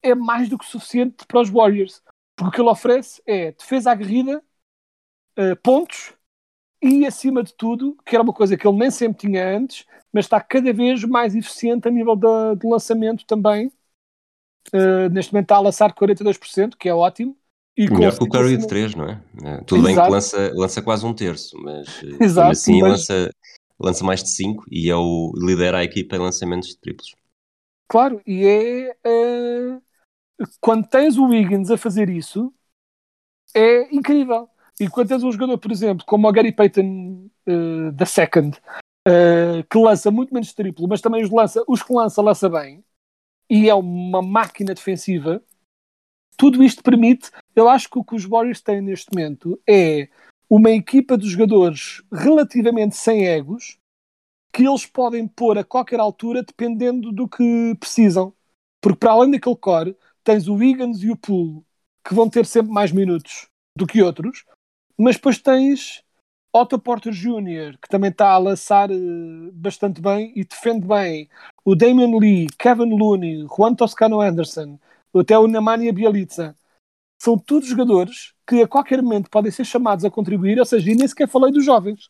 é 0.01 0.15
mais 0.15 0.47
do 0.47 0.57
que 0.57 0.65
suficiente 0.65 1.25
para 1.27 1.41
os 1.41 1.49
Warriors. 1.49 2.01
Porque 2.35 2.49
o 2.49 2.51
que 2.51 2.61
ele 2.61 2.69
oferece 2.69 3.21
é 3.25 3.51
defesa 3.51 3.91
aguerrida, 3.91 4.41
uh, 5.37 5.55
pontos 5.61 6.13
e, 6.81 7.05
acima 7.05 7.43
de 7.43 7.53
tudo, 7.53 7.97
que 8.05 8.15
era 8.15 8.23
uma 8.23 8.33
coisa 8.33 8.57
que 8.57 8.65
ele 8.65 8.77
nem 8.77 8.89
sempre 8.89 9.27
tinha 9.27 9.57
antes, 9.57 9.85
mas 10.11 10.25
está 10.25 10.39
cada 10.39 10.71
vez 10.71 11.03
mais 11.03 11.35
eficiente 11.35 11.87
a 11.87 11.91
nível 11.91 12.15
de 12.15 12.65
lançamento 12.65 13.25
também. 13.25 13.71
Uh, 14.73 15.09
neste 15.11 15.33
momento 15.33 15.45
está 15.45 15.55
a 15.55 15.61
lançar 15.61 15.93
42%, 15.93 16.75
que 16.77 16.89
é 16.89 16.93
ótimo. 16.93 17.35
E 17.77 17.89
Melhor 17.89 18.17
que 18.17 18.23
o 18.23 18.29
Curry 18.29 18.57
de 18.57 18.67
3, 18.67 18.95
não 18.95 19.05
é? 19.05 19.21
é 19.43 19.57
tudo 19.61 19.87
Exato. 19.87 19.95
bem 19.95 19.95
que 19.95 20.11
lança, 20.11 20.51
lança 20.53 20.81
quase 20.81 21.05
um 21.05 21.13
terço, 21.13 21.57
mas 21.61 21.87
Exato, 22.19 22.51
assim 22.51 22.81
mas... 22.81 22.91
lança 22.91 23.29
lança 23.79 24.03
mais 24.03 24.21
de 24.21 24.29
5 24.29 24.65
e 24.69 24.89
é 24.89 24.95
o, 24.95 25.31
lidera 25.35 25.77
a 25.79 25.83
equipa 25.83 26.15
em 26.15 26.19
lançamentos 26.19 26.69
de 26.69 26.77
triplos. 26.77 27.15
Claro, 27.87 28.21
e 28.27 28.45
é 28.45 28.95
uh, 29.07 29.81
quando 30.59 30.87
tens 30.87 31.17
o 31.17 31.27
Wiggins 31.27 31.71
a 31.71 31.77
fazer 31.77 32.09
isso, 32.09 32.53
é 33.55 33.93
incrível. 33.93 34.47
E 34.79 34.87
quando 34.87 35.09
tens 35.09 35.23
um 35.23 35.31
jogador, 35.31 35.57
por 35.57 35.71
exemplo, 35.71 36.05
como 36.05 36.27
o 36.27 36.31
Gary 36.31 36.51
Payton 36.51 37.29
uh, 37.47 37.91
da 37.93 38.05
Second, 38.05 38.57
uh, 39.07 39.63
que 39.69 39.77
lança 39.77 40.11
muito 40.11 40.33
menos 40.33 40.53
triplo, 40.53 40.87
mas 40.87 41.01
também 41.01 41.23
os, 41.23 41.31
lança, 41.31 41.63
os 41.67 41.81
que 41.81 41.93
lança, 41.93 42.21
lança 42.21 42.47
bem, 42.47 42.83
e 43.49 43.69
é 43.69 43.73
uma 43.73 44.21
máquina 44.21 44.73
defensiva, 44.73 45.43
tudo 46.37 46.63
isto 46.63 46.83
permite. 46.83 47.31
Eu 47.55 47.67
acho 47.67 47.89
que 47.89 47.99
o 47.99 48.03
que 48.03 48.15
os 48.15 48.25
Warriors 48.25 48.61
têm 48.61 48.81
neste 48.81 49.07
momento 49.13 49.59
é 49.67 50.07
uma 50.49 50.71
equipa 50.71 51.17
de 51.17 51.29
jogadores 51.29 52.01
relativamente 52.11 52.95
sem 52.95 53.27
egos 53.27 53.77
que 54.51 54.65
eles 54.65 54.85
podem 54.85 55.27
pôr 55.27 55.57
a 55.57 55.63
qualquer 55.63 55.99
altura 55.99 56.43
dependendo 56.43 57.11
do 57.11 57.27
que 57.27 57.75
precisam. 57.79 58.33
Porque 58.81 58.97
para 58.97 59.11
além 59.11 59.31
daquele 59.31 59.55
core, 59.55 59.97
tens 60.23 60.47
o 60.47 60.55
Wiggins 60.55 61.03
e 61.03 61.11
o 61.11 61.17
Poole 61.17 61.63
que 62.07 62.13
vão 62.13 62.29
ter 62.29 62.45
sempre 62.45 62.71
mais 62.71 62.91
minutos 62.91 63.47
do 63.75 63.85
que 63.85 64.01
outros, 64.01 64.45
mas 64.97 65.15
depois 65.15 65.37
tens 65.37 66.03
Otto 66.51 66.79
Porter 66.79 67.13
Jr., 67.13 67.77
que 67.81 67.87
também 67.89 68.09
está 68.09 68.31
a 68.31 68.37
lançar 68.37 68.89
uh, 68.91 69.51
bastante 69.53 70.01
bem 70.01 70.33
e 70.35 70.43
defende 70.43 70.85
bem. 70.87 71.29
O 71.63 71.75
Damian 71.75 72.17
Lee, 72.17 72.47
Kevin 72.57 72.97
Looney, 72.97 73.45
Juan 73.47 73.75
Toscano 73.75 74.19
Anderson, 74.21 74.79
até 75.13 75.37
o 75.37 75.47
Nemanja 75.47 75.91
Bielica. 75.93 76.55
São 77.21 77.37
todos 77.37 77.67
jogadores 77.67 78.33
que 78.47 78.61
a 78.61 78.67
qualquer 78.67 79.01
momento 79.01 79.29
podem 79.29 79.51
ser 79.51 79.65
chamados 79.65 80.05
a 80.05 80.09
contribuir, 80.09 80.59
ou 80.59 80.65
seja, 80.65 80.91
e 80.91 80.95
nem 80.95 81.07
sequer 81.07 81.27
falei 81.27 81.51
dos 81.51 81.65
jovens, 81.65 82.09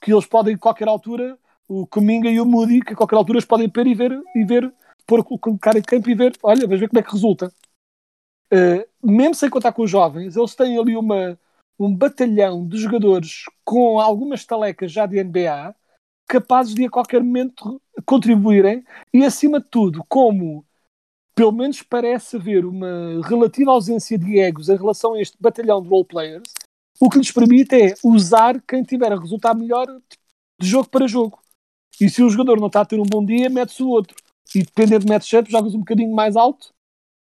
que 0.00 0.12
eles 0.12 0.26
podem 0.26 0.54
a 0.54 0.58
qualquer 0.58 0.88
altura, 0.88 1.38
o 1.68 1.86
Cominga 1.86 2.30
e 2.30 2.40
o 2.40 2.46
Moody, 2.46 2.80
que 2.80 2.92
a 2.92 2.96
qualquer 2.96 3.16
altura 3.16 3.38
eles 3.38 3.46
podem 3.46 3.68
ver 3.68 3.86
e 3.86 3.94
ver, 3.94 4.22
e 4.34 4.44
ver 4.44 4.72
pôr 5.06 5.24
cara 5.60 5.78
em 5.78 5.82
campo 5.82 6.10
e 6.10 6.14
ver, 6.14 6.36
olha, 6.42 6.62
vamos 6.62 6.80
ver 6.80 6.88
como 6.88 7.00
é 7.00 7.02
que 7.02 7.12
resulta. 7.12 7.52
Uh, 8.52 8.86
mesmo 9.02 9.34
sem 9.34 9.50
contar 9.50 9.72
com 9.72 9.82
os 9.82 9.90
jovens, 9.90 10.36
eles 10.36 10.54
têm 10.54 10.78
ali 10.78 10.96
uma, 10.96 11.38
um 11.78 11.94
batalhão 11.94 12.66
de 12.66 12.78
jogadores 12.78 13.44
com 13.64 14.00
algumas 14.00 14.44
talecas 14.44 14.90
já 14.90 15.06
de 15.06 15.22
NBA 15.22 15.74
capazes 16.26 16.74
de 16.74 16.84
a 16.84 16.90
qualquer 16.90 17.22
momento 17.22 17.80
contribuírem 18.04 18.84
e, 19.12 19.24
acima 19.24 19.60
de 19.60 19.66
tudo, 19.68 20.04
como 20.08 20.64
pelo 21.34 21.52
menos 21.52 21.82
parece 21.82 22.36
haver 22.36 22.64
uma 22.64 23.20
relativa 23.26 23.70
ausência 23.70 24.18
de 24.18 24.38
egos 24.38 24.68
em 24.68 24.76
relação 24.76 25.14
a 25.14 25.20
este 25.20 25.36
batalhão 25.38 25.82
de 25.82 25.88
roleplayers, 25.88 26.50
o 26.98 27.10
que 27.10 27.18
lhes 27.18 27.30
permite 27.30 27.74
é 27.74 27.94
usar 28.02 28.60
quem 28.62 28.82
tiver 28.82 29.12
a 29.12 29.18
resultar 29.18 29.54
melhor 29.54 29.86
de 30.58 30.66
jogo 30.66 30.88
para 30.88 31.06
jogo. 31.06 31.38
E 32.00 32.08
se 32.08 32.22
um 32.22 32.30
jogador 32.30 32.58
não 32.58 32.68
está 32.68 32.80
a 32.80 32.86
ter 32.86 32.98
um 32.98 33.04
bom 33.04 33.24
dia, 33.24 33.50
mete-se 33.50 33.82
o 33.82 33.88
outro. 33.88 34.16
E 34.54 34.62
dependendo 34.62 35.04
de 35.04 35.12
matchup, 35.12 35.50
jogas 35.50 35.74
um 35.74 35.80
bocadinho 35.80 36.14
mais 36.14 36.36
alto, 36.36 36.72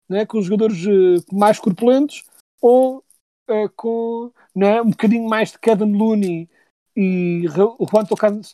né, 0.10 0.26
com 0.26 0.40
os 0.40 0.46
jogadores 0.46 0.84
uh, 0.86 1.24
mais 1.32 1.60
corpulentos, 1.60 2.24
ou 2.60 3.04
uh, 3.50 3.70
com 3.76 4.32
né, 4.56 4.82
um 4.82 4.92
bocadinho 4.92 5.28
mais 5.28 5.52
de 5.52 5.60
Kevin 5.60 5.98
Looney 5.98 6.50
e 6.96 7.46
Juan 7.48 8.06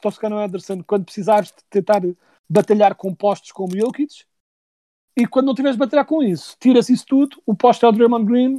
Toscano 0.02 0.38
Anderson 0.38 0.84
quando 0.84 1.06
precisares 1.06 1.50
de 1.50 1.64
tentar 1.70 2.02
batalhar 2.50 2.96
com 2.96 3.14
postos 3.14 3.52
como 3.52 3.78
Jokic, 3.78 4.26
e 5.18 5.26
quando 5.26 5.48
não 5.48 5.56
tiveres 5.56 5.76
de 5.76 5.80
batalhar 5.80 6.06
com 6.06 6.22
isso, 6.22 6.58
tiras 6.60 6.90
isso 6.90 7.06
tudo, 7.06 7.42
o 7.46 7.56
posto 7.56 7.86
é 7.86 7.90
o 7.90 7.92
Draymond 7.92 8.26
Green 8.26 8.58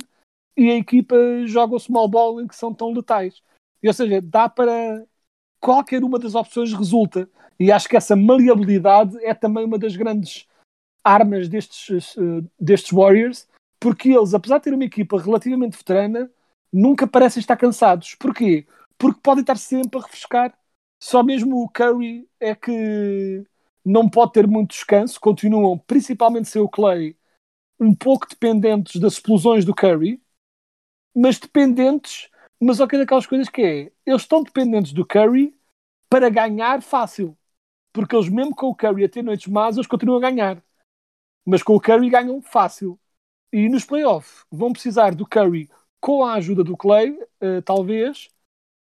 e 0.57 0.71
a 0.71 0.75
equipa 0.75 1.17
joga 1.45 1.77
o 1.77 1.81
small 1.81 2.09
ball 2.09 2.41
em 2.41 2.47
que 2.47 2.57
são 2.57 2.73
tão 2.73 2.93
letais. 2.93 3.43
E, 3.83 3.89
ou 3.89 3.95
seja, 3.95 4.23
dá 4.23 4.49
para 4.49 5.05
qualquer 5.61 6.03
uma 6.03 6.19
das 6.19 6.35
opções 6.35 6.73
resulta. 6.73 7.29
E 7.61 7.71
acho 7.71 7.89
que 7.89 7.97
essa 7.97 8.17
maleabilidade 8.17 9.23
é 9.23 9.35
também 9.35 9.65
uma 9.65 9.79
das 9.79 9.95
grandes 9.97 10.47
armas 11.05 11.49
destes, 11.49 12.17
uh, 12.17 12.49
destes 12.59 12.91
Warriors, 12.91 13.47
porque 13.87 14.09
eles, 14.09 14.35
apesar 14.35 14.59
de 14.59 14.65
terem 14.65 14.77
uma 14.77 14.85
equipa 14.85 15.17
relativamente 15.17 15.77
veterana, 15.77 16.29
nunca 16.73 17.07
parecem 17.07 17.39
estar 17.39 17.57
cansados. 17.57 18.17
Porquê? 18.17 18.67
Porque 18.99 19.21
podem 19.23 19.43
estar 19.43 19.57
sempre 19.57 20.01
a 20.01 20.03
refrescar. 20.03 20.59
Só 21.01 21.23
mesmo 21.23 21.63
o 21.63 21.69
Curry 21.69 22.29
é 22.41 22.53
que 22.53 23.45
não 23.85 24.11
pode 24.11 24.33
ter 24.33 24.45
muito 24.45 24.71
descanso, 24.71 25.21
continuam, 25.21 25.79
principalmente 25.79 26.49
sem 26.49 26.61
o 26.61 26.69
Clay, 26.69 27.17
um 27.79 27.95
pouco 27.95 28.29
dependentes 28.29 29.01
das 29.01 29.13
explosões 29.13 29.65
do 29.65 29.73
Curry, 29.73 30.21
mas 31.15 31.39
dependentes, 31.39 32.29
mas 32.61 32.81
ok 32.81 32.99
daquelas 32.99 33.25
coisas 33.25 33.49
que 33.49 33.63
é, 33.63 33.93
eles 34.05 34.23
estão 34.23 34.43
dependentes 34.43 34.93
do 34.93 35.07
Curry 35.07 35.57
para 36.11 36.29
ganhar 36.29 36.83
fácil, 36.83 37.39
porque 37.93 38.17
eles 38.17 38.29
mesmo 38.29 38.53
com 38.53 38.67
o 38.67 38.75
Curry 38.75 39.05
a 39.05 39.09
ter 39.09 39.23
noites 39.23 39.47
más, 39.47 39.77
eles 39.77 39.87
continuam 39.87 40.19
a 40.19 40.29
ganhar, 40.29 40.61
mas 41.45 41.63
com 41.63 41.77
o 41.77 41.81
Curry 41.81 42.11
ganham 42.11 42.43
fácil. 42.43 42.99
E 43.53 43.69
nos 43.69 43.85
playoffs 43.85 44.45
vão 44.51 44.73
precisar 44.73 45.15
do 45.15 45.27
Curry 45.27 45.71
com 46.01 46.25
a 46.25 46.35
ajuda 46.35 46.63
do 46.63 46.77
Clay, 46.77 47.11
uh, 47.11 47.63
talvez, 47.65 48.29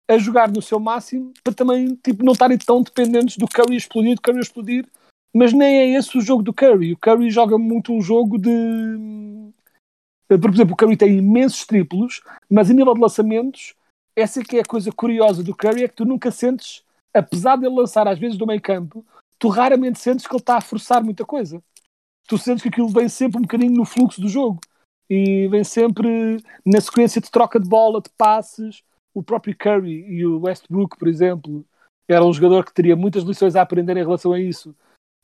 a 0.09 0.17
jogar 0.17 0.51
no 0.51 0.61
seu 0.61 0.79
máximo 0.79 1.33
para 1.43 1.53
também 1.53 1.95
tipo, 1.95 2.23
não 2.23 2.33
estarem 2.33 2.57
tão 2.57 2.81
dependentes 2.81 3.37
do 3.37 3.47
Curry 3.47 3.75
explodir, 3.75 4.15
do 4.15 4.21
Curry 4.21 4.39
explodir. 4.39 4.87
Mas 5.35 5.51
nem 5.51 5.77
é 5.77 5.97
esse 5.97 6.15
o 6.17 6.21
jogo 6.21 6.43
do 6.43 6.53
Curry. 6.53 6.93
O 6.93 6.97
Curry 6.97 7.31
joga 7.31 7.57
muito 7.57 7.91
um 7.91 8.01
jogo 8.01 8.37
de. 8.37 8.51
Eh, 10.29 10.37
por 10.37 10.53
exemplo, 10.53 10.73
o 10.73 10.77
Curry 10.77 10.95
tem 10.95 11.17
imensos 11.17 11.65
triplos, 11.65 12.21
mas 12.49 12.69
a 12.69 12.73
nível 12.73 12.93
de 12.93 13.01
lançamentos, 13.01 13.73
essa 14.15 14.41
é 14.41 14.43
que 14.43 14.57
é 14.57 14.61
a 14.61 14.65
coisa 14.65 14.91
curiosa 14.91 15.43
do 15.43 15.55
Curry, 15.55 15.83
é 15.83 15.87
que 15.87 15.95
tu 15.95 16.05
nunca 16.05 16.29
sentes, 16.29 16.83
apesar 17.11 17.57
de 17.57 17.65
ele 17.65 17.75
lançar 17.75 18.07
às 18.07 18.19
vezes 18.19 18.37
do 18.37 18.45
meio 18.45 18.61
campo, 18.61 19.03
tu 19.39 19.47
raramente 19.47 19.99
sentes 19.99 20.27
que 20.27 20.33
ele 20.33 20.41
está 20.41 20.57
a 20.57 20.61
forçar 20.61 21.03
muita 21.03 21.25
coisa. 21.25 21.61
Tu 22.27 22.37
sentes 22.37 22.63
que 22.63 22.69
aquilo 22.69 22.87
vem 22.87 23.09
sempre 23.09 23.37
um 23.37 23.41
bocadinho 23.41 23.73
no 23.73 23.85
fluxo 23.85 24.21
do 24.21 24.29
jogo 24.29 24.59
e 25.09 25.47
vem 25.49 25.63
sempre 25.63 26.37
na 26.65 26.79
sequência 26.79 27.21
de 27.21 27.29
troca 27.29 27.59
de 27.59 27.67
bola, 27.67 28.01
de 28.01 28.09
passes. 28.17 28.83
O 29.13 29.21
próprio 29.21 29.55
Curry 29.55 30.05
e 30.07 30.25
o 30.25 30.41
Westbrook, 30.41 30.97
por 30.97 31.07
exemplo, 31.07 31.65
era 32.07 32.25
um 32.25 32.33
jogador 32.33 32.65
que 32.65 32.73
teria 32.73 32.95
muitas 32.95 33.23
lições 33.23 33.55
a 33.55 33.61
aprender 33.61 33.95
em 33.97 34.03
relação 34.03 34.33
a 34.33 34.39
isso. 34.39 34.75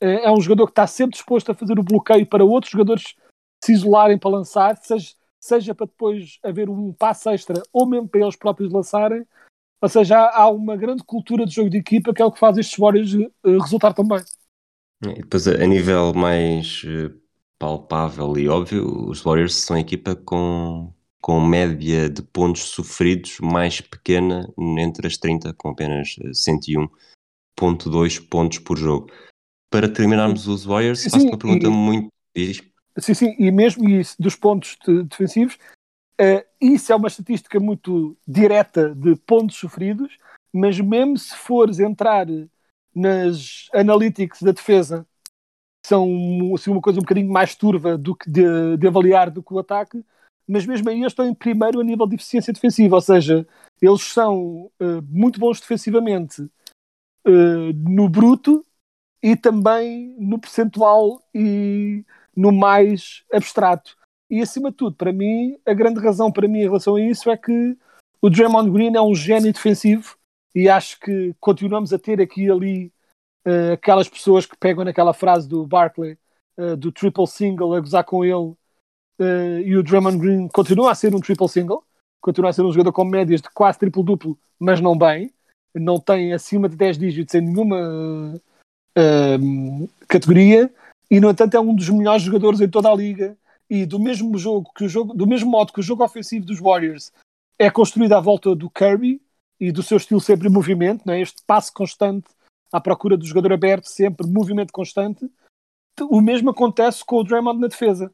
Eh, 0.02 0.26
é 0.26 0.32
um 0.32 0.40
jogador 0.40 0.68
que 0.68 0.72
está 0.72 0.88
sempre 0.88 1.18
disposto 1.18 1.52
a 1.52 1.56
fazer 1.56 1.78
o 1.80 1.84
bloqueio 1.84 2.26
para 2.26 2.46
outros 2.46 2.72
jogadores 2.72 3.16
se 3.64 3.74
isolarem 3.74 4.18
para 4.18 4.30
lançar, 4.30 4.78
seja, 4.78 5.14
seja 5.40 5.76
para 5.76 5.86
depois 5.86 6.40
haver 6.44 6.70
um 6.70 6.94
passo 6.94 7.30
extra 7.30 7.62
ou 7.74 7.86
mesmo 7.86 8.08
para 8.08 8.22
eles 8.22 8.36
próprios 8.36 8.72
lançarem. 8.72 9.26
Ou 9.82 9.90
seja, 9.90 10.18
há, 10.20 10.50
uma 10.50 10.76
grande 10.76 11.04
cultura 11.04 11.46
de 11.46 11.56
jogo 11.56 11.70
de 11.70 11.78
equipa 11.78 12.14
que 12.14 12.22
é 12.22 12.26
o 12.26 12.32
que 12.32 12.40
faz 12.40 12.58
estes 12.58 12.78
Warriors 12.78 13.14
uh, 13.14 13.60
resultar 13.60 13.94
tão 13.94 14.06
bem. 14.06 14.20
E 15.02 15.22
depois, 15.22 15.48
a 15.48 15.66
nível 15.66 16.14
mais 16.14 16.84
uh, 16.84 17.18
palpável 17.58 18.38
e 18.38 18.50
óbvio, 18.50 19.10
os 19.10 19.22
Warriors 19.22 19.56
são 19.56 19.78
a 19.78 19.80
equipa 19.80 20.16
com, 20.16 20.94
com 21.22 21.40
média 21.40 22.10
de 22.10 22.22
pontos 22.22 22.64
sofridos 22.64 23.40
mais 23.40 23.80
pequena 23.80 24.52
entre 24.78 25.08
as 25.08 25.18
30, 25.18 25.54
com 25.54 25.70
apenas 25.70 26.16
101.2 26.34 28.28
pontos 28.28 28.60
por 28.60 28.78
jogo. 28.78 29.10
Para 29.70 29.88
terminarmos 29.88 30.48
os 30.48 30.66
Warriors, 30.66 31.04
faço 31.04 31.28
uma 31.28 31.38
pergunta 31.38 31.68
e... 31.68 31.70
muito. 31.70 32.10
Sim, 32.98 33.14
sim, 33.14 33.36
e 33.40 33.52
mesmo 33.52 33.88
isso, 33.90 34.16
dos 34.20 34.36
pontos 34.36 34.78
de, 34.86 35.04
defensivos, 35.04 35.58
uh, 36.20 36.44
isso 36.60 36.92
é 36.92 36.96
uma 36.96 37.08
estatística 37.08 37.58
muito 37.60 38.18
direta 38.28 38.94
de 38.94 39.16
pontos 39.16 39.56
sofridos, 39.56 40.18
mas 40.52 40.78
mesmo 40.80 41.18
se 41.18 41.36
fores 41.36 41.80
entrar 41.80 42.28
nas 42.96 43.68
analytics 43.74 44.42
da 44.42 44.52
defesa, 44.52 45.06
são 45.86 46.06
assim, 46.54 46.72
uma 46.72 46.82
coisa 46.82 47.00
um 47.00 47.04
bocadinho 47.04 47.32
mais 47.32 47.56
turva 47.56 47.98
do 47.98 48.16
que 48.16 48.30
de, 48.30 48.78
de, 48.78 48.88
avaliar 48.88 49.32
do 49.32 49.42
que 49.42 49.54
o 49.54 49.60
ataque, 49.60 50.04
mas 50.48 50.66
mesmo 50.66 50.90
aí 50.90 51.00
eles 51.00 51.12
estão 51.12 51.26
em 51.26 51.34
primeiro 51.34 51.80
a 51.80 51.84
nível 51.84 52.08
de 52.08 52.16
eficiência 52.16 52.54
defensiva, 52.54 52.96
ou 52.96 53.02
seja, 53.02 53.48
eles 53.82 54.02
são 54.02 54.72
uh, 54.80 55.02
muito 55.10 55.40
bons 55.40 55.60
defensivamente 55.60 56.42
uh, 56.42 57.74
no 57.74 58.10
bruto 58.10 58.66
e 59.22 59.36
também 59.36 60.16
no 60.20 60.40
percentual 60.40 61.22
e 61.34 62.04
no 62.36 62.52
mais 62.52 63.24
abstrato. 63.32 63.98
E 64.30 64.42
acima 64.42 64.70
de 64.70 64.78
tudo, 64.78 64.96
para 64.96 65.12
mim, 65.12 65.58
a 65.66 65.74
grande 65.74 66.00
razão 66.00 66.32
para 66.32 66.48
mim 66.48 66.60
em 66.60 66.64
relação 66.64 66.96
a 66.96 67.02
isso 67.02 67.30
é 67.30 67.38
que 67.38 67.78
o 68.22 68.30
Draymond 68.30 68.70
Green 68.70 68.96
é 68.96 69.02
um 69.02 69.16
gênio 69.16 69.52
defensivo 69.52 70.19
e 70.54 70.68
acho 70.68 71.00
que 71.00 71.34
continuamos 71.40 71.94
a 71.94 72.00
ter 72.00 72.22
aqui 72.22 72.46
e 72.46 72.52
ali 72.52 72.94
uh, 73.48 73.74
aquelas 73.74 74.10
pessoas 74.10 74.46
que 74.46 74.58
pegam 74.58 74.84
naquela 74.84 75.14
frase 75.14 75.48
do 75.48 75.66
Barkley, 75.66 76.18
uh, 76.58 76.76
do 76.76 76.92
triple 76.92 77.28
single, 77.28 77.74
a 77.74 77.80
gozar 77.80 78.04
com 78.04 78.24
ele, 78.24 78.54
uh, 79.20 79.60
e 79.64 79.76
o 79.76 79.84
Draymond 79.84 80.18
Green 80.18 80.48
continua 80.48 80.92
a 80.92 80.96
ser 80.96 81.14
um 81.16 81.20
triple 81.20 81.50
single, 81.50 81.84
continua 82.22 82.50
a 82.50 82.54
ser 82.54 82.64
um 82.64 82.72
jogador 82.72 82.92
com 82.92 83.04
médias 83.04 83.42
de 83.42 83.50
quase 83.50 83.80
triplo 83.80 84.04
duplo, 84.04 84.38
mas 84.60 84.82
não 84.82 84.98
bem, 84.98 85.32
não 85.74 86.00
tem 86.00 86.34
acima 86.34 86.68
de 86.68 86.76
10 86.76 86.98
dígitos 86.98 87.36
em 87.36 87.42
nenhuma 87.42 88.42
categoria 90.10 90.70
e 91.10 91.22
no 91.22 91.30
entanto 91.30 91.56
é 91.56 91.60
um 91.60 91.74
dos 91.74 91.88
melhores 91.88 92.22
jogadores 92.22 92.60
em 92.60 92.68
toda 92.68 92.90
a 92.90 92.96
liga 92.96 93.38
e 93.70 93.86
do 93.86 93.98
mesmo 93.98 94.38
jogo 94.38 94.70
que 94.76 94.84
o 94.84 94.90
jogo 94.90 95.14
do 95.14 95.26
mesmo 95.26 95.50
modo 95.50 95.72
que 95.72 95.80
o 95.80 95.84
jogo 95.84 96.04
ofensivo 96.04 96.46
dos 96.46 96.60
Warriors 96.60 97.10
é 97.58 97.70
construído 97.70 98.14
à 98.14 98.20
volta 98.20 98.54
do 98.54 98.70
Curry 98.70 99.22
e 99.60 99.72
do 99.72 99.84
seu 99.84 99.98
estilo 99.98 100.22
sempre 100.22 100.48
em 100.48 100.52
movimento, 100.52 101.04
não 101.06 101.14
é? 101.14 101.22
este 101.22 101.44
passo 101.46 101.74
constante 101.74 102.28
à 102.72 102.80
procura 102.80 103.18
do 103.18 103.26
jogador 103.26 103.54
aberto, 103.54 103.86
sempre 103.86 104.28
movimento 104.28 104.72
constante. 104.72 105.30
O 106.10 106.22
mesmo 106.22 106.52
acontece 106.52 107.04
com 107.04 107.18
o 107.18 107.24
Draymond 107.24 107.60
na 107.60 107.68
defesa. 107.68 108.12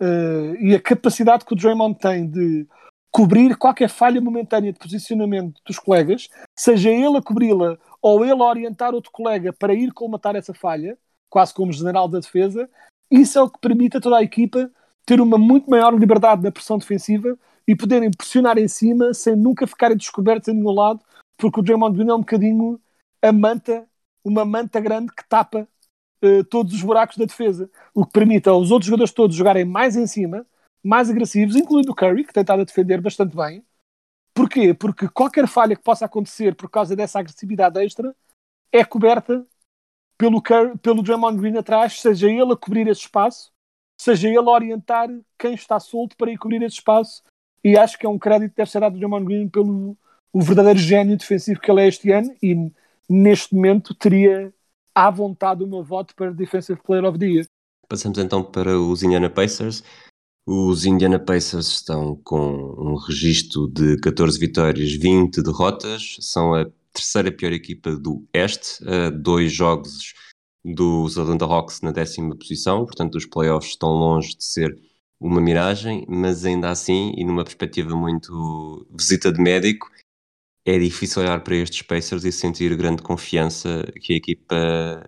Uh, 0.00 0.56
e 0.58 0.74
a 0.74 0.80
capacidade 0.80 1.44
que 1.44 1.52
o 1.52 1.56
Draymond 1.56 1.98
tem 1.98 2.28
de 2.28 2.66
cobrir 3.10 3.56
qualquer 3.56 3.88
falha 3.88 4.20
momentânea 4.20 4.72
de 4.72 4.78
posicionamento 4.78 5.60
dos 5.66 5.78
colegas, 5.78 6.28
seja 6.56 6.90
ele 6.90 7.18
a 7.18 7.22
cobri-la 7.22 7.76
ou 8.00 8.24
ele 8.24 8.40
a 8.40 8.46
orientar 8.46 8.94
outro 8.94 9.10
colega 9.12 9.52
para 9.52 9.74
ir 9.74 9.92
colmatar 9.92 10.36
essa 10.36 10.54
falha, 10.54 10.96
quase 11.28 11.52
como 11.52 11.72
general 11.72 12.08
da 12.08 12.20
defesa, 12.20 12.68
isso 13.10 13.38
é 13.38 13.42
o 13.42 13.50
que 13.50 13.58
permite 13.58 13.96
a 13.96 14.00
toda 14.00 14.16
a 14.16 14.22
equipa 14.22 14.70
ter 15.04 15.20
uma 15.20 15.36
muito 15.36 15.68
maior 15.68 15.92
liberdade 15.92 16.42
na 16.42 16.52
pressão 16.52 16.78
defensiva 16.78 17.36
e 17.70 17.76
poderem 17.76 18.10
pressionar 18.10 18.58
em 18.58 18.66
cima 18.66 19.14
sem 19.14 19.36
nunca 19.36 19.64
ficarem 19.64 19.96
descobertos 19.96 20.48
em 20.48 20.54
nenhum 20.54 20.72
lado, 20.72 21.04
porque 21.36 21.60
o 21.60 21.62
Draymond 21.62 21.96
Green 21.96 22.10
é 22.10 22.14
um 22.14 22.18
bocadinho 22.18 22.80
a 23.22 23.30
manta, 23.30 23.86
uma 24.24 24.44
manta 24.44 24.80
grande 24.80 25.12
que 25.14 25.22
tapa 25.28 25.68
uh, 26.24 26.44
todos 26.46 26.74
os 26.74 26.82
buracos 26.82 27.16
da 27.16 27.26
defesa, 27.26 27.70
o 27.94 28.04
que 28.04 28.12
permite 28.12 28.48
aos 28.48 28.72
outros 28.72 28.86
jogadores 28.86 29.12
todos 29.12 29.36
jogarem 29.36 29.64
mais 29.64 29.94
em 29.94 30.04
cima, 30.04 30.44
mais 30.82 31.08
agressivos, 31.08 31.54
incluindo 31.54 31.92
o 31.92 31.94
Curry, 31.94 32.24
que 32.24 32.32
tem 32.32 32.40
estado 32.40 32.62
a 32.62 32.64
defender 32.64 33.00
bastante 33.00 33.36
bem. 33.36 33.64
Porquê? 34.34 34.74
Porque 34.74 35.08
qualquer 35.08 35.46
falha 35.46 35.76
que 35.76 35.82
possa 35.82 36.06
acontecer 36.06 36.56
por 36.56 36.68
causa 36.68 36.96
dessa 36.96 37.20
agressividade 37.20 37.78
extra 37.78 38.12
é 38.72 38.84
coberta 38.84 39.46
pelo, 40.18 40.42
pelo 40.82 41.04
Draymond 41.04 41.40
Green 41.40 41.56
atrás, 41.56 42.00
seja 42.00 42.28
ele 42.28 42.52
a 42.52 42.56
cobrir 42.56 42.88
esse 42.88 43.02
espaço, 43.02 43.52
seja 43.96 44.26
ele 44.26 44.38
a 44.38 44.42
orientar 44.42 45.08
quem 45.38 45.54
está 45.54 45.78
solto 45.78 46.16
para 46.16 46.32
ir 46.32 46.36
cobrir 46.36 46.60
esse 46.62 46.74
espaço. 46.74 47.22
E 47.64 47.76
acho 47.76 47.98
que 47.98 48.06
é 48.06 48.08
um 48.08 48.18
crédito 48.18 48.50
que 48.50 48.56
deve 48.56 48.70
ser 48.70 48.80
dado 48.80 48.92
ao 48.92 48.98
Draymond 48.98 49.24
Green 49.24 49.48
pelo 49.48 49.96
o 50.32 50.40
verdadeiro 50.40 50.78
gênio 50.78 51.16
defensivo 51.16 51.60
que 51.60 51.70
ele 51.70 51.82
é 51.82 51.88
este 51.88 52.10
ano 52.10 52.34
e 52.42 52.70
neste 53.08 53.54
momento 53.54 53.94
teria 53.94 54.52
à 54.94 55.10
vontade 55.10 55.64
o 55.64 55.66
meu 55.66 55.82
voto 55.82 56.14
para 56.14 56.32
Defensive 56.32 56.80
Player 56.82 57.04
of 57.04 57.18
the 57.18 57.26
Year. 57.26 57.46
Passamos 57.88 58.18
então 58.18 58.42
para 58.42 58.78
os 58.78 59.02
Indiana 59.02 59.28
Pacers. 59.28 59.82
Os 60.46 60.84
Indiana 60.84 61.18
Pacers 61.18 61.66
estão 61.66 62.16
com 62.16 62.74
um 62.78 62.94
registro 62.94 63.66
de 63.68 63.96
14 64.00 64.38
vitórias, 64.38 64.92
20 64.92 65.42
derrotas. 65.42 66.16
São 66.20 66.54
a 66.54 66.66
terceira 66.92 67.32
pior 67.32 67.52
equipa 67.52 67.96
do 67.96 68.24
Este, 68.32 68.84
a 68.88 69.10
dois 69.10 69.52
jogos 69.52 70.14
dos 70.64 71.18
Atlanta 71.18 71.44
Hawks 71.46 71.80
na 71.80 71.90
décima 71.90 72.36
posição, 72.36 72.84
portanto 72.84 73.14
os 73.16 73.24
playoffs 73.24 73.72
estão 73.72 73.90
longe 73.90 74.36
de 74.36 74.44
ser 74.44 74.78
uma 75.20 75.40
miragem, 75.40 76.06
mas 76.08 76.46
ainda 76.46 76.70
assim, 76.70 77.12
e 77.16 77.24
numa 77.24 77.44
perspectiva 77.44 77.94
muito 77.94 78.86
visita 78.90 79.30
de 79.30 79.40
médico, 79.40 79.90
é 80.64 80.78
difícil 80.78 81.22
olhar 81.22 81.42
para 81.42 81.56
estes 81.56 81.82
Pacers 81.82 82.24
e 82.24 82.32
sentir 82.32 82.74
grande 82.76 83.02
confiança 83.02 83.84
que 84.00 84.14
a 84.14 84.16
equipa 84.16 85.04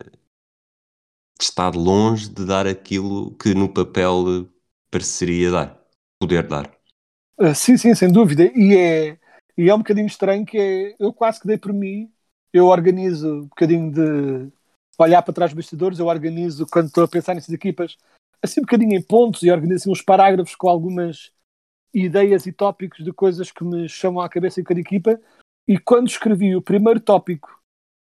está 1.41 1.69
longe 1.71 2.29
de 2.29 2.45
dar 2.45 2.67
aquilo 2.67 3.35
que 3.37 3.55
no 3.55 3.69
papel 3.69 4.49
pareceria 4.91 5.51
dar, 5.51 5.83
poder 6.21 6.47
dar. 6.47 6.71
Uh, 7.39 7.55
sim, 7.55 7.77
sim, 7.77 7.95
sem 7.95 8.13
dúvida. 8.13 8.51
E 8.55 8.77
é, 8.77 9.19
e 9.57 9.69
é 9.69 9.75
um 9.75 9.79
bocadinho 9.79 10.07
estranho 10.07 10.45
que 10.45 10.59
é, 10.59 10.97
eu 10.99 11.13
quase 11.13 11.41
que 11.41 11.47
dei 11.47 11.59
por 11.59 11.73
mim, 11.73 12.11
eu 12.53 12.67
organizo 12.67 13.29
um 13.29 13.47
bocadinho 13.47 13.91
de 13.91 14.53
olhar 14.99 15.23
para 15.23 15.35
trás 15.35 15.51
dos 15.51 15.57
bastidores, 15.57 15.99
eu 15.99 16.07
organizo 16.07 16.67
quando 16.71 16.87
estou 16.87 17.05
a 17.05 17.09
pensar 17.09 17.35
nessas 17.35 17.53
equipas, 17.53 17.97
assim 18.43 18.61
um 18.61 18.65
bocadinho 18.65 18.95
em 18.95 19.03
pontos 19.03 19.43
e 19.43 19.51
organizo 19.51 19.83
assim, 19.83 19.91
uns 19.91 20.03
parágrafos 20.03 20.55
com 20.55 20.69
algumas 20.69 21.33
ideias 21.95 22.47
e 22.47 22.53
tópicos 22.53 23.05
de 23.05 23.13
coisas 23.13 23.51
que 23.51 23.65
me 23.65 23.89
chamam 23.89 24.23
à 24.23 24.29
cabeça 24.29 24.61
em 24.61 24.65
cada 24.65 24.81
equipa. 24.81 25.21
E 25.67 25.79
quando 25.79 26.09
escrevi 26.09 26.57
o 26.57 26.63
primeiro 26.63 27.01
tópico 27.01 27.61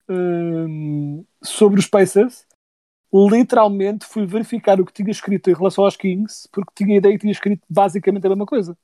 um, 0.10 1.26
sobre 1.44 1.80
os 1.80 1.88
Pacers, 1.88 2.46
literalmente 3.14 4.06
fui 4.06 4.26
verificar 4.26 4.80
o 4.80 4.86
que 4.86 4.94
tinha 4.94 5.12
escrito 5.12 5.50
em 5.50 5.54
relação 5.54 5.84
aos 5.84 5.98
Kings, 5.98 6.48
porque 6.52 6.72
tinha 6.76 6.96
a 6.96 6.98
ideia 6.98 7.14
que 7.16 7.22
tinha 7.22 7.32
escrito 7.32 7.62
basicamente 7.70 8.26
a 8.26 8.30
mesma 8.30 8.46
coisa 8.46 8.78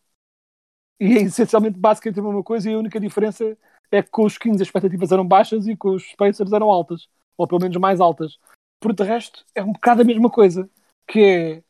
e 1.00 1.18
é 1.18 1.22
essencialmente 1.24 1.78
basicamente 1.80 2.20
a 2.20 2.24
mesma 2.24 2.44
coisa 2.44 2.70
e 2.70 2.74
a 2.74 2.80
única 2.80 3.00
diferença 3.00 3.58
é 3.92 4.02
que 4.02 4.10
com 4.10 4.26
os 4.26 4.38
Kings 4.38 4.62
as 4.62 4.68
expectativas 4.68 5.12
eram 5.12 5.26
baixas 5.28 5.68
e 5.68 5.76
com 5.76 5.90
os 5.96 6.14
Pacers 6.16 6.52
eram 6.52 6.70
altas, 6.70 7.08
ou 7.38 7.48
pelo 7.48 7.62
menos 7.62 7.78
mais 7.78 8.02
altas. 8.02 8.38
Por 8.80 8.94
de 8.94 9.04
resto, 9.04 9.46
é 9.56 9.64
um 9.64 9.72
bocado 9.72 10.02
a 10.02 10.06
mesma 10.06 10.30
coisa, 10.30 10.70
que 11.08 11.20
é 11.24 11.64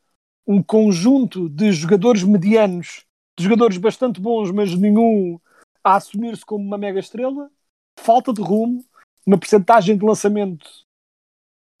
um 0.46 0.62
conjunto 0.62 1.48
de 1.48 1.70
jogadores 1.72 2.22
medianos, 2.22 3.04
de 3.38 3.44
jogadores 3.44 3.76
bastante 3.76 4.20
bons, 4.20 4.50
mas 4.50 4.74
nenhum 4.74 5.38
a 5.84 5.96
assumir-se 5.96 6.44
como 6.44 6.64
uma 6.64 6.78
mega 6.78 6.98
estrela, 6.98 7.50
falta 7.98 8.32
de 8.32 8.42
rumo, 8.42 8.84
uma 9.26 9.38
percentagem 9.38 9.96
de 9.96 10.04
lançamento 10.04 10.66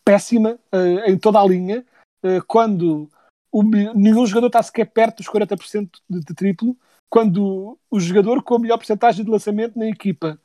péssima 0.04 0.58
uh, 0.72 1.10
em 1.10 1.18
toda 1.18 1.40
a 1.40 1.46
linha, 1.46 1.84
uh, 2.22 2.44
quando 2.46 3.10
o, 3.50 3.62
nenhum 3.62 4.26
jogador 4.26 4.46
está 4.48 4.62
sequer 4.62 4.86
perto 4.86 5.18
dos 5.18 5.26
40% 5.26 5.90
de, 6.08 6.20
de 6.20 6.34
triplo, 6.34 6.76
quando 7.10 7.78
o 7.90 8.00
jogador 8.00 8.42
com 8.42 8.54
a 8.54 8.58
melhor 8.58 8.76
porcentagem 8.76 9.24
de 9.24 9.30
lançamento 9.30 9.78
na 9.78 9.86
equipa, 9.86 10.38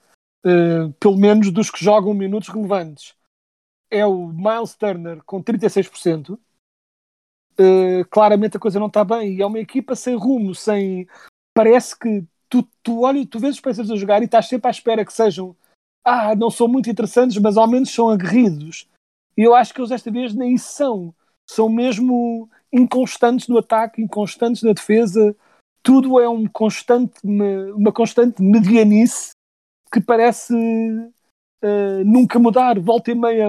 uh, 0.45 0.91
pelo 0.93 1.17
menos 1.17 1.51
dos 1.51 1.69
que 1.69 1.83
jogam 1.83 2.13
minutos 2.13 2.49
relevantes, 2.49 3.15
é 3.91 4.05
o 4.05 4.27
Miles 4.27 4.75
Turner 4.75 5.21
com 5.23 5.43
36%. 5.43 6.39
Uh, 7.59 8.03
claramente 8.09 8.57
a 8.57 8.59
coisa 8.59 8.79
não 8.79 8.87
está 8.87 9.03
bem 9.03 9.35
e 9.35 9.41
é 9.41 9.45
uma 9.45 9.59
equipa 9.59 9.95
sem 9.95 10.15
rumo, 10.15 10.55
sem 10.55 11.07
parece 11.53 11.97
que 11.97 12.23
tu, 12.49 12.67
tu 12.81 13.01
olha, 13.01 13.25
tu 13.27 13.37
vês 13.39 13.55
os 13.55 13.61
Pacers 13.61 13.91
a 13.91 13.95
jogar 13.95 14.21
e 14.21 14.25
estás 14.25 14.47
sempre 14.47 14.67
à 14.67 14.71
espera 14.71 15.05
que 15.05 15.13
sejam 15.13 15.55
ah, 16.03 16.35
não 16.35 16.49
são 16.49 16.67
muito 16.67 16.89
interessantes, 16.89 17.37
mas 17.37 17.55
ao 17.55 17.67
menos 17.67 17.89
são 17.89 18.09
aguerridos. 18.09 18.87
E 19.37 19.41
eu 19.41 19.55
acho 19.55 19.73
que 19.73 19.79
eles 19.79 19.89
desta 19.89 20.11
vez 20.11 20.33
nem 20.33 20.57
são. 20.57 21.13
São 21.49 21.69
mesmo 21.69 22.49
inconstantes 22.71 23.47
no 23.47 23.57
ataque, 23.57 24.01
inconstantes 24.01 24.63
na 24.63 24.73
defesa. 24.73 25.35
Tudo 25.81 26.19
é 26.19 26.27
um 26.27 26.47
constante, 26.47 27.13
uma 27.23 27.91
constante 27.91 28.41
medianice 28.41 29.31
que 29.91 30.01
parece 30.01 30.53
uh, 30.53 32.03
nunca 32.05 32.37
mudar. 32.37 32.79
Volta 32.79 33.11
e 33.11 33.15
meia, 33.15 33.47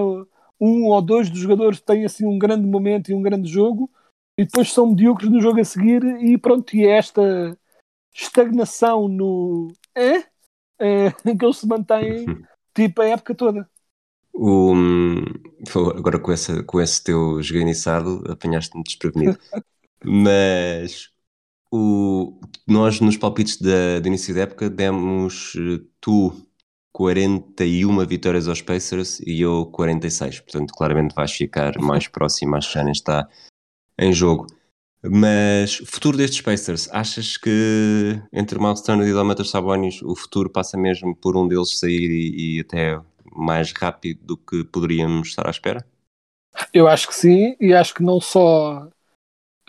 um 0.59 0.85
ou 0.85 1.01
dois 1.01 1.29
dos 1.29 1.39
jogadores 1.39 1.79
têm 1.79 2.05
assim 2.05 2.25
um 2.25 2.39
grande 2.39 2.67
momento 2.67 3.09
e 3.09 3.13
um 3.13 3.21
grande 3.21 3.49
jogo, 3.49 3.89
e 4.37 4.45
depois 4.45 4.71
são 4.71 4.89
medíocres 4.89 5.29
no 5.29 5.41
jogo 5.41 5.59
a 5.59 5.65
seguir, 5.65 6.03
e 6.21 6.37
pronto, 6.37 6.75
e 6.75 6.85
é 6.85 6.97
esta 6.97 7.57
estagnação 8.13 9.07
no 9.07 9.71
é, 9.93 10.23
é 10.79 11.11
que 11.37 11.45
eles 11.45 11.57
se 11.57 11.67
mantêm 11.67 12.25
tipo 12.73 13.01
a 13.01 13.07
época 13.07 13.35
toda. 13.35 13.69
O, 14.33 14.73
agora 15.95 16.19
com, 16.19 16.31
essa, 16.31 16.61
com 16.63 16.81
esse 16.81 17.01
teu 17.01 17.39
esganiçado 17.39 18.21
apanhaste-me 18.29 18.83
desprevenido. 18.83 19.39
Mas 20.03 21.09
o, 21.71 22.39
nós 22.67 22.99
nos 22.99 23.17
palpites 23.17 23.59
da, 23.59 23.99
do 23.99 24.07
início 24.07 24.35
da 24.35 24.41
época 24.41 24.69
demos 24.69 25.53
eh, 25.55 25.83
tu 26.01 26.33
41 26.95 28.05
vitórias 28.07 28.47
aos 28.47 28.61
Pacers 28.61 29.19
e 29.19 29.41
eu 29.41 29.65
46. 29.65 30.39
Portanto, 30.39 30.73
claramente 30.73 31.13
vais 31.13 31.29
ficar 31.29 31.73
mais 31.83 32.07
próximo, 32.07 32.55
acho 32.55 32.69
que 32.69 32.75
já 32.75 32.83
nem 32.83 32.93
está 32.93 33.27
em 33.99 34.13
jogo. 34.13 34.47
Mas 35.03 35.75
futuro 35.75 36.17
destes 36.17 36.39
Pacers, 36.39 36.89
achas 36.93 37.35
que 37.35 38.17
entre 38.31 38.57
Miles 38.57 38.81
Turner 38.81 39.05
e 39.05 39.11
Domantas 39.11 39.49
Sabonis 39.49 40.01
o 40.01 40.15
futuro 40.15 40.49
passa 40.49 40.77
mesmo 40.77 41.13
por 41.13 41.35
um 41.35 41.49
deles 41.49 41.77
sair 41.77 42.09
e, 42.09 42.57
e, 42.57 42.59
até 42.61 42.99
mais 43.35 43.73
rápido 43.73 44.25
do 44.25 44.37
que 44.37 44.63
poderíamos 44.63 45.27
estar 45.27 45.45
à 45.45 45.51
espera? 45.51 45.85
Eu 46.73 46.87
acho 46.87 47.09
que 47.09 47.13
sim, 47.13 47.57
e 47.59 47.73
acho 47.73 47.93
que 47.93 48.01
não 48.01 48.21
só 48.21 48.87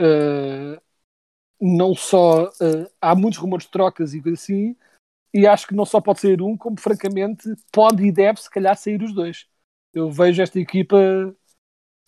uh, 0.00 0.80
não 1.60 1.92
só 1.92 2.44
uh, 2.44 2.90
há 3.00 3.16
muitos 3.16 3.40
rumores 3.40 3.66
de 3.66 3.72
trocas 3.72 4.14
e 4.14 4.22
assim, 4.32 4.76
e 5.32 5.46
acho 5.46 5.66
que 5.66 5.74
não 5.74 5.84
só 5.84 6.00
pode 6.00 6.20
sair 6.20 6.40
um, 6.42 6.56
como 6.56 6.80
francamente 6.80 7.54
pode 7.72 8.04
e 8.04 8.12
deve 8.12 8.40
se 8.40 8.50
calhar 8.50 8.76
sair 8.76 9.02
os 9.02 9.12
dois. 9.12 9.46
Eu 9.92 10.10
vejo 10.10 10.42
esta 10.42 10.58
equipa 10.58 11.34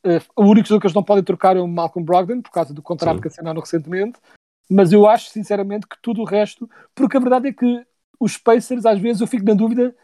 Uh, 0.04 0.22
o 0.36 0.44
único 0.44 0.68
que 0.68 0.74
eles 0.74 0.94
não 0.94 1.02
podem 1.02 1.24
trocar 1.24 1.56
é 1.56 1.60
o 1.60 1.66
Malcolm 1.66 2.04
Brogdon, 2.04 2.40
por 2.40 2.50
causa 2.50 2.72
do 2.72 2.82
contrato 2.82 3.16
Sim. 3.16 3.22
que 3.22 3.28
assinaram 3.28 3.60
recentemente. 3.60 4.18
Mas 4.70 4.92
eu 4.92 5.06
acho, 5.06 5.30
sinceramente, 5.30 5.86
que 5.86 5.96
tudo 6.00 6.22
o 6.22 6.24
resto. 6.24 6.68
Porque 6.94 7.16
a 7.16 7.20
verdade 7.20 7.48
é 7.48 7.52
que 7.52 7.86
os 8.20 8.36
Pacers, 8.36 8.86
às 8.86 9.00
vezes, 9.00 9.20
eu 9.20 9.26
fico 9.26 9.44
na 9.44 9.54
dúvida 9.54 9.94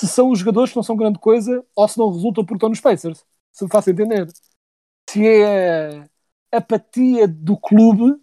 se 0.00 0.08
são 0.08 0.30
os 0.30 0.40
jogadores 0.40 0.70
que 0.70 0.76
não 0.76 0.82
são 0.82 0.96
grande 0.96 1.18
coisa 1.18 1.64
ou 1.74 1.86
se 1.86 1.98
não 1.98 2.10
resultam 2.10 2.44
porque 2.44 2.56
estão 2.56 2.68
nos 2.68 2.80
Pacers. 2.80 3.24
Se 3.52 3.64
me 3.64 3.70
faço 3.70 3.90
entender. 3.90 4.26
Se 5.08 5.26
é 5.26 6.00
a 6.52 6.56
apatia 6.56 7.28
do 7.28 7.56
clube 7.56 8.20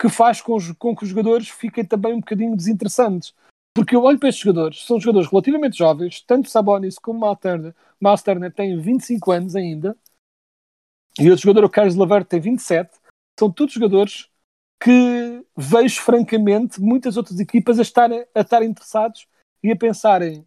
que 0.00 0.08
faz 0.08 0.40
com, 0.40 0.56
com, 0.78 0.94
que 0.94 1.04
os 1.04 1.08
jogadores 1.08 1.48
fiquem 1.48 1.84
também 1.84 2.14
um 2.14 2.20
bocadinho 2.20 2.56
desinteressantes. 2.56 3.34
Porque 3.76 3.94
eu 3.94 4.02
olho 4.02 4.18
para 4.18 4.30
estes 4.30 4.42
jogadores, 4.42 4.86
são 4.86 4.98
jogadores 4.98 5.28
relativamente 5.30 5.76
jovens, 5.76 6.22
tanto 6.22 6.48
Sabonis 6.48 6.98
como 6.98 7.20
Malterner. 7.20 7.74
Malterner 8.00 8.50
tem 8.50 8.80
25 8.80 9.30
anos 9.30 9.54
ainda, 9.54 9.94
e 11.20 11.28
outro 11.30 11.44
jogador, 11.44 11.66
o 11.66 11.70
Carlos 11.70 11.94
Lavert, 11.94 12.26
tem 12.26 12.40
27. 12.40 12.90
São 13.38 13.50
todos 13.50 13.74
jogadores 13.74 14.30
que 14.82 15.44
vejo 15.54 16.00
francamente 16.00 16.80
muitas 16.80 17.18
outras 17.18 17.38
equipas 17.38 17.78
a 17.78 17.82
estarem, 17.82 18.26
a 18.34 18.40
estar 18.40 18.62
interessados 18.62 19.26
e 19.62 19.70
a 19.70 19.76
pensarem 19.76 20.46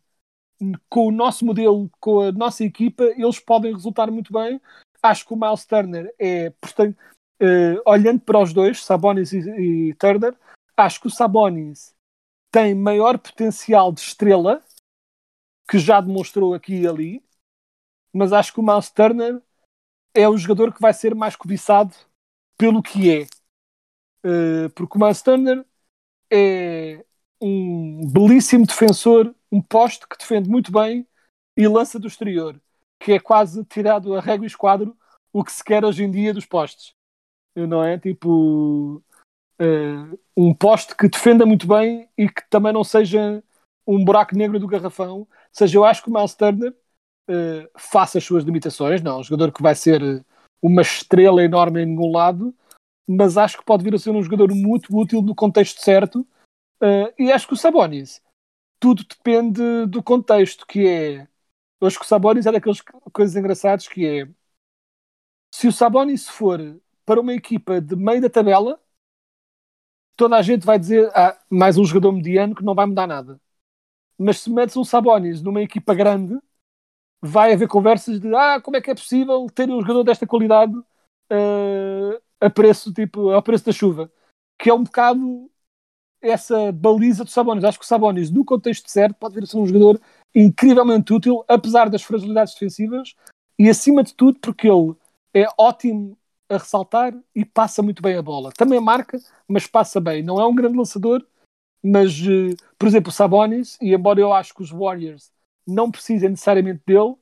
com 0.89 1.07
o 1.07 1.11
nosso 1.11 1.45
modelo, 1.45 1.87
com 1.99 2.21
a 2.21 2.31
nossa 2.31 2.63
equipa, 2.63 3.03
eles 3.03 3.39
podem 3.39 3.73
resultar 3.73 4.11
muito 4.11 4.33
bem. 4.33 4.59
Acho 5.01 5.25
que 5.25 5.33
o 5.33 5.37
Miles 5.37 5.65
Turner 5.65 6.13
é, 6.19 6.49
portanto, 6.61 6.97
uh, 7.41 7.81
olhando 7.85 8.21
para 8.21 8.39
os 8.39 8.53
dois, 8.53 8.83
Sabonis 8.83 9.31
e, 9.33 9.39
e, 9.39 9.93
Turner, 9.95 10.35
acho 10.75 10.99
que 10.99 11.07
o 11.07 11.11
Sabonis 11.11 11.95
tem 12.51 12.73
maior 12.73 13.17
potencial 13.17 13.91
de 13.91 14.01
estrela, 14.01 14.63
que 15.69 15.77
já 15.77 16.01
demonstrou 16.01 16.53
aqui 16.53 16.81
e 16.81 16.87
ali, 16.87 17.23
mas 18.13 18.33
acho 18.33 18.53
que 18.53 18.59
o 18.59 18.63
Miles 18.63 18.89
Turner 18.89 19.41
é 20.13 20.27
o 20.27 20.37
jogador 20.37 20.73
que 20.73 20.81
vai 20.81 20.93
ser 20.93 21.13
mais 21.13 21.35
cobiçado 21.35 21.95
pelo 22.57 22.81
que 22.81 23.11
é. 23.11 23.23
Uh, 24.25 24.69
porque 24.75 24.97
o 24.97 25.01
Miles 25.01 25.21
Turner 25.21 25.65
é 26.31 27.05
um 27.41 28.01
belíssimo 28.11 28.65
defensor, 28.65 29.33
um 29.51 29.61
poste 29.61 30.07
que 30.07 30.17
defende 30.17 30.49
muito 30.49 30.71
bem 30.71 31.07
e 31.55 31.67
lança 31.67 31.99
do 31.99 32.07
exterior, 32.07 32.59
que 32.99 33.13
é 33.13 33.19
quase 33.19 33.63
tirado 33.65 34.15
a 34.15 34.21
régua 34.21 34.45
e 34.45 34.47
esquadro 34.47 34.97
o 35.31 35.43
que 35.43 35.51
se 35.51 35.63
quer 35.63 35.85
hoje 35.85 36.03
em 36.03 36.11
dia 36.11 36.33
dos 36.33 36.45
postes. 36.45 36.93
Não 37.55 37.83
é? 37.83 37.97
Tipo, 37.97 39.03
uh, 39.59 40.19
um 40.35 40.53
poste 40.53 40.95
que 40.95 41.09
defenda 41.09 41.45
muito 41.45 41.67
bem 41.67 42.09
e 42.17 42.29
que 42.29 42.47
também 42.49 42.73
não 42.73 42.83
seja 42.83 43.43
um 43.85 44.03
buraco 44.03 44.35
negro 44.35 44.59
do 44.59 44.67
garrafão. 44.67 45.19
Ou 45.19 45.27
seja, 45.51 45.77
eu 45.77 45.85
acho 45.85 46.03
que 46.03 46.09
o 46.09 46.13
Miles 46.13 46.35
Turner 46.35 46.71
uh, 47.29 47.69
faça 47.77 48.17
as 48.17 48.23
suas 48.23 48.43
limitações, 48.43 49.01
não 49.01 49.17
é 49.17 49.19
um 49.19 49.23
jogador 49.23 49.51
que 49.51 49.61
vai 49.61 49.75
ser 49.75 50.01
eh, 50.01 50.23
uma 50.61 50.81
estrela 50.81 51.43
enorme 51.43 51.81
em 51.81 51.85
nenhum 51.85 52.11
lado, 52.11 52.55
mas 53.07 53.37
acho 53.37 53.57
que 53.57 53.65
pode 53.65 53.83
vir 53.83 53.95
a 53.95 53.99
ser 53.99 54.11
um 54.11 54.23
jogador 54.23 54.53
muito 54.53 54.95
útil 54.95 55.21
no 55.21 55.35
contexto 55.35 55.81
certo. 55.81 56.21
Uh, 56.81 57.11
e 57.17 57.31
acho 57.31 57.47
que 57.47 57.53
o 57.53 57.57
Sabonis, 57.57 58.21
tudo 58.79 59.03
depende 59.03 59.85
do 59.87 60.01
contexto, 60.01 60.65
que 60.65 60.87
é. 60.87 61.27
Eu 61.81 61.87
acho 61.87 61.99
que 61.99 62.05
o 62.05 62.07
Sabonis 62.07 62.45
é 62.45 62.51
daquelas 62.51 62.81
coisas 63.11 63.35
engraçadas 63.35 63.87
que 63.87 64.05
é. 64.05 64.29
Se 65.53 65.67
o 65.67 65.71
Sabonis 65.71 66.29
for 66.29 66.59
para 67.05 67.19
uma 67.19 67.33
equipa 67.33 67.81
de 67.81 67.95
meio 67.95 68.21
da 68.21 68.29
tabela, 68.29 68.79
toda 70.19 70.35
a 70.35 70.41
gente 70.41 70.65
vai 70.65 70.77
dizer 70.77 71.09
ah, 71.15 71.39
mais 71.49 71.77
um 71.77 71.85
jogador 71.85 72.11
mediano 72.11 72.53
que 72.53 72.63
não 72.63 72.75
vai 72.75 72.85
mudar 72.85 73.07
nada. 73.07 73.39
Mas 74.17 74.41
se 74.41 74.49
metes 74.51 74.75
um 74.75 74.83
Sabonis 74.83 75.41
numa 75.41 75.61
equipa 75.61 75.95
grande, 75.95 76.37
vai 77.21 77.53
haver 77.53 77.69
conversas 77.69 78.19
de 78.19 78.35
ah, 78.35 78.59
como 78.59 78.75
é 78.75 78.81
que 78.81 78.91
é 78.91 78.95
possível 78.95 79.47
ter 79.55 79.69
um 79.69 79.79
jogador 79.79 80.03
desta 80.03 80.27
qualidade 80.27 80.73
uh, 80.75 82.21
a 82.41 82.49
preço 82.49 82.93
tipo 82.93 83.29
ao 83.29 83.41
preço 83.41 83.65
da 83.65 83.71
chuva 83.71 84.11
que 84.57 84.69
é 84.69 84.73
um 84.73 84.83
bocado 84.83 85.49
essa 86.21 86.71
baliza 86.71 87.23
do 87.23 87.29
Sabonis 87.29 87.63
acho 87.63 87.79
que 87.79 87.85
o 87.85 87.87
Sabonis 87.87 88.29
no 88.29 88.43
contexto 88.43 88.89
certo 88.89 89.15
pode 89.15 89.35
vir 89.35 89.43
a 89.43 89.47
ser 89.47 89.57
um 89.57 89.65
jogador 89.65 90.01
incrivelmente 90.35 91.13
útil 91.13 91.43
apesar 91.47 91.89
das 91.89 92.03
fragilidades 92.03 92.53
defensivas 92.53 93.15
e 93.57 93.69
acima 93.69 94.03
de 94.03 94.13
tudo 94.13 94.39
porque 94.39 94.67
ele 94.69 94.95
é 95.33 95.45
ótimo 95.57 96.17
a 96.49 96.57
ressaltar 96.57 97.13
e 97.35 97.45
passa 97.45 97.81
muito 97.81 98.01
bem 98.01 98.15
a 98.15 98.21
bola 98.21 98.51
também 98.51 98.79
marca 98.79 99.19
mas 99.47 99.67
passa 99.67 99.99
bem 100.01 100.23
não 100.23 100.39
é 100.39 100.45
um 100.45 100.55
grande 100.55 100.77
lançador 100.77 101.25
mas 101.83 102.19
uh, 102.21 102.55
por 102.77 102.87
exemplo 102.87 103.09
o 103.09 103.13
Sabonis 103.13 103.77
e 103.81 103.93
embora 103.93 104.19
eu 104.19 104.33
acho 104.33 104.53
que 104.53 104.61
os 104.61 104.71
Warriors 104.71 105.31
não 105.69 105.91
precisa 105.91 106.27
necessariamente 106.27 106.81
dele, 106.85 107.15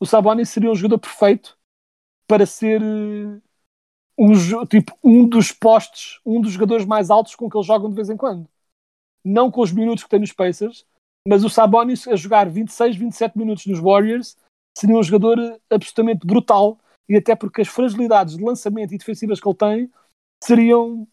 o 0.00 0.06
Sabonis 0.06 0.48
seria 0.48 0.70
um 0.70 0.74
jogador 0.74 0.98
perfeito 0.98 1.56
para 2.26 2.46
ser 2.46 2.80
eh, 2.82 3.40
um, 4.18 4.66
tipo, 4.66 4.96
um 5.04 5.28
dos 5.28 5.52
postes, 5.52 6.20
um 6.24 6.40
dos 6.40 6.52
jogadores 6.52 6.86
mais 6.86 7.10
altos 7.10 7.34
com 7.34 7.48
que 7.48 7.56
eles 7.56 7.66
jogam 7.66 7.90
de 7.90 7.96
vez 7.96 8.08
em 8.08 8.16
quando. 8.16 8.48
Não 9.24 9.50
com 9.50 9.60
os 9.60 9.72
minutos 9.72 10.04
que 10.04 10.10
tem 10.10 10.20
nos 10.20 10.32
Pacers, 10.32 10.86
mas 11.26 11.44
o 11.44 11.50
Sabonis 11.50 12.08
a 12.08 12.16
jogar 12.16 12.48
26, 12.48 12.96
27 12.96 13.36
minutos 13.36 13.66
nos 13.66 13.78
Warriors 13.78 14.36
seria 14.76 14.96
um 14.96 15.02
jogador 15.02 15.38
eh, 15.38 15.60
absolutamente 15.70 16.26
brutal 16.26 16.78
e 17.10 17.16
até 17.18 17.36
porque 17.36 17.62
as 17.62 17.68
fragilidades 17.68 18.36
de 18.36 18.44
lançamento 18.44 18.94
e 18.94 18.98
defensivas 18.98 19.40
que 19.40 19.48
ele 19.48 19.56
tem 19.56 19.92
seriam 20.42 21.06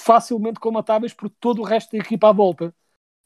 facilmente 0.00 0.58
comatáveis 0.58 1.14
por 1.14 1.30
todo 1.30 1.60
o 1.62 1.64
resto 1.64 1.92
da 1.92 1.98
equipa 1.98 2.30
à 2.30 2.32
volta. 2.32 2.74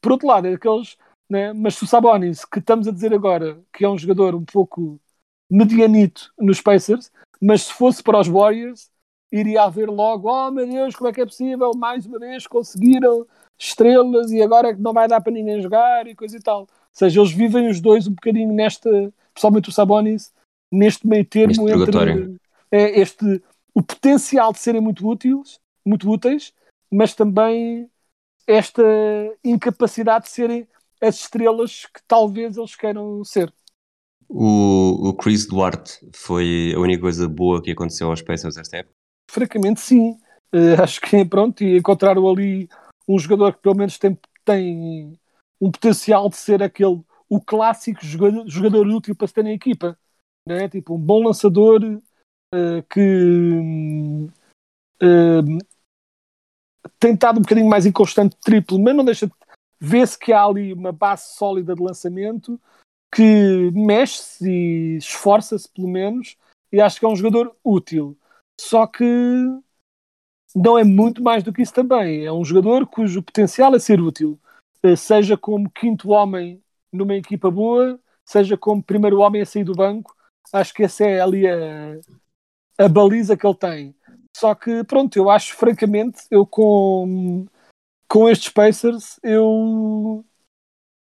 Por 0.02 0.12
outro 0.12 0.28
lado, 0.28 0.46
é 0.46 0.52
daqueles 0.52 0.96
né? 1.30 1.52
Mas 1.52 1.76
se 1.76 1.84
o 1.84 1.86
Sabonis, 1.86 2.44
que 2.44 2.58
estamos 2.58 2.88
a 2.88 2.90
dizer 2.90 3.14
agora 3.14 3.62
que 3.72 3.84
é 3.84 3.88
um 3.88 3.96
jogador 3.96 4.34
um 4.34 4.44
pouco 4.44 5.00
medianito 5.48 6.32
nos 6.38 6.60
Pacers, 6.60 7.12
mas 7.40 7.62
se 7.62 7.72
fosse 7.72 8.02
para 8.02 8.18
os 8.18 8.26
Warriors, 8.26 8.90
iria 9.32 9.62
haver 9.62 9.88
logo, 9.88 10.28
oh 10.28 10.50
meu 10.50 10.66
Deus, 10.68 10.96
como 10.96 11.08
é 11.08 11.12
que 11.12 11.20
é 11.20 11.26
possível? 11.26 11.72
Mais 11.76 12.04
uma 12.04 12.18
vez 12.18 12.46
conseguiram 12.48 13.26
estrelas 13.56 14.32
e 14.32 14.42
agora 14.42 14.70
é 14.70 14.74
que 14.74 14.80
não 14.80 14.92
vai 14.92 15.06
dar 15.06 15.20
para 15.20 15.32
ninguém 15.32 15.60
jogar 15.62 16.06
e 16.08 16.16
coisa 16.16 16.36
e 16.36 16.40
tal. 16.40 16.62
Ou 16.62 16.68
seja, 16.92 17.20
eles 17.20 17.30
vivem 17.32 17.68
os 17.68 17.80
dois 17.80 18.08
um 18.08 18.14
bocadinho 18.14 18.52
nesta, 18.52 18.90
principalmente 19.32 19.68
o 19.68 19.72
Sabonis, 19.72 20.32
neste 20.70 21.06
meio 21.06 21.24
termo 21.24 21.68
este 21.68 21.82
entre 21.82 22.38
é, 22.70 23.00
este 23.00 23.42
o 23.74 23.82
potencial 23.82 24.52
de 24.52 24.58
serem 24.58 24.80
muito 24.80 25.06
úteis, 25.08 25.58
muito 25.84 26.10
úteis, 26.10 26.52
mas 26.90 27.14
também 27.14 27.88
esta 28.46 28.82
incapacidade 29.44 30.24
de 30.24 30.30
serem 30.30 30.68
as 31.00 31.20
estrelas 31.20 31.86
que 31.86 32.00
talvez 32.06 32.56
eles 32.56 32.74
queiram 32.74 33.24
ser. 33.24 33.52
O, 34.28 35.08
o 35.08 35.14
Chris 35.14 35.46
Duarte 35.46 35.98
foi 36.14 36.72
a 36.76 36.78
única 36.78 37.02
coisa 37.02 37.28
boa 37.28 37.62
que 37.62 37.72
aconteceu 37.72 38.08
aos 38.08 38.22
Pacers 38.22 38.56
esta 38.56 38.78
época? 38.78 38.94
Francamente, 39.30 39.80
sim. 39.80 40.16
Uh, 40.52 40.82
acho 40.82 41.00
que 41.00 41.24
pronto, 41.24 41.62
e 41.62 41.78
encontraram 41.78 42.28
ali 42.28 42.68
um 43.08 43.18
jogador 43.18 43.54
que 43.54 43.62
pelo 43.62 43.76
menos 43.76 43.98
tem, 43.98 44.18
tem 44.44 45.18
um 45.60 45.70
potencial 45.70 46.28
de 46.28 46.36
ser 46.36 46.62
aquele 46.62 47.02
o 47.28 47.40
clássico 47.40 48.04
jogador, 48.04 48.44
jogador 48.48 48.86
útil 48.88 49.14
para 49.14 49.28
se 49.28 49.34
ter 49.34 49.44
na 49.44 49.52
equipa. 49.52 49.96
Né? 50.46 50.68
Tipo, 50.68 50.94
um 50.94 50.98
bom 50.98 51.22
lançador 51.22 51.82
uh, 51.84 52.82
que 52.88 54.28
uh, 55.02 55.58
tem 56.98 57.14
estado 57.14 57.38
um 57.38 57.42
bocadinho 57.42 57.68
mais 57.68 57.86
inconstante 57.86 58.36
triplo, 58.40 58.78
mas 58.78 58.96
não 58.96 59.04
deixa 59.04 59.26
de 59.26 59.32
ver-se 59.80 60.18
que 60.18 60.32
há 60.32 60.44
ali 60.44 60.72
uma 60.72 60.92
base 60.92 61.34
sólida 61.34 61.74
de 61.74 61.82
lançamento 61.82 62.60
que 63.12 63.70
mexe-se 63.72 64.48
e 64.48 64.96
esforça-se 64.96 65.68
pelo 65.68 65.88
menos 65.88 66.36
e 66.72 66.80
acho 66.80 67.00
que 67.00 67.04
é 67.04 67.08
um 67.08 67.16
jogador 67.16 67.56
útil. 67.64 68.16
Só 68.60 68.86
que 68.86 69.04
não 70.54 70.78
é 70.78 70.84
muito 70.84 71.22
mais 71.22 71.42
do 71.42 71.52
que 71.52 71.62
isso 71.62 71.72
também. 71.72 72.24
É 72.24 72.32
um 72.32 72.44
jogador 72.44 72.86
cujo 72.86 73.22
potencial 73.22 73.74
é 73.74 73.78
ser 73.78 74.00
útil, 74.00 74.38
eh, 74.82 74.96
seja 74.96 75.36
como 75.36 75.70
quinto 75.70 76.10
homem 76.10 76.62
numa 76.92 77.14
equipa 77.14 77.50
boa, 77.50 77.98
seja 78.24 78.56
como 78.56 78.82
primeiro 78.82 79.20
homem 79.20 79.42
a 79.42 79.46
sair 79.46 79.64
do 79.64 79.72
banco. 79.72 80.14
Acho 80.52 80.74
que 80.74 80.82
essa 80.82 81.04
é 81.04 81.20
ali 81.20 81.46
a, 81.46 81.98
a 82.78 82.88
baliza 82.88 83.36
que 83.36 83.46
ele 83.46 83.54
tem. 83.54 83.94
Só 84.36 84.54
que, 84.54 84.84
pronto, 84.84 85.16
eu 85.16 85.28
acho, 85.30 85.54
francamente, 85.54 86.22
eu 86.30 86.46
com, 86.46 87.46
com 88.08 88.28
estes 88.28 88.48
Pacers, 88.48 89.18
eu 89.22 90.24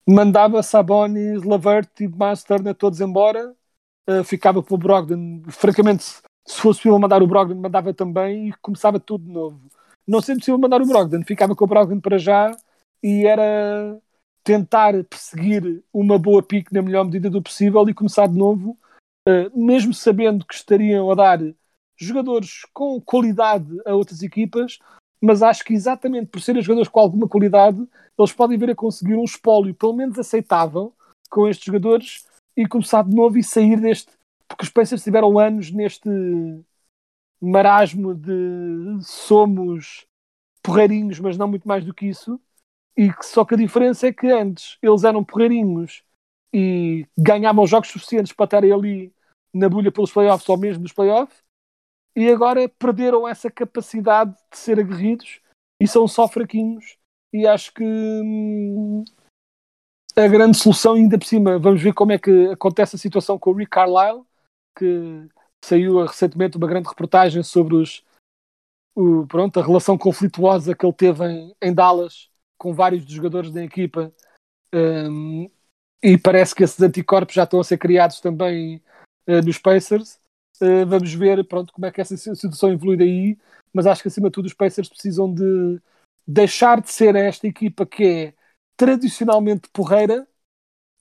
mandava 0.09 0.62
Sabonis, 0.62 1.42
Lavert 1.44 1.88
e 2.00 2.09
Master 2.09 2.74
todos 2.74 3.00
embora, 3.00 3.55
uh, 4.09 4.24
ficava 4.24 4.62
com 4.62 4.74
o 4.74 4.79
Brogdon. 4.79 5.42
Francamente, 5.50 6.05
se 6.05 6.22
fosse 6.46 6.81
possível 6.81 6.98
mandar 6.98 7.22
o 7.22 7.26
Brogdon, 7.26 7.61
mandava 7.61 7.94
também 7.94 8.48
e 8.48 8.53
começava 8.61 8.98
tudo 8.98 9.24
de 9.24 9.33
novo. 9.33 9.61
Não 10.07 10.20
sendo 10.20 10.38
possível 10.38 10.59
mandar 10.59 10.83
o 10.83 10.87
Brogdon, 10.87 11.22
ficava 11.24 11.55
com 11.55 11.64
o 11.64 11.68
Brogdon 11.68 12.00
para 12.00 12.18
já 12.18 12.50
e 13.03 13.26
era 13.26 13.98
tentar 14.42 15.05
perseguir 15.05 15.83
uma 15.92 16.18
boa 16.18 16.42
pique 16.42 16.72
na 16.72 16.83
melhor 16.83 17.05
medida 17.05 17.31
do 17.31 17.42
possível 17.42 17.88
e 17.88 17.94
começar 17.94 18.26
de 18.26 18.37
novo, 18.37 18.76
uh, 19.28 19.59
mesmo 19.59 19.92
sabendo 19.92 20.44
que 20.44 20.54
estariam 20.54 21.11
a 21.11 21.14
dar 21.14 21.38
jogadores 21.96 22.62
com 22.72 23.00
qualidade 23.00 23.68
a 23.87 23.94
outras 23.94 24.22
equipas, 24.22 24.78
mas 25.20 25.42
acho 25.42 25.64
que 25.64 25.74
exatamente 25.74 26.28
por 26.28 26.40
serem 26.40 26.62
jogadores 26.62 26.88
com 26.88 27.00
alguma 27.00 27.28
qualidade, 27.28 27.87
eles 28.18 28.33
podem 28.33 28.56
vir 28.56 28.70
a 28.70 28.74
conseguir 28.74 29.14
um 29.14 29.24
espólio 29.24 29.74
pelo 29.74 29.92
menos 29.92 30.18
aceitável 30.18 30.94
com 31.28 31.46
estes 31.46 31.66
jogadores 31.66 32.26
e 32.56 32.66
começar 32.66 33.04
de 33.04 33.14
novo 33.14 33.38
e 33.38 33.44
sair 33.44 33.78
deste. 33.80 34.12
Porque 34.48 34.64
os 34.64 34.70
Pacers 34.70 35.04
tiveram 35.04 35.38
anos 35.38 35.70
neste 35.70 36.09
marasmo 37.40 38.14
de 38.14 38.98
somos 39.02 40.06
porreirinhos, 40.62 41.20
mas 41.20 41.38
não 41.38 41.48
muito 41.48 41.68
mais 41.68 41.85
do 41.85 41.94
que 41.94 42.06
isso. 42.06 42.40
E 42.96 43.12
que, 43.12 43.24
só 43.24 43.44
que 43.44 43.54
a 43.54 43.59
diferença 43.59 44.09
é 44.09 44.12
que 44.12 44.26
antes 44.26 44.76
eles 44.83 45.04
eram 45.04 45.24
porreirinhos 45.24 46.02
e 46.52 47.06
ganhavam 47.16 47.66
jogos 47.66 47.90
suficientes 47.90 48.32
para 48.32 48.44
estarem 48.44 48.72
ali 48.72 49.12
na 49.54 49.68
bulha 49.68 49.92
pelos 49.92 50.12
playoffs 50.12 50.48
ou 50.48 50.56
mesmo 50.56 50.82
nos 50.82 50.92
playoffs 50.92 51.42
e 52.16 52.28
agora 52.28 52.68
perderam 52.68 53.26
essa 53.26 53.50
capacidade 53.50 54.32
de 54.50 54.58
ser 54.58 54.78
aguerridos 54.78 55.40
e 55.80 55.86
são 55.86 56.06
só 56.08 56.28
fraquinhos. 56.28 56.98
E 57.32 57.46
acho 57.46 57.72
que 57.72 57.84
hum, 57.84 59.04
a 60.16 60.26
grande 60.26 60.58
solução, 60.58 60.94
ainda 60.94 61.18
por 61.18 61.24
cima, 61.24 61.58
vamos 61.58 61.80
ver 61.80 61.94
como 61.94 62.12
é 62.12 62.18
que 62.18 62.48
acontece 62.48 62.96
a 62.96 62.98
situação 62.98 63.38
com 63.38 63.50
o 63.50 63.54
Rick 63.54 63.70
Carlisle, 63.70 64.26
que 64.76 65.28
saiu 65.64 66.04
recentemente 66.04 66.56
uma 66.56 66.66
grande 66.66 66.88
reportagem 66.88 67.42
sobre 67.42 67.76
os, 67.76 68.04
o, 68.94 69.26
pronto, 69.26 69.60
a 69.60 69.64
relação 69.64 69.96
conflituosa 69.96 70.74
que 70.74 70.84
ele 70.84 70.92
teve 70.92 71.24
em, 71.24 71.54
em 71.62 71.72
Dallas 71.72 72.28
com 72.58 72.74
vários 72.74 73.04
dos 73.04 73.14
jogadores 73.14 73.52
da 73.52 73.64
equipa. 73.64 74.12
Um, 74.74 75.48
e 76.02 76.16
parece 76.16 76.54
que 76.54 76.64
esses 76.64 76.80
anticorpos 76.80 77.34
já 77.34 77.44
estão 77.44 77.60
a 77.60 77.64
ser 77.64 77.78
criados 77.78 78.20
também 78.20 78.82
uh, 79.26 79.44
nos 79.44 79.58
Pacers. 79.58 80.18
Uh, 80.60 80.86
vamos 80.86 81.12
ver 81.14 81.46
pronto, 81.46 81.72
como 81.72 81.86
é 81.86 81.90
que 81.92 82.00
essa 82.00 82.16
situação 82.16 82.72
evolui 82.72 82.96
daí, 82.96 83.38
mas 83.72 83.86
acho 83.86 84.02
que 84.02 84.08
acima 84.08 84.28
de 84.28 84.32
tudo 84.32 84.46
os 84.46 84.54
Pacers 84.54 84.88
precisam 84.88 85.32
de 85.32 85.80
deixar 86.26 86.80
de 86.80 86.90
ser 86.90 87.14
esta 87.16 87.46
equipa 87.46 87.86
que 87.86 88.04
é 88.04 88.34
tradicionalmente 88.76 89.68
porreira 89.72 90.26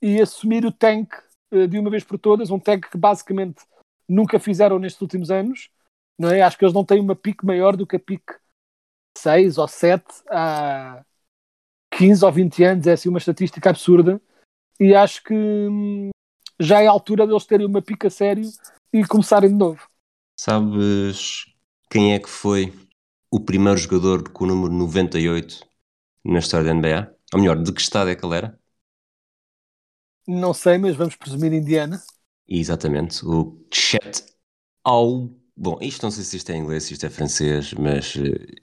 e 0.01 0.21
assumir 0.21 0.65
o 0.65 0.71
tank 0.71 1.13
uh, 1.51 1.67
de 1.67 1.79
uma 1.79 1.89
vez 1.89 2.03
por 2.03 2.17
todas, 2.17 2.49
um 2.49 2.59
tank 2.59 2.89
que 2.89 2.97
basicamente 2.97 3.63
nunca 4.07 4.39
fizeram 4.39 4.79
nestes 4.79 5.01
últimos 5.01 5.31
anos. 5.31 5.69
Não 6.17 6.29
é? 6.29 6.41
Acho 6.41 6.57
que 6.57 6.65
eles 6.65 6.73
não 6.73 6.83
têm 6.83 6.99
uma 6.99 7.15
pique 7.15 7.45
maior 7.45 7.77
do 7.77 7.87
que 7.87 7.95
a 7.95 7.99
pique 7.99 8.33
6 9.17 9.57
ou 9.57 9.67
7 9.67 10.05
há 10.29 11.03
15 11.91 12.25
ou 12.25 12.31
20 12.31 12.63
anos, 12.63 12.87
é 12.87 12.93
assim 12.93 13.09
uma 13.09 13.17
estatística 13.17 13.69
absurda. 13.69 14.21
E 14.79 14.95
acho 14.95 15.23
que 15.23 15.33
hum, 15.33 16.09
já 16.59 16.81
é 16.81 16.87
a 16.87 16.91
altura 16.91 17.27
deles 17.27 17.45
terem 17.45 17.65
uma 17.65 17.81
pica 17.81 18.09
sério 18.09 18.49
e 18.93 19.05
começarem 19.05 19.49
de 19.49 19.55
novo. 19.55 19.87
Sabes 20.39 21.45
quem 21.89 22.13
é 22.13 22.19
que 22.19 22.29
foi 22.29 22.73
o 23.31 23.39
primeiro 23.39 23.77
jogador 23.77 24.29
com 24.31 24.45
o 24.45 24.47
número 24.47 24.73
98 24.73 25.67
na 26.23 26.39
história 26.39 26.65
da 26.65 26.73
NBA? 26.73 27.13
Ou 27.33 27.39
melhor, 27.39 27.61
de 27.61 27.73
que 27.73 27.81
estado 27.81 28.09
é 28.09 28.15
que 28.15 28.25
ele 28.25 28.35
era? 28.35 28.59
Não 30.27 30.53
sei, 30.53 30.77
mas 30.77 30.95
vamos 30.95 31.15
presumir 31.15 31.51
Indiana. 31.53 32.01
Exatamente, 32.47 33.25
o 33.25 33.59
Chet 33.73 34.23
Al... 34.83 35.29
Bom, 35.55 35.77
isto 35.81 36.03
não 36.03 36.11
sei 36.11 36.23
se 36.23 36.37
isto 36.37 36.51
é 36.51 36.55
inglês, 36.55 36.83
se 36.83 36.93
isto 36.93 37.05
é 37.05 37.09
francês, 37.09 37.73
mas... 37.73 38.13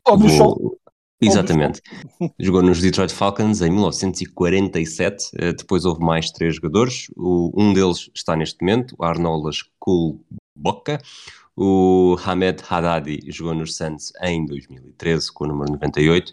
Óbvio, 0.07 0.31
vou... 0.39 0.81
Exatamente. 1.21 1.81
Jogou 2.39 2.63
nos 2.63 2.81
Detroit 2.81 3.13
Falcons 3.13 3.63
em 3.63 3.71
1947. 3.71 5.31
Eh, 5.39 5.53
depois 5.53 5.85
houve 5.85 6.05
mais 6.05 6.31
três 6.31 6.57
jogadores. 6.57 7.07
O, 7.17 7.53
um 7.57 7.73
deles 7.73 8.11
está 8.15 8.37
neste 8.37 8.61
momento, 8.61 8.95
o 8.99 9.05
Arnolas 9.05 9.63
Kulboka. 9.79 11.01
O 11.57 12.17
Hamed 12.23 12.63
Haddadi 12.69 13.21
jogou 13.29 13.55
nos 13.55 13.77
Suns 13.77 14.13
em 14.23 14.45
2013 14.45 15.33
com 15.33 15.45
o 15.45 15.49
número 15.49 15.73
98. 15.73 16.31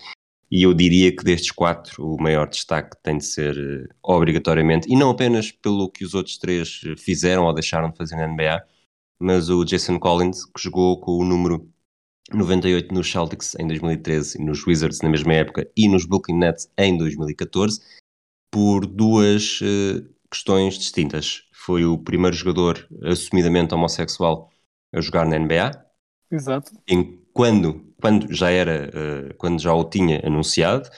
E 0.51 0.63
eu 0.63 0.73
diria 0.73 1.15
que 1.15 1.23
destes 1.23 1.49
quatro, 1.49 2.05
o 2.05 2.21
maior 2.21 2.47
destaque 2.47 2.95
tem 3.01 3.17
de 3.17 3.25
ser 3.25 3.57
uh, 3.57 3.87
obrigatoriamente, 4.03 4.87
e 4.87 4.95
não 4.95 5.09
apenas 5.09 5.51
pelo 5.51 5.89
que 5.89 6.05
os 6.05 6.13
outros 6.13 6.37
três 6.37 6.81
fizeram 6.95 7.45
ou 7.45 7.53
deixaram 7.53 7.89
de 7.89 7.97
fazer 7.97 8.15
na 8.17 8.27
NBA, 8.27 8.63
mas 9.17 9.49
o 9.49 9.65
Jason 9.65 9.97
Collins, 9.97 10.45
que 10.45 10.61
jogou 10.61 10.99
com 10.99 11.13
o 11.13 11.25
número 11.25 11.72
98 12.31 12.93
nos 12.93 13.11
Celtics 13.11 13.55
em 13.59 13.67
2013, 13.67 14.43
nos 14.43 14.65
Wizards 14.65 15.01
na 15.01 15.09
mesma 15.09 15.33
época 15.33 15.69
e 15.75 15.87
nos 15.89 16.05
Brooklyn 16.05 16.37
Nets 16.37 16.71
em 16.77 16.97
2014, 16.97 17.81
por 18.51 18.85
duas 18.85 19.59
uh, 19.61 20.07
questões 20.31 20.77
distintas. 20.77 21.43
Foi 21.51 21.85
o 21.85 21.97
primeiro 21.97 22.35
jogador 22.35 22.87
assumidamente 23.03 23.73
homossexual 23.73 24.49
a 24.93 25.01
jogar 25.01 25.25
na 25.25 25.37
NBA. 25.37 25.71
Exato. 26.31 26.71
Em, 26.87 27.19
quando, 27.33 27.93
quando 27.99 28.33
já 28.33 28.49
era, 28.49 28.89
uh, 28.89 29.33
quando 29.37 29.61
já 29.61 29.73
o 29.73 29.83
tinha 29.83 30.21
anunciado, 30.25 30.89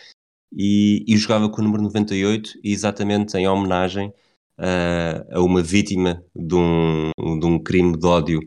e, 0.54 1.04
e, 1.08 1.18
jogava 1.18 1.50
com 1.50 1.60
o 1.60 1.64
número 1.64 1.84
98, 1.84 2.60
exatamente 2.64 3.36
em 3.36 3.48
homenagem 3.48 4.14
uh, 4.60 5.34
a 5.34 5.42
uma 5.42 5.62
vítima 5.62 6.24
de 6.34 6.56
um, 6.56 7.12
de 7.40 7.46
um 7.46 7.62
crime 7.62 7.98
de 7.98 8.08
ódio 8.08 8.40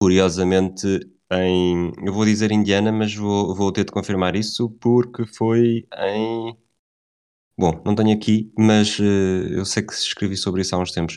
curiosamente 0.00 0.86
em. 1.32 1.92
Eu 2.04 2.12
vou 2.12 2.24
dizer 2.24 2.50
Indiana, 2.50 2.90
mas 2.90 3.14
vou, 3.14 3.54
vou 3.54 3.72
ter 3.72 3.84
de 3.84 3.92
confirmar 3.92 4.34
isso 4.36 4.70
porque 4.80 5.26
foi 5.26 5.86
em. 5.98 6.56
Bom, 7.58 7.80
não 7.84 7.94
tenho 7.94 8.12
aqui, 8.14 8.50
mas 8.58 8.98
uh, 8.98 9.02
eu 9.02 9.64
sei 9.64 9.82
que 9.82 9.92
escrevi 9.92 10.36
sobre 10.36 10.62
isso 10.62 10.74
há 10.74 10.78
uns 10.78 10.92
tempos. 10.92 11.16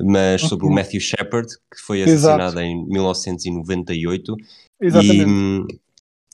Mas 0.00 0.42
sobre 0.42 0.66
o 0.66 0.70
Matthew 0.70 1.00
Shepard, 1.00 1.46
que 1.72 1.80
foi 1.80 2.02
assassinado 2.02 2.58
Exato. 2.58 2.60
em 2.60 2.84
1998. 2.88 4.36
Exatamente. 4.80 5.78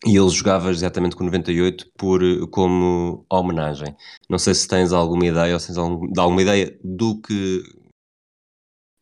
E, 0.06 0.10
e 0.10 0.16
ele 0.16 0.30
jogava 0.30 0.70
exatamente 0.70 1.14
com 1.14 1.24
98 1.24 1.92
por, 1.96 2.22
como 2.48 3.26
homenagem. 3.30 3.94
Não 4.30 4.38
sei 4.38 4.54
se 4.54 4.66
tens 4.66 4.92
alguma 4.92 5.26
ideia 5.26 5.52
ou 5.52 5.60
se 5.60 5.66
tens 5.68 5.76
algum, 5.76 6.10
alguma 6.18 6.40
ideia 6.40 6.78
do 6.82 7.20
que. 7.20 7.62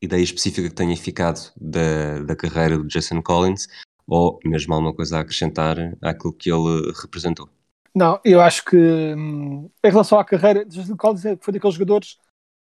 ideia 0.02 0.22
específica 0.22 0.68
que 0.68 0.74
tenha 0.74 0.96
ficado 0.96 1.52
da, 1.56 2.20
da 2.24 2.34
carreira 2.34 2.76
do 2.76 2.88
Jason 2.88 3.22
Collins, 3.22 3.68
ou 4.08 4.40
mesmo 4.44 4.72
alguma 4.72 4.94
coisa 4.94 5.18
a 5.18 5.20
acrescentar 5.20 5.76
àquilo 6.00 6.32
que 6.32 6.50
ele 6.50 6.92
representou? 7.00 7.48
Não, 7.94 8.20
eu 8.24 8.40
acho 8.40 8.64
que 8.64 8.76
hum, 8.76 9.70
em 9.84 9.90
relação 9.90 10.18
à 10.18 10.24
carreira, 10.24 10.64
Justin 10.68 10.96
Collins 10.96 11.22
foi 11.40 11.52
daqueles 11.52 11.74
jogadores 11.74 12.18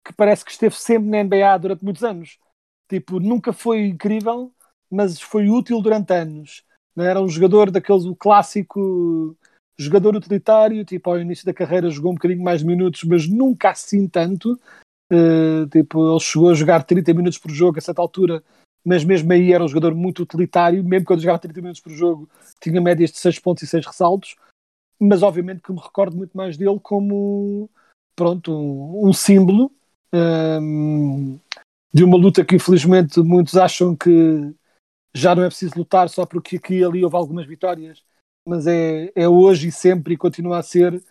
que 0.05 0.13
parece 0.13 0.45
que 0.45 0.51
esteve 0.51 0.75
sempre 0.75 1.09
na 1.09 1.19
NBA 1.19 1.57
durante 1.57 1.83
muitos 1.83 2.03
anos. 2.03 2.37
Tipo, 2.89 3.19
nunca 3.19 3.53
foi 3.53 3.85
incrível, 3.85 4.51
mas 4.89 5.19
foi 5.19 5.49
útil 5.49 5.81
durante 5.81 6.13
anos. 6.13 6.63
Não 6.95 7.05
era 7.05 7.21
um 7.21 7.29
jogador 7.29 7.71
daqueles, 7.71 8.05
o 8.05 8.15
clássico 8.15 9.35
jogador 9.79 10.15
utilitário, 10.15 10.85
tipo, 10.85 11.09
ao 11.09 11.19
início 11.19 11.45
da 11.45 11.53
carreira 11.53 11.89
jogou 11.89 12.11
um 12.11 12.15
bocadinho 12.15 12.43
mais 12.43 12.59
de 12.59 12.67
minutos, 12.67 13.03
mas 13.03 13.27
nunca 13.27 13.71
assim 13.71 14.07
tanto. 14.07 14.59
Uh, 15.11 15.67
tipo, 15.69 16.11
ele 16.11 16.19
chegou 16.19 16.49
a 16.49 16.53
jogar 16.53 16.83
30 16.83 17.13
minutos 17.13 17.37
por 17.37 17.51
jogo 17.51 17.77
a 17.77 17.81
certa 17.81 18.01
altura, 18.01 18.43
mas 18.83 19.03
mesmo 19.03 19.31
aí 19.31 19.53
era 19.53 19.63
um 19.63 19.67
jogador 19.67 19.95
muito 19.95 20.23
utilitário, 20.23 20.83
mesmo 20.83 21.05
quando 21.05 21.21
jogava 21.21 21.39
30 21.39 21.61
minutos 21.61 21.81
por 21.81 21.91
jogo, 21.91 22.29
tinha 22.59 22.81
médias 22.81 23.11
de 23.11 23.19
6 23.19 23.39
pontos 23.39 23.63
e 23.63 23.67
6 23.67 23.85
ressaltos, 23.85 24.35
mas 24.99 25.23
obviamente 25.23 25.61
que 25.61 25.71
me 25.71 25.79
recordo 25.79 26.17
muito 26.17 26.35
mais 26.35 26.57
dele 26.57 26.79
como 26.81 27.69
pronto, 28.15 28.51
um, 28.51 29.07
um 29.07 29.13
símbolo 29.13 29.71
um, 30.13 31.39
de 31.93 32.03
uma 32.03 32.17
luta 32.17 32.43
que 32.43 32.55
infelizmente 32.55 33.19
muitos 33.19 33.55
acham 33.55 33.95
que 33.95 34.53
já 35.13 35.35
não 35.35 35.43
é 35.43 35.47
preciso 35.47 35.77
lutar 35.77 36.09
só 36.09 36.25
porque 36.25 36.57
aqui 36.57 36.79
e 36.79 36.83
ali 36.83 37.03
houve 37.03 37.15
algumas 37.15 37.45
vitórias, 37.45 38.03
mas 38.47 38.65
é, 38.67 39.11
é 39.15 39.27
hoje 39.27 39.67
e 39.67 39.71
sempre 39.71 40.13
e 40.13 40.17
continua 40.17 40.59
a 40.59 40.63
ser. 40.63 41.01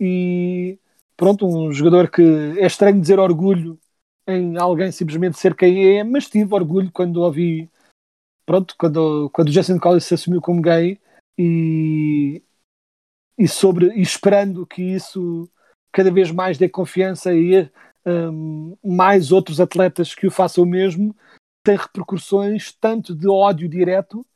E 0.00 0.78
pronto, 1.16 1.46
um 1.46 1.72
jogador 1.72 2.10
que 2.10 2.22
é 2.58 2.66
estranho 2.66 3.00
dizer 3.00 3.18
orgulho 3.18 3.78
em 4.26 4.56
alguém 4.56 4.90
simplesmente 4.90 5.38
ser 5.38 5.54
quem 5.54 5.98
é, 5.98 6.04
mas 6.04 6.28
tive 6.28 6.54
orgulho 6.54 6.90
quando 6.92 7.20
ouvi, 7.20 7.70
pronto, 8.46 8.74
quando, 8.78 9.30
quando 9.30 9.48
o 9.48 9.52
Jason 9.52 9.78
Collins 9.78 10.04
se 10.04 10.14
assumiu 10.14 10.40
como 10.40 10.62
gay 10.62 11.00
e, 11.38 12.42
e, 13.38 13.48
sobre, 13.48 13.88
e 13.94 14.00
esperando 14.00 14.66
que 14.66 14.82
isso 14.82 15.48
cada 15.92 16.10
vez 16.10 16.30
mais 16.30 16.58
dê 16.58 16.68
confiança 16.68 17.32
e 17.34 17.70
um, 18.06 18.76
mais 18.84 19.32
outros 19.32 19.60
atletas 19.60 20.14
que 20.14 20.26
o 20.26 20.30
façam 20.30 20.64
o 20.64 20.66
mesmo, 20.66 21.14
tem 21.64 21.76
repercussões 21.76 22.72
tanto 22.72 23.14
de 23.14 23.28
ódio 23.28 23.68
direto, 23.68 24.26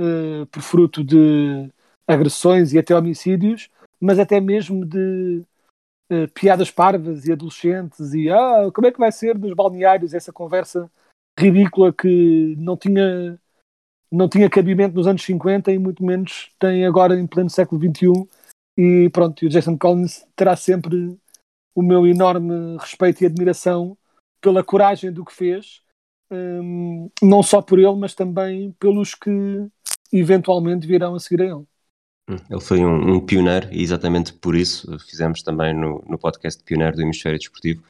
uh, 0.00 0.46
por 0.46 0.62
fruto 0.62 1.04
de 1.04 1.70
agressões 2.06 2.72
e 2.72 2.78
até 2.78 2.96
homicídios, 2.96 3.68
mas 4.00 4.18
até 4.18 4.40
mesmo 4.40 4.84
de 4.84 5.44
uh, 6.10 6.28
piadas 6.32 6.70
parvas 6.70 7.26
e 7.26 7.32
adolescentes 7.32 8.14
e 8.14 8.30
ah, 8.30 8.70
como 8.74 8.86
é 8.86 8.92
que 8.92 8.98
vai 8.98 9.12
ser 9.12 9.36
dos 9.36 9.54
balneários 9.54 10.14
essa 10.14 10.32
conversa 10.32 10.90
ridícula 11.38 11.92
que 11.92 12.54
não 12.58 12.76
tinha 12.76 13.38
não 14.10 14.28
tinha 14.28 14.50
cabimento 14.50 14.94
nos 14.94 15.06
anos 15.06 15.22
50 15.22 15.72
e 15.72 15.78
muito 15.78 16.04
menos 16.04 16.50
tem 16.58 16.84
agora 16.84 17.18
em 17.18 17.26
pleno 17.26 17.48
século 17.48 17.80
XXI 17.80 18.28
e 18.76 19.10
pronto, 19.10 19.42
e 19.42 19.46
o 19.46 19.50
Jason 19.50 19.76
Collins 19.76 20.26
terá 20.34 20.56
sempre 20.56 21.18
o 21.74 21.82
meu 21.82 22.06
enorme 22.06 22.76
respeito 22.78 23.22
e 23.22 23.26
admiração 23.26 23.96
pela 24.40 24.64
coragem 24.64 25.12
do 25.12 25.24
que 25.24 25.32
fez, 25.32 25.82
um, 26.30 27.10
não 27.22 27.42
só 27.42 27.62
por 27.62 27.78
ele, 27.78 27.94
mas 27.94 28.14
também 28.14 28.72
pelos 28.72 29.14
que 29.14 29.30
eventualmente 30.12 30.86
virão 30.86 31.14
a 31.14 31.20
seguir 31.20 31.42
a 31.42 31.46
ele. 31.46 31.66
Ele 32.50 32.60
foi 32.60 32.84
um, 32.84 33.14
um 33.14 33.20
pioneiro 33.20 33.68
e 33.72 33.82
exatamente 33.82 34.32
por 34.32 34.54
isso 34.54 34.98
fizemos 35.00 35.42
também 35.42 35.74
no, 35.74 36.04
no 36.08 36.18
podcast 36.18 36.62
Pioneiro 36.64 36.96
do 36.96 37.02
Hemisfério 37.02 37.38
Desportivo 37.38 37.82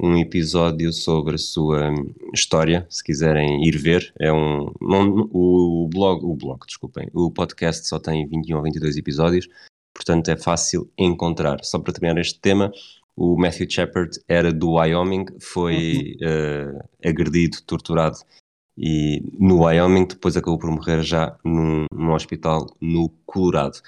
um 0.00 0.16
episódio 0.18 0.92
sobre 0.92 1.36
a 1.36 1.38
sua 1.38 1.92
história, 2.34 2.86
se 2.90 3.02
quiserem 3.02 3.66
ir 3.66 3.78
ver. 3.78 4.12
É 4.18 4.32
um, 4.32 4.70
não, 4.80 5.28
o 5.32 5.88
blog, 5.90 6.24
o 6.24 6.34
blog, 6.34 6.66
desculpem, 6.66 7.08
o 7.14 7.30
podcast 7.30 7.86
só 7.86 7.98
tem 7.98 8.26
21 8.26 8.56
ou 8.56 8.62
22 8.62 8.96
episódios, 8.96 9.48
portanto 9.94 10.28
é 10.28 10.36
fácil 10.36 10.90
encontrar. 10.98 11.64
Só 11.64 11.78
para 11.78 11.94
terminar 11.94 12.20
este 12.20 12.38
tema, 12.38 12.70
o 13.16 13.36
Matthew 13.36 13.70
Shepard 13.70 14.20
era 14.28 14.52
do 14.52 14.72
Wyoming, 14.72 15.26
foi 15.40 16.16
uhum. 16.20 16.76
uh, 16.76 16.88
agredido, 17.04 17.62
torturado 17.62 18.18
e 18.76 19.22
no 19.38 19.62
Wyoming, 19.62 20.06
depois 20.06 20.36
acabou 20.36 20.58
por 20.58 20.70
morrer 20.70 21.02
já 21.02 21.36
num, 21.44 21.86
num 21.92 22.12
hospital 22.12 22.66
no 22.80 23.08
Colorado. 23.24 23.80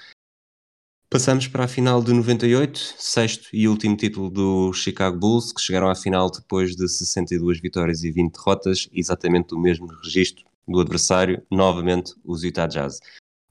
Passamos 1.11 1.47
para 1.47 1.63
a 1.63 1.67
final 1.67 2.03
de 2.03 2.13
98, 2.13 2.95
sexto 2.97 3.49
e 3.51 3.67
último 3.67 3.97
título 3.97 4.29
do 4.29 4.71
Chicago 4.73 5.17
Bulls, 5.17 5.51
que 5.51 5.59
chegaram 5.59 5.89
à 5.89 5.95
final 5.95 6.29
depois 6.29 6.75
de 6.75 6.87
62 6.87 7.59
vitórias 7.59 8.03
e 8.03 8.11
20 8.11 8.31
derrotas, 8.31 8.89
exatamente 8.93 9.55
o 9.55 9.59
mesmo 9.59 9.87
registro 10.03 10.45
do 10.67 10.79
adversário, 10.79 11.41
novamente 11.49 12.13
os 12.23 12.43
Utah 12.43 12.67
Jazz. 12.67 12.99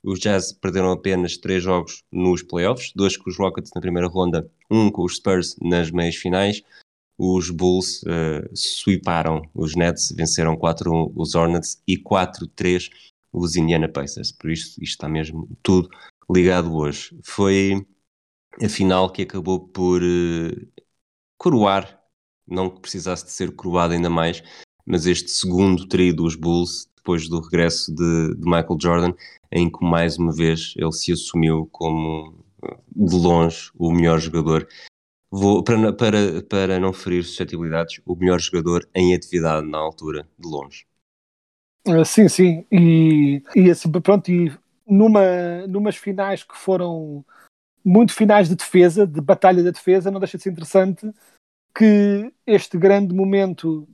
Os 0.05 0.21
Jazz 0.21 0.53
perderam 0.53 0.93
apenas 0.93 1.37
três 1.37 1.63
jogos 1.63 2.05
nos 2.13 2.45
playoffs, 2.45 2.93
dois 2.95 3.17
com 3.17 3.29
os 3.29 3.37
Rockets 3.37 3.73
na 3.75 3.81
primeira 3.81 4.07
ronda, 4.07 4.49
um 4.71 4.89
com 4.89 5.03
os 5.03 5.17
Spurs 5.17 5.57
nas 5.61 5.91
meias 5.91 6.15
finais. 6.15 6.63
Os 7.19 7.51
Bulls 7.51 8.03
uh, 8.05 8.49
sweeparam 8.55 9.43
os 9.53 9.75
Nets, 9.75 10.15
venceram 10.17 10.57
4-1 10.57 11.13
os 11.17 11.35
Hornets 11.35 11.83
e 11.87 11.99
4-3 11.99 12.91
os 13.33 13.57
Indiana 13.57 13.89
Pacers. 13.89 14.31
Por 14.31 14.51
isso, 14.51 14.83
isto 14.83 14.95
está 14.95 15.09
mesmo 15.09 15.49
tudo 15.63 15.89
ligado 16.31 16.75
hoje. 16.75 17.19
Foi 17.25 17.85
a 18.63 18.69
final 18.69 19.11
que 19.11 19.23
acabou 19.23 19.61
por 19.69 20.01
uh, 20.01 20.69
coroar, 21.37 22.01
não 22.47 22.71
que 22.71 22.81
precisasse 22.81 23.25
de 23.25 23.33
ser 23.33 23.55
coroado 23.55 23.95
ainda 23.95 24.09
mais, 24.09 24.43
mas 24.87 25.07
este 25.07 25.31
segundo 25.31 25.87
trio 25.89 26.15
dos 26.15 26.37
Bulls, 26.37 26.89
depois 26.97 27.29
do 27.29 27.41
regresso 27.41 27.95
de, 27.95 28.35
de 28.37 28.45
Michael 28.45 28.79
Jordan, 28.81 29.15
em 29.51 29.71
que 29.71 29.85
mais 29.85 30.19
uma 30.19 30.33
vez 30.33 30.75
ele 30.77 30.93
se 30.93 31.13
assumiu 31.13 31.69
como 31.73 32.45
de 32.95 33.17
longe 33.17 33.71
o 33.77 33.93
melhor 33.93 34.21
jogador. 34.21 34.67
Vou, 35.31 35.63
para, 35.63 35.93
para, 35.93 36.43
para 36.49 36.81
não 36.81 36.93
ferir 36.93 37.23
suscetibilidades, 37.23 38.01
o 38.07 38.17
melhor 38.17 38.41
jogador 38.41 38.89
em 38.95 39.15
atividade 39.15 39.67
na 39.69 39.79
altura, 39.79 40.27
de 40.39 40.49
longe. 40.49 40.87
Ah, 41.87 42.05
sim, 42.05 42.29
sim, 42.29 42.67
e, 42.73 43.43
e 43.55 43.71
assim, 43.71 43.91
pronto, 43.93 44.31
e 44.31 44.53
numa, 44.87 45.67
numas 45.67 45.97
finais 45.97 46.43
que 46.43 46.57
foram 46.57 47.25
muito 47.85 48.13
finais 48.13 48.49
de 48.49 48.55
defesa, 48.55 49.07
de 49.07 49.21
batalha 49.21 49.63
da 49.63 49.71
defesa, 49.71 50.11
não 50.11 50.21
deixa 50.21 50.37
de 50.37 50.45
ser 50.45 50.51
interessante 50.51 51.11
que 51.75 52.33
este 52.47 52.77
grande 52.77 53.15
momento, 53.15 53.89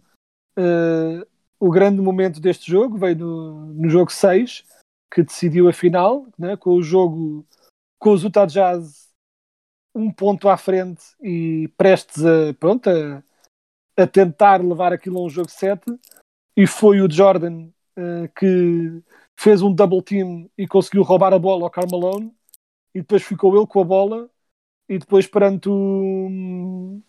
uh, 0.58 1.26
o 1.58 1.70
grande 1.70 2.00
momento 2.00 2.40
deste 2.40 2.70
jogo 2.70 2.96
veio 2.96 3.16
no, 3.16 3.66
no 3.74 3.88
jogo 3.90 4.10
6, 4.10 4.64
que 5.12 5.22
decidiu 5.22 5.68
a 5.68 5.72
final, 5.72 6.26
né, 6.38 6.56
com 6.56 6.70
o 6.70 6.82
jogo 6.82 7.46
com 7.98 8.12
os 8.12 8.22
Utah 8.22 8.46
Jazz 8.46 9.03
um 9.94 10.10
ponto 10.10 10.48
à 10.48 10.56
frente 10.56 11.02
e 11.22 11.68
prestes 11.76 12.24
a, 12.24 12.52
pronto, 12.58 12.88
a, 12.90 13.22
a 13.96 14.06
tentar 14.06 14.62
levar 14.62 14.92
aquilo 14.92 15.18
a 15.18 15.22
um 15.22 15.30
jogo 15.30 15.50
7 15.50 15.82
e 16.56 16.66
foi 16.66 17.00
o 17.00 17.10
Jordan 17.10 17.68
uh, 17.96 18.28
que 18.36 19.02
fez 19.36 19.62
um 19.62 19.72
double 19.72 20.02
team 20.02 20.50
e 20.56 20.66
conseguiu 20.66 21.02
roubar 21.02 21.32
a 21.32 21.38
bola 21.38 21.64
ao 21.64 21.70
Carmelone 21.70 22.32
e 22.94 23.00
depois 23.00 23.22
ficou 23.22 23.56
ele 23.56 23.66
com 23.66 23.80
a 23.80 23.84
bola. 23.84 24.30
E 24.88 24.98
depois 24.98 25.26
perante 25.26 25.68
o 25.68 27.00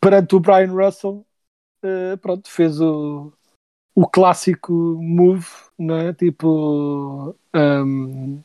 perante 0.00 0.34
o 0.34 0.40
Brian 0.40 0.72
Russell 0.72 1.26
uh, 1.84 2.16
pronto, 2.18 2.48
fez 2.48 2.80
o, 2.80 3.32
o 3.94 4.06
clássico 4.08 4.72
move, 4.72 5.46
não 5.78 5.96
é? 5.96 6.14
Tipo, 6.14 7.36
um, 7.54 8.42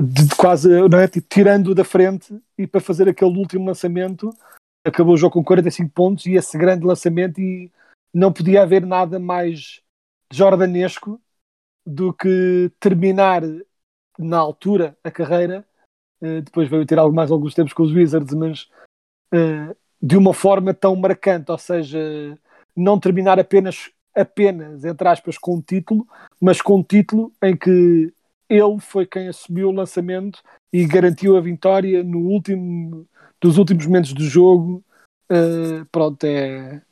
de, 0.00 0.34
quase, 0.36 0.68
não 0.88 0.98
é? 0.98 1.08
Tipo, 1.08 1.26
tirando 1.28 1.74
da 1.74 1.84
frente 1.84 2.38
e 2.58 2.66
para 2.66 2.80
fazer 2.80 3.08
aquele 3.08 3.38
último 3.38 3.66
lançamento, 3.66 4.30
acabou 4.84 5.14
o 5.14 5.16
jogo 5.16 5.34
com 5.34 5.44
45 5.44 5.90
pontos 5.90 6.26
e 6.26 6.34
esse 6.34 6.56
grande 6.58 6.84
lançamento 6.84 7.40
e 7.40 7.70
não 8.12 8.32
podia 8.32 8.62
haver 8.62 8.84
nada 8.84 9.18
mais 9.18 9.80
jordanesco 10.32 11.20
do 11.86 12.12
que 12.12 12.70
terminar 12.80 13.42
na 14.18 14.38
altura 14.38 14.96
a 15.02 15.10
carreira. 15.10 15.64
Uh, 16.20 16.42
depois 16.42 16.68
veio 16.68 16.86
ter 16.86 17.00
mais 17.10 17.30
alguns 17.30 17.54
tempos 17.54 17.72
com 17.72 17.82
os 17.82 17.92
Wizards, 17.92 18.34
mas 18.34 18.68
uh, 19.32 19.76
de 20.00 20.16
uma 20.16 20.32
forma 20.32 20.72
tão 20.72 20.94
marcante, 20.96 21.50
ou 21.50 21.58
seja, 21.58 21.98
não 22.76 22.98
terminar 22.98 23.38
apenas 23.38 23.90
apenas, 24.14 24.84
entre 24.84 25.08
aspas, 25.08 25.36
com 25.36 25.56
um 25.56 25.60
título, 25.60 26.06
mas 26.40 26.62
com 26.62 26.76
um 26.76 26.82
título 26.84 27.32
em 27.42 27.56
que 27.56 28.13
ele 28.48 28.80
foi 28.80 29.06
quem 29.06 29.28
assumiu 29.28 29.68
o 29.68 29.72
lançamento 29.72 30.40
e 30.72 30.86
garantiu 30.86 31.36
a 31.36 31.40
vitória 31.40 32.02
no 32.02 32.20
último 32.20 33.08
dos 33.40 33.58
últimos 33.58 33.86
momentos 33.86 34.12
do 34.12 34.24
jogo. 34.24 34.84
Uh, 35.30 35.84
pronto, 35.90 36.24
é 36.24 36.82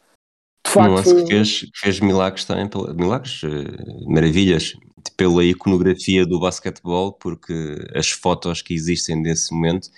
de 0.65 0.73
facto. 0.73 1.03
Foi... 1.03 1.27
fez, 1.27 1.71
fez 1.75 2.01
milagres 2.01 2.45
também, 2.45 2.69
milagres, 2.95 3.43
uh, 3.43 4.11
maravilhas, 4.11 4.75
pela 5.17 5.45
iconografia 5.45 6.25
do 6.27 6.41
basquetebol, 6.41 7.13
porque 7.13 7.77
as 7.95 8.11
fotos 8.11 8.63
que 8.63 8.75
existem 8.75 9.23
desse 9.23 9.53
momento 9.53 9.89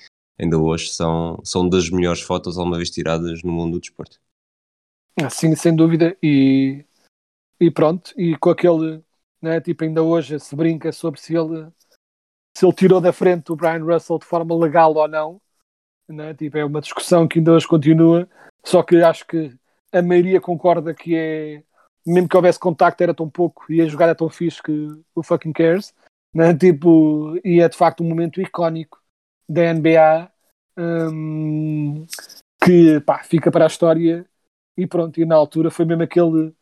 ainda 0.40 0.58
hoje 0.58 0.88
são, 0.88 1.40
são 1.44 1.68
das 1.68 1.88
melhores 1.90 2.20
fotos 2.20 2.58
alguma 2.58 2.76
vez 2.76 2.90
tiradas 2.90 3.42
no 3.42 3.52
mundo 3.52 3.74
do 3.74 3.80
desporto. 3.80 4.18
Sim, 5.30 5.54
sem 5.54 5.74
dúvida. 5.76 6.16
E 6.20 6.84
e 7.60 7.70
pronto, 7.70 8.12
e 8.16 8.36
com 8.36 8.50
aquele, 8.50 9.02
né, 9.44 9.60
tipo, 9.60 9.84
ainda 9.84 10.02
hoje 10.02 10.40
se 10.40 10.56
brinca 10.56 10.90
sobre 10.90 11.20
se 11.20 11.36
ele, 11.36 11.70
se 12.56 12.64
ele 12.64 12.72
tirou 12.72 12.98
da 12.98 13.12
frente 13.12 13.52
o 13.52 13.56
Brian 13.56 13.84
Russell 13.84 14.18
de 14.18 14.24
forma 14.24 14.56
legal 14.56 14.94
ou 14.94 15.06
não, 15.06 15.40
né, 16.08 16.32
tipo, 16.32 16.56
é 16.56 16.64
uma 16.64 16.80
discussão 16.80 17.28
que 17.28 17.38
ainda 17.38 17.52
hoje 17.52 17.68
continua, 17.68 18.26
só 18.64 18.82
que 18.82 18.96
acho 18.96 19.26
que 19.26 19.54
a 19.92 20.00
maioria 20.00 20.40
concorda 20.40 20.94
que 20.94 21.14
é, 21.14 21.62
mesmo 22.06 22.26
que 22.26 22.36
houvesse 22.36 22.58
contacto 22.58 23.02
era 23.02 23.14
tão 23.14 23.28
pouco 23.28 23.70
e 23.70 23.82
a 23.82 23.86
jogada 23.86 24.12
é 24.12 24.14
tão 24.14 24.30
fixe 24.30 24.62
que 24.62 24.88
o 25.14 25.22
fucking 25.22 25.52
cares, 25.52 25.94
né? 26.34 26.54
tipo, 26.56 27.38
e 27.44 27.60
é 27.60 27.68
de 27.68 27.76
facto 27.76 28.02
um 28.02 28.08
momento 28.08 28.40
icónico 28.40 28.98
da 29.46 29.74
NBA 29.74 30.32
hum, 30.78 32.06
que 32.64 32.98
pá, 33.00 33.22
fica 33.22 33.52
para 33.52 33.64
a 33.64 33.68
história 33.68 34.26
e 34.74 34.86
pronto, 34.86 35.20
e 35.20 35.26
na 35.26 35.36
altura 35.36 35.70
foi 35.70 35.84
mesmo 35.84 36.02
aquele 36.02 36.54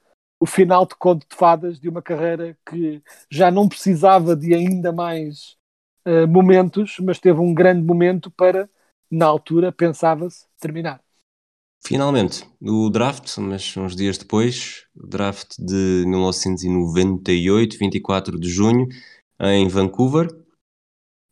o 0.43 0.47
final 0.47 0.85
de 0.85 0.97
conto 0.97 1.25
de 1.31 1.37
fadas 1.37 1.79
de 1.79 1.89
uma 1.89 2.03
carreira 2.03 2.59
que 2.69 3.01
já 3.31 3.49
não 3.49 3.69
precisava 3.69 4.35
de 4.35 4.53
ainda 4.53 4.93
mais 4.93 5.57
uh, 6.05 6.27
momentos, 6.27 6.97
mas 7.01 7.21
teve 7.21 7.39
um 7.39 7.55
grande 7.55 7.81
momento 7.81 8.29
para, 8.29 8.69
na 9.09 9.25
altura, 9.25 9.71
pensava-se, 9.71 10.45
terminar. 10.59 11.01
Finalmente, 11.87 12.45
o 12.61 12.91
draft, 12.91 13.39
mas 13.39 13.77
uns 13.77 13.95
dias 13.95 14.19
depois, 14.19 14.85
o 14.97 15.07
draft 15.07 15.55
de 15.61 16.05
1998, 16.09 17.79
24 17.79 18.41
de 18.41 18.49
junho, 18.49 18.89
em 19.39 19.69
Vancouver. 19.69 20.27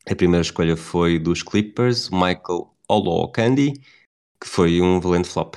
A 0.08 0.14
primeira 0.14 0.42
escolha 0.42 0.76
foi 0.76 1.18
dos 1.18 1.42
Clippers, 1.42 2.10
Michael 2.10 2.72
Olowokandi, 2.88 3.72
que 4.40 4.48
foi 4.48 4.80
um 4.80 5.00
valente 5.00 5.28
flop. 5.28 5.56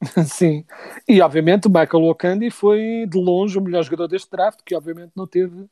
Sim, 0.26 0.64
e 1.08 1.20
obviamente 1.20 1.68
o 1.68 1.70
Michael 1.70 2.04
Okandi 2.04 2.50
foi 2.50 3.06
de 3.08 3.18
longe 3.18 3.58
o 3.58 3.60
melhor 3.60 3.82
jogador 3.82 4.08
deste 4.08 4.30
draft, 4.30 4.60
que 4.64 4.74
obviamente 4.74 5.12
não 5.14 5.26
teve 5.26 5.66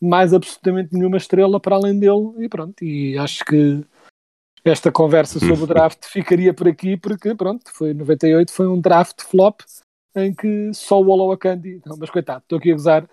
mais 0.00 0.32
absolutamente 0.32 0.94
nenhuma 0.94 1.16
estrela 1.16 1.60
para 1.60 1.76
além 1.76 1.98
dele, 1.98 2.32
e 2.38 2.48
pronto, 2.48 2.84
e 2.84 3.16
acho 3.18 3.44
que 3.44 3.84
esta 4.64 4.90
conversa 4.90 5.38
sobre 5.38 5.64
o 5.64 5.66
draft 5.68 6.06
ficaria 6.06 6.52
por 6.52 6.68
aqui, 6.68 6.96
porque 6.96 7.34
pronto, 7.34 7.70
foi 7.72 7.94
98, 7.94 8.50
foi 8.50 8.66
um 8.66 8.80
draft 8.80 9.22
flop 9.22 9.60
em 10.14 10.34
que 10.34 10.72
só 10.74 11.00
o 11.00 11.08
Olowokandi, 11.08 11.80
não, 11.86 11.96
mas 11.96 12.10
coitado, 12.10 12.42
estou 12.42 12.58
aqui 12.58 12.72
a 12.72 12.74
gozar, 12.74 13.08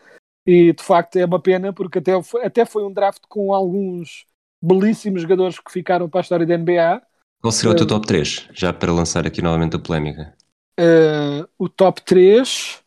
e 0.46 0.74
de 0.74 0.84
facto 0.84 1.16
é 1.18 1.26
uma 1.26 1.40
pena, 1.40 1.74
porque 1.74 2.00
até 2.00 2.22
foi, 2.24 2.44
até 2.44 2.66
foi 2.66 2.84
um 2.84 2.92
draft 2.92 3.22
com 3.28 3.54
alguns 3.54 4.26
belíssimos 4.62 5.22
jogadores 5.22 5.60
que 5.60 5.72
ficaram 5.72 6.10
para 6.10 6.22
a 6.22 6.24
história 6.24 6.46
da 6.46 6.58
NBA. 6.58 7.02
Qual 7.42 7.52
seria 7.52 7.74
o 7.74 7.76
teu 7.76 7.86
top 7.86 8.08
3, 8.08 8.50
já 8.52 8.74
para 8.74 8.92
lançar 8.92 9.28
aqui 9.28 9.42
novamente 9.42 9.76
a 9.76 9.80
polémica? 9.80 10.34
Uh, 10.80 11.48
o 11.58 11.70
top 11.70 12.02
3, 12.04 12.84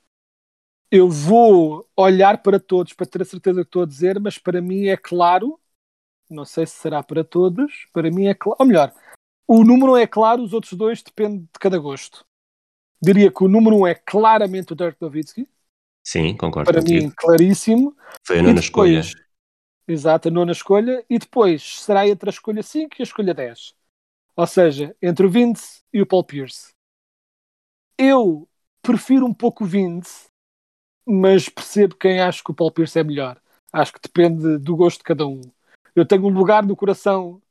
eu 0.91 1.09
vou 1.09 1.89
olhar 1.97 2.43
para 2.43 2.59
todos 2.59 2.93
para 2.93 3.07
ter 3.07 3.22
a 3.22 3.24
certeza 3.24 3.62
que 3.62 3.68
estou 3.68 3.82
a 3.82 3.86
dizer, 3.86 4.18
mas 4.20 4.39
para 4.39 4.61
mim 4.61 4.86
é 4.86 4.97
claro, 4.97 5.59
não 6.30 6.45
sei 6.45 6.66
se 6.66 6.76
será 6.76 7.03
para 7.03 7.24
todos, 7.24 7.86
para 7.93 8.11
mim 8.11 8.26
é 8.26 8.34
claro, 8.34 8.57
ou 8.61 8.66
melhor, 8.66 8.93
o 9.47 9.64
número 9.64 9.97
é 9.97 10.07
claro, 10.07 10.43
os 10.43 10.53
outros 10.53 10.74
dois 10.74 11.03
depende 11.03 11.41
de 11.41 11.59
cada 11.59 11.78
gosto. 11.78 12.26
Diria 13.01 13.30
que 13.30 13.45
o 13.45 13.49
número 13.49 13.76
1 13.76 13.80
um 13.80 13.86
é 13.86 13.95
claramente 13.95 14.72
o 14.72 14.76
Dirk 14.76 15.01
Nowitzki. 15.01 15.49
Sim, 16.05 16.36
concordo 16.36 16.70
Para 16.70 16.80
contigo. 16.80 17.05
mim, 17.05 17.12
claríssimo. 17.16 17.97
Foi 18.26 18.41
a 18.41 18.43
nona 18.43 18.61
escolha. 18.61 19.03
Exato, 19.86 20.28
a 20.28 20.30
nona 20.30 20.53
escolha. 20.53 21.05
E 21.09 21.18
depois 21.18 21.80
será 21.80 22.09
entre 22.09 22.28
a 22.28 22.32
escolha 22.32 22.62
5 22.62 22.97
e 22.99 23.03
a 23.03 23.05
escolha 23.05 23.32
10. 23.32 23.74
Ou 24.36 24.47
seja, 24.47 24.97
entre 25.01 25.26
o 25.26 25.30
Vince 25.30 25.82
e 25.93 26.03
o 26.03 26.07
Paul 26.07 26.24
Pierce. 26.24 26.72
Eu 27.99 28.49
prefiro 28.80 29.26
um 29.26 29.34
pouco 29.34 29.64
o 29.64 29.66
Vince, 29.66 30.26
mas 31.07 31.49
percebo 31.49 31.96
quem 31.96 32.20
acha 32.20 32.42
que 32.44 32.51
o 32.51 32.55
Paul 32.55 32.70
Pierce 32.70 32.99
é 32.99 33.03
melhor. 33.03 33.40
Acho 33.72 33.92
que 33.92 34.01
depende 34.01 34.57
do 34.59 34.76
gosto 34.76 34.99
de 34.99 35.05
cada 35.05 35.26
um. 35.26 35.40
Eu 35.94 36.07
tenho 36.07 36.24
um 36.26 36.30
lugar 36.30 36.64
no 36.64 36.76
coração 36.76 37.42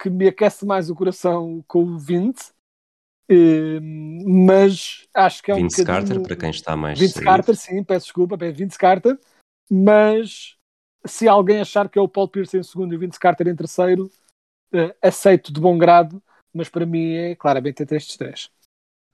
que 0.00 0.08
me 0.08 0.26
aquece 0.26 0.64
mais 0.64 0.88
o 0.88 0.94
coração 0.94 1.62
com 1.68 1.84
o 1.84 1.98
Vince, 1.98 2.52
mas 4.26 5.06
acho 5.14 5.42
que 5.42 5.50
é 5.50 5.54
um 5.54 5.58
Vince 5.58 5.84
bocadinho... 5.84 6.06
Carter, 6.06 6.22
para 6.22 6.36
quem 6.36 6.50
está 6.50 6.76
mais 6.76 6.98
Vince 6.98 7.14
saído. 7.14 7.26
Carter, 7.26 7.56
sim, 7.56 7.84
peço 7.84 8.06
desculpa, 8.06 8.36
é 8.44 8.50
Vince 8.50 8.78
Carter, 8.78 9.18
mas 9.70 10.56
se 11.06 11.28
alguém 11.28 11.60
achar 11.60 11.88
que 11.88 11.98
é 11.98 12.02
o 12.02 12.08
Paul 12.08 12.28
Pierce 12.28 12.56
em 12.56 12.62
segundo 12.62 12.94
e 12.94 12.96
o 12.96 13.00
Vince 13.00 13.20
Carter 13.20 13.48
em 13.48 13.56
terceiro, 13.56 14.10
eh, 14.72 14.96
aceito 15.02 15.52
de 15.52 15.60
bom 15.60 15.76
grado, 15.76 16.22
mas 16.52 16.68
para 16.68 16.86
mim 16.86 17.12
é 17.12 17.34
claramente 17.34 17.82
entre 17.82 17.96
estes 17.96 18.16
três. 18.16 18.50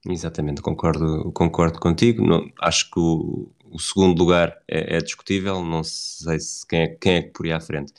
Exatamente, 0.07 0.63
concordo, 0.63 1.31
concordo 1.33 1.79
contigo. 1.79 2.27
Não, 2.27 2.51
acho 2.61 2.91
que 2.91 2.99
o, 2.99 3.53
o 3.71 3.79
segundo 3.79 4.19
lugar 4.19 4.63
é, 4.67 4.97
é, 4.97 4.99
discutível, 4.99 5.63
não 5.63 5.85
sei 5.85 6.41
se 6.41 6.67
quem 6.67 6.81
é, 6.81 6.89
quem 6.89 7.15
é 7.17 7.23
que 7.23 7.33
poria 7.33 7.57
à 7.57 7.61
frente. 7.61 7.93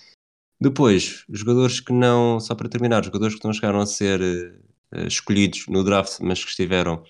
Depois, 0.59 1.25
jogadores 1.29 1.79
que 1.79 1.93
não, 1.93 2.39
só 2.39 2.53
para 2.55 2.69
terminar, 2.69 3.03
jogadores 3.03 3.35
que 3.35 3.45
não 3.45 3.53
chegaram 3.53 3.79
a 3.79 3.85
ser 3.85 4.21
uh, 4.93 5.07
escolhidos 5.07 5.65
no 5.67 5.83
draft, 5.83 6.19
mas 6.21 6.43
que 6.43 6.49
estiveram 6.49 7.03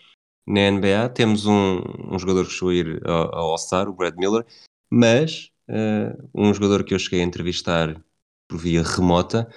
na 0.48 0.72
NBA, 0.72 1.10
temos 1.10 1.46
um, 1.46 1.82
um 2.10 2.18
jogador 2.18 2.46
que 2.46 2.54
chegou 2.54 2.70
a 2.70 2.76
ir 2.76 3.02
ao, 3.06 3.36
ao 3.36 3.52
All-Star, 3.52 3.90
o 3.90 3.94
Brad 3.94 4.16
Miller, 4.16 4.46
mas 4.90 5.52
uh, 5.70 6.30
um 6.34 6.54
jogador 6.54 6.84
que 6.84 6.94
eu 6.94 7.00
cheguei 7.00 7.22
a 7.22 7.26
entrevistar 7.26 8.02
por 8.48 8.58
via 8.58 8.84
remota, 8.84 9.50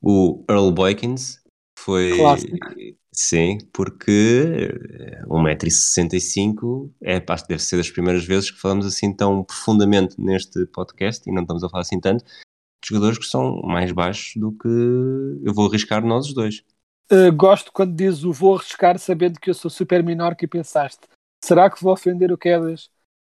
o 0.00 0.44
Earl 0.48 0.70
Boykins, 0.70 1.40
foi. 1.78 2.16
Clássico. 2.16 2.56
Sim, 3.20 3.58
porque 3.72 4.72
1,65m 5.26 6.88
é, 7.02 7.18
deve 7.18 7.58
ser 7.58 7.76
das 7.76 7.90
primeiras 7.90 8.24
vezes 8.24 8.48
que 8.48 8.60
falamos 8.60 8.86
assim 8.86 9.12
tão 9.12 9.42
profundamente 9.42 10.14
neste 10.20 10.64
podcast 10.66 11.28
e 11.28 11.32
não 11.32 11.42
estamos 11.42 11.64
a 11.64 11.68
falar 11.68 11.80
assim 11.80 11.98
tanto 11.98 12.24
de 12.24 12.88
jogadores 12.88 13.18
que 13.18 13.24
são 13.24 13.60
mais 13.62 13.90
baixos 13.90 14.40
do 14.40 14.52
que 14.52 14.68
eu 14.68 15.52
vou 15.52 15.66
arriscar 15.66 16.06
nós 16.06 16.28
os 16.28 16.32
dois. 16.32 16.62
Uh, 17.10 17.32
gosto 17.34 17.72
quando 17.72 17.92
diz 17.92 18.22
o 18.22 18.32
vou 18.32 18.54
arriscar 18.54 18.96
sabendo 19.00 19.40
que 19.40 19.50
eu 19.50 19.54
sou 19.54 19.68
super 19.68 20.00
menor 20.04 20.36
que 20.36 20.46
pensaste. 20.46 21.00
Será 21.44 21.68
que 21.68 21.82
vou 21.82 21.92
ofender 21.92 22.30
o 22.30 22.38
Quedas 22.38 22.88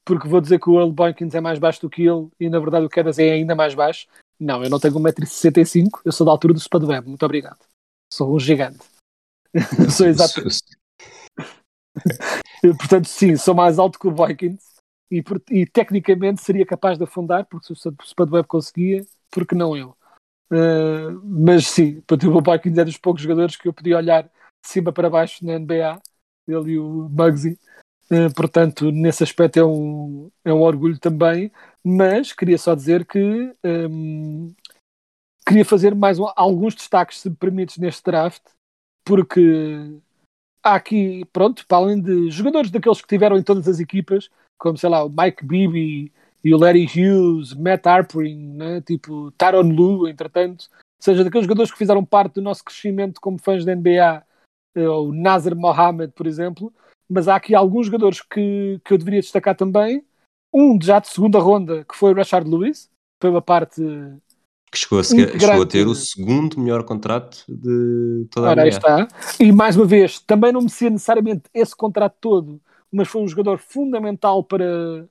porque 0.06 0.28
vou 0.28 0.40
dizer 0.40 0.60
que 0.60 0.70
o 0.70 0.80
Earl 0.80 0.92
Boykins 0.92 1.34
é 1.34 1.42
mais 1.42 1.58
baixo 1.58 1.82
do 1.82 1.90
que 1.90 2.04
ele 2.04 2.30
e 2.40 2.52
na 2.52 2.60
verdade 2.60 2.86
o 2.86 2.90
Quedas 2.90 3.18
é 3.18 3.32
ainda 3.32 3.56
mais 3.56 3.74
baixo? 3.74 4.06
Não, 4.40 4.64
eu 4.64 4.70
não 4.70 4.80
tenho 4.80 4.94
1,65m, 4.94 5.90
eu 6.06 6.12
sou 6.12 6.24
da 6.24 6.32
altura 6.32 6.54
do 6.54 6.60
Spadweb, 6.60 7.08
muito 7.08 7.26
obrigado. 7.26 7.66
Sou 8.14 8.36
um 8.36 8.40
gigante. 8.40 8.91
Sou 9.90 10.08
exatamente. 10.08 10.62
Portanto, 12.78 13.08
sim, 13.08 13.36
sou 13.36 13.54
mais 13.54 13.80
alto 13.80 14.00
que 14.00 14.08
o 14.08 14.12
Boykins 14.12 14.72
e, 15.12 15.24
e, 15.50 15.66
tecnicamente 15.66 16.42
seria 16.42 16.66
capaz 16.66 16.98
de 16.98 17.04
afundar, 17.04 17.46
porque 17.46 17.74
se 17.76 17.90
o 17.90 17.96
Spadweb 18.04 18.48
conseguia, 18.48 19.06
porque 19.30 19.54
não 19.54 19.76
eu? 19.76 19.96
Uh, 20.52 21.20
mas 21.24 21.68
sim, 21.68 22.02
o 22.10 22.42
Boykins 22.42 22.78
é 22.78 22.86
dos 22.86 22.98
poucos 22.98 23.22
jogadores 23.22 23.56
que 23.56 23.68
eu 23.68 23.74
podia 23.74 23.98
olhar 23.98 24.24
de 24.24 24.30
cima 24.66 24.92
para 24.92 25.10
baixo 25.10 25.46
na 25.46 25.60
NBA, 25.60 26.02
ele 26.48 26.72
e 26.72 26.80
o 26.80 27.10
Muggsy. 27.10 27.60
Uh, 28.10 28.34
portanto, 28.36 28.92
nesse 28.92 29.24
aspecto 29.24 29.58
é 29.58 29.66
um, 29.66 30.30
é 30.46 30.54
um 30.54 30.62
orgulho 30.62 31.00
também, 31.00 31.52
mas 31.84 32.34
queria 32.34 32.58
só 32.58 32.76
dizer 32.76 33.06
que 33.06 33.54
um, 33.64 34.54
queria 35.46 35.66
fazer 35.66 35.96
mais 35.96 36.20
um, 36.20 36.28
alguns 36.36 36.76
destaques, 36.76 37.20
se 37.20 37.30
me 37.30 37.36
permites, 37.36 37.78
neste 37.78 38.04
draft, 38.04 38.44
porque 39.04 40.00
há 40.64 40.76
aqui, 40.76 41.26
pronto, 41.34 41.66
para 41.68 41.78
além 41.78 42.02
de 42.02 42.30
jogadores 42.30 42.72
daqueles 42.72 43.02
que 43.02 43.08
tiveram 43.08 43.38
em 43.38 43.44
todas 43.44 43.68
as 43.68 43.80
equipas, 43.80 44.30
como 44.60 44.78
sei 44.78 44.90
lá, 44.90 45.04
o 45.04 45.10
Mike 45.10 45.46
Bibby 45.46 46.12
e 46.44 46.54
o 46.54 46.58
Larry 46.58 46.86
Hughes, 46.86 47.54
Matt 47.54 47.86
Harpering, 47.86 48.54
né? 48.56 48.82
tipo 48.82 49.32
Taron 49.32 49.70
Lu, 49.70 50.08
entretanto, 50.08 50.68
ou 50.72 51.04
seja, 51.04 51.24
daqueles 51.24 51.46
jogadores 51.46 51.72
que 51.72 51.78
fizeram 51.78 52.06
parte 52.06 52.36
do 52.36 52.42
nosso 52.42 52.64
crescimento 52.64 53.20
como 53.20 53.40
fãs 53.40 53.66
da 53.66 53.76
NBA, 53.76 54.24
eh, 54.76 54.88
o 54.88 55.12
Nazar 55.12 55.56
Mohamed, 55.56 56.14
por 56.14 56.28
exemplo, 56.28 56.74
mas 57.10 57.28
há 57.28 57.36
aqui 57.36 57.56
alguns 57.56 57.88
jogadores 57.88 58.22
que, 58.22 58.80
que 58.86 58.94
eu 58.94 58.98
deveria 58.98 59.22
destacar 59.22 59.56
também. 59.56 60.06
Um 60.54 60.80
já 60.82 61.00
de 61.00 61.08
segunda 61.08 61.40
ronda, 61.40 61.86
que 61.86 61.96
foi 61.96 62.12
o 62.14 62.16
Rashard 62.16 62.50
Lewis, 62.50 62.90
uma 63.24 63.42
parte 63.42 63.82
que 64.72 64.78
chegou 64.78 65.00
a, 65.00 65.04
ser, 65.04 65.40
chegou 65.40 65.64
a, 65.64 65.66
ter 65.66 65.86
o 65.86 65.94
segundo 65.94 66.58
melhor 66.58 66.84
contrato 66.84 67.44
de 67.50 68.26
toda 68.32 68.48
a 68.48 68.52
Ora, 68.52 68.68
está. 68.68 69.08
E 69.38 69.52
mais 69.52 69.76
uma 69.76 69.86
vez, 69.86 70.20
também 70.20 70.54
não 70.54 70.62
merecia 70.62 70.90
necessariamente 70.90 71.44
esse 71.54 71.76
contrato 71.76 72.16
todo, 72.22 72.62
mas 72.90 73.10
foi 73.10 73.22
um 73.22 73.28
jogador 73.28 73.58
fundamental 73.60 74.44
para 74.44 75.06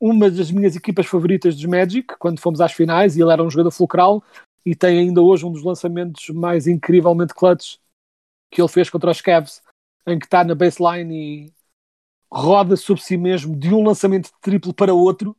uma 0.00 0.30
das 0.30 0.50
minhas 0.50 0.74
equipas 0.74 1.06
favoritas 1.06 1.54
dos 1.54 1.64
Magic, 1.66 2.16
quando 2.18 2.40
fomos 2.40 2.60
às 2.60 2.72
finais, 2.72 3.16
e 3.16 3.22
ele 3.22 3.32
era 3.32 3.42
um 3.42 3.50
jogador 3.50 3.70
fulcral 3.70 4.24
e 4.64 4.74
tem 4.74 4.98
ainda 4.98 5.20
hoje 5.20 5.44
um 5.44 5.52
dos 5.52 5.62
lançamentos 5.62 6.30
mais 6.30 6.66
incrivelmente 6.66 7.34
clutch 7.34 7.76
que 8.50 8.60
ele 8.60 8.68
fez 8.68 8.88
contra 8.88 9.10
os 9.10 9.20
Cavs, 9.20 9.62
em 10.06 10.18
que 10.18 10.24
está 10.24 10.42
na 10.42 10.54
baseline 10.54 11.14
e 11.14 11.52
roda 12.32 12.76
sobre 12.76 13.02
si 13.02 13.16
mesmo 13.16 13.54
de 13.54 13.74
um 13.74 13.84
lançamento 13.84 14.26
de 14.26 14.40
triplo 14.40 14.72
para 14.72 14.94
outro 14.94 15.36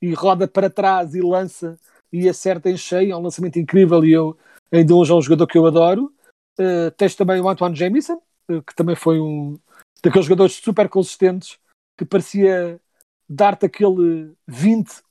e 0.00 0.12
roda 0.14 0.48
para 0.48 0.70
trás 0.70 1.14
e 1.14 1.20
lança 1.20 1.78
e 2.12 2.28
acerta 2.28 2.68
em 2.68 2.76
cheio, 2.76 3.12
é 3.12 3.16
um 3.16 3.22
lançamento 3.22 3.58
incrível 3.58 4.04
e 4.04 4.12
eu 4.12 4.36
ainda 4.70 4.94
hoje 4.94 5.12
é 5.12 5.14
um 5.14 5.22
jogador 5.22 5.46
que 5.46 5.56
eu 5.56 5.66
adoro. 5.66 6.12
Uh, 6.58 6.90
tens 6.96 7.14
também 7.14 7.40
o 7.40 7.48
Antoine 7.48 7.74
Jamison, 7.74 8.20
uh, 8.50 8.62
que 8.62 8.74
também 8.74 8.94
foi 8.94 9.18
um 9.18 9.58
daqueles 10.02 10.26
jogadores 10.26 10.54
super 10.54 10.88
consistentes 10.88 11.58
que 11.96 12.04
parecia 12.04 12.80
dar-te 13.28 13.66
aquele 13.66 14.34
20, 14.46 15.02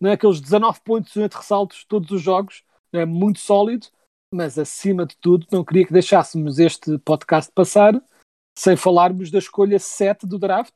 não 0.00 0.10
é? 0.10 0.12
aqueles 0.14 0.40
19 0.40 0.80
pontos 0.80 1.16
entre 1.16 1.38
ressaltos 1.38 1.84
todos 1.84 2.10
os 2.10 2.22
jogos, 2.22 2.64
é 2.92 3.04
muito 3.04 3.40
sólido, 3.40 3.88
mas 4.32 4.58
acima 4.58 5.04
de 5.04 5.16
tudo 5.16 5.46
não 5.50 5.64
queria 5.64 5.86
que 5.86 5.92
deixássemos 5.92 6.58
este 6.58 6.98
podcast 6.98 7.52
passar 7.52 8.00
sem 8.56 8.76
falarmos 8.76 9.30
da 9.30 9.38
escolha 9.38 9.78
7 9.78 10.26
do 10.26 10.38
draft, 10.38 10.74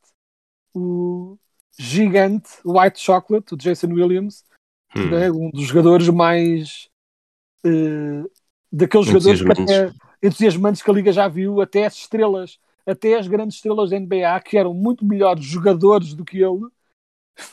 o 0.74 1.36
gigante 1.78 2.50
White 2.64 3.00
Chocolate, 3.00 3.54
o 3.54 3.56
Jason 3.56 3.88
Williams, 3.88 4.44
Hum. 4.96 5.10
né? 5.10 5.30
um 5.30 5.50
dos 5.50 5.64
jogadores 5.64 6.08
mais 6.08 6.88
eh, 7.64 8.24
daqueles 8.70 9.06
jogadores 9.06 9.42
que 9.42 9.48
Entusiasmantes. 9.48 9.92
até, 9.92 10.26
entusiasmantes 10.26 10.82
que 10.82 10.90
a 10.90 10.94
Liga 10.94 11.12
já 11.12 11.28
viu, 11.28 11.60
até 11.60 11.86
as 11.86 11.94
estrelas, 11.94 12.58
até 12.86 13.18
as 13.18 13.26
grandes 13.26 13.56
estrelas 13.56 13.90
da 13.90 13.98
NBA, 13.98 14.40
que 14.40 14.56
eram 14.56 14.74
muito 14.74 15.04
melhores 15.04 15.44
jogadores 15.44 16.14
do 16.14 16.24
que 16.24 16.38
ele, 16.38 16.66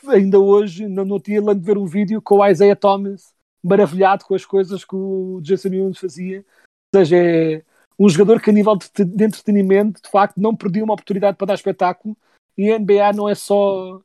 ainda 0.08 0.40
hoje 0.40 0.88
não, 0.88 1.06
não 1.06 1.20
tinha 1.20 1.42
de 1.42 1.60
ver 1.60 1.78
um 1.78 1.86
vídeo 1.86 2.22
com 2.22 2.38
o 2.38 2.48
Isaiah 2.48 2.76
Thomas 2.76 3.34
maravilhado 3.64 4.24
com 4.26 4.36
as 4.36 4.46
coisas 4.46 4.86
que 4.86 4.96
o 4.96 5.40
Jason 5.42 5.70
Williams 5.70 6.00
fazia. 6.00 6.46
Ou 6.94 7.00
seja, 7.00 7.18
é 7.18 7.62
um 7.98 8.08
jogador 8.08 8.42
que 8.42 8.50
a 8.50 8.54
nível 8.54 8.76
de, 8.78 9.04
de 9.04 9.24
entretenimento, 9.26 10.02
de 10.02 10.10
facto, 10.10 10.38
não 10.38 10.56
perdia 10.56 10.84
uma 10.84 10.94
oportunidade 10.94 11.38
para 11.38 11.48
dar 11.48 11.54
espetáculo. 11.56 12.16
E 12.58 12.72
a 12.72 12.80
NBA 12.80 13.14
não 13.14 13.28
é 13.28 13.36
só 13.36 14.02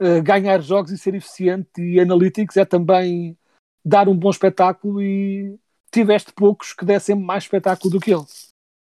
eh, 0.00 0.20
ganhar 0.20 0.60
jogos 0.60 0.92
e 0.92 0.98
ser 0.98 1.14
eficiente 1.14 1.80
e 1.80 1.98
analytics, 1.98 2.56
é 2.56 2.64
também 2.64 3.36
dar 3.84 4.08
um 4.08 4.16
bom 4.16 4.30
espetáculo 4.30 5.00
e 5.00 5.58
tiveste 5.90 6.32
poucos 6.32 6.72
que 6.72 6.84
dessem 6.84 7.14
mais 7.14 7.44
espetáculo 7.44 7.90
do 7.90 8.00
que 8.00 8.12
ele. 8.12 8.24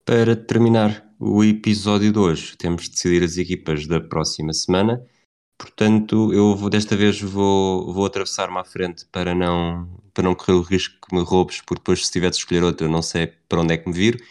Para 0.03 0.35
terminar 0.35 1.05
o 1.19 1.43
episódio 1.43 2.11
de 2.11 2.19
hoje, 2.19 2.57
temos 2.57 2.83
de 2.83 2.91
decidir 2.91 3.23
as 3.23 3.37
equipas 3.37 3.87
da 3.87 4.01
próxima 4.01 4.51
semana. 4.53 5.01
Portanto, 5.57 6.33
eu 6.33 6.55
vou, 6.55 6.69
desta 6.69 6.95
vez 6.95 7.21
vou, 7.21 7.93
vou 7.93 8.05
atravessar-me 8.05 8.57
à 8.57 8.63
frente 8.63 9.05
para 9.05 9.33
não, 9.33 9.87
para 10.13 10.23
não 10.23 10.35
correr 10.35 10.53
o 10.53 10.61
risco 10.61 10.95
que 11.07 11.15
me 11.15 11.23
roubes, 11.23 11.61
porque 11.61 11.79
depois, 11.79 12.05
se 12.05 12.11
tiver 12.11 12.29
de 12.29 12.35
escolher 12.35 12.63
outra, 12.63 12.85
eu 12.85 12.91
não 12.91 13.01
sei 13.01 13.27
para 13.47 13.61
onde 13.61 13.73
é 13.73 13.77
que 13.77 13.87
me 13.87 13.95
vir. 13.95 14.21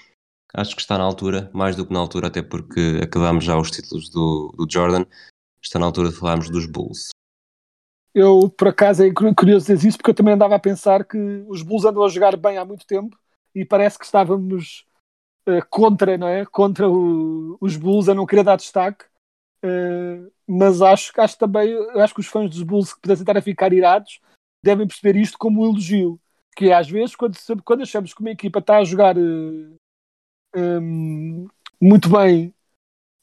Acho 0.52 0.76
que 0.76 0.82
está 0.82 0.98
na 0.98 1.04
altura, 1.04 1.50
mais 1.52 1.74
do 1.74 1.86
que 1.86 1.92
na 1.92 1.98
altura, 1.98 2.28
até 2.28 2.42
porque 2.42 3.00
acabámos 3.02 3.44
já 3.44 3.58
os 3.58 3.70
títulos 3.70 4.08
do, 4.10 4.54
do 4.56 4.66
Jordan. 4.70 5.06
Está 5.64 5.78
na 5.78 5.86
altura 5.86 6.10
de 6.10 6.16
falarmos 6.16 6.50
dos 6.50 6.66
Bulls. 6.66 7.08
Eu, 8.14 8.48
por 8.50 8.68
acaso, 8.68 9.02
é 9.02 9.12
cu- 9.12 9.34
curioso 9.34 9.66
dizer 9.66 9.88
isso, 9.88 9.96
porque 9.98 10.10
eu 10.10 10.14
também 10.14 10.34
andava 10.34 10.54
a 10.54 10.58
pensar 10.58 11.04
que 11.04 11.16
os 11.48 11.62
Bulls 11.62 11.84
andam 11.84 12.04
a 12.04 12.08
jogar 12.08 12.36
bem 12.36 12.58
há 12.58 12.64
muito 12.64 12.86
tempo 12.86 13.18
e 13.54 13.64
parece 13.64 13.98
que 13.98 14.04
estávamos 14.04 14.84
eh, 15.46 15.62
contra, 15.70 16.18
não 16.18 16.28
é? 16.28 16.46
Contra 16.46 16.88
o- 16.90 17.56
os 17.60 17.76
Bulls, 17.76 18.08
a 18.08 18.14
não 18.14 18.26
querer 18.26 18.44
dar 18.44 18.56
destaque. 18.56 19.04
Eh, 19.62 20.20
mas 20.46 20.82
acho, 20.82 21.12
acho 21.20 21.38
também, 21.38 21.74
acho 22.00 22.14
que 22.14 22.20
os 22.20 22.26
fãs 22.28 22.50
dos 22.50 22.62
Bulls 22.62 22.94
que 22.94 23.00
pudessem 23.02 23.22
estar 23.24 23.36
a 23.38 23.42
ficar 23.42 23.72
irados 23.72 24.20
devem 24.64 24.86
perceber 24.86 25.16
isto 25.18 25.38
como 25.38 25.62
um 25.62 25.66
elogio. 25.70 26.20
Que 26.56 26.70
é, 26.70 26.74
às 26.74 26.90
vezes, 26.90 27.16
quando, 27.16 27.36
quando 27.64 27.82
achamos 27.82 28.14
que 28.14 28.20
uma 28.20 28.30
equipa 28.30 28.60
está 28.60 28.78
a 28.78 28.84
jogar 28.84 29.16
eh, 29.18 29.20
hum, 30.56 31.46
muito 31.80 32.08
bem 32.08 32.54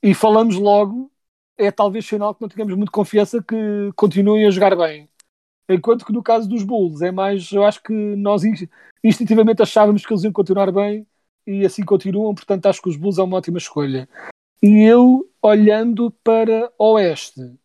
e 0.04 0.14
falamos 0.14 0.56
logo, 0.58 1.11
é 1.58 1.72
talvez 1.72 2.06
sinal 2.06 2.34
que 2.36 2.42
não 2.42 2.50
tínhamos 2.50 2.76
muito 2.76 2.92
confiança 2.92 3.42
que 3.42 3.56
continuem 3.96 4.46
a 4.46 4.52
jogar 4.52 4.76
bem. 4.76 5.10
Enquanto 5.70 6.06
que 6.06 6.14
no 6.14 6.24
caso 6.24 6.50
dos 6.50 6.64
Bulls 6.64 7.02
é 7.02 7.12
mais, 7.12 7.52
eu 7.52 7.64
acho 7.64 7.82
que 7.84 7.94
nós 7.94 8.44
in- 8.44 8.68
instintivamente 9.04 9.62
achávamos 9.62 10.06
que 10.06 10.14
eles 10.14 10.24
iam 10.24 10.34
continuar 10.34 10.72
bem 10.72 11.08
e 11.48 11.66
assim 11.66 11.84
continuam, 11.84 12.36
portanto 12.36 12.66
acho 12.68 12.82
que 12.82 12.90
os 12.90 12.98
Bulls 12.98 13.18
é 13.18 13.24
uma 13.24 13.38
ótima 13.38 13.58
escolha. 13.58 14.08
E 14.62 14.84
eu, 14.84 15.30
olhando 15.42 16.12
para 16.24 16.72
Oeste, 16.78 17.56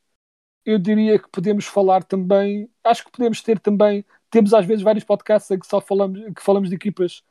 eu 0.64 0.78
diria 0.78 1.18
que 1.18 1.28
podemos 1.28 1.64
falar 1.66 2.02
também, 2.04 2.68
acho 2.82 3.04
que 3.04 3.10
podemos 3.12 3.42
ter 3.42 3.58
também, 3.60 4.04
temos 4.30 4.52
às 4.52 4.66
vezes 4.66 4.82
vários 4.82 5.04
podcasts 5.04 5.50
em 5.50 5.58
que 5.58 5.66
só 5.66 5.80
falamos, 5.80 6.20
que 6.34 6.42
falamos 6.42 6.68
de 6.68 6.74
equipas 6.74 7.22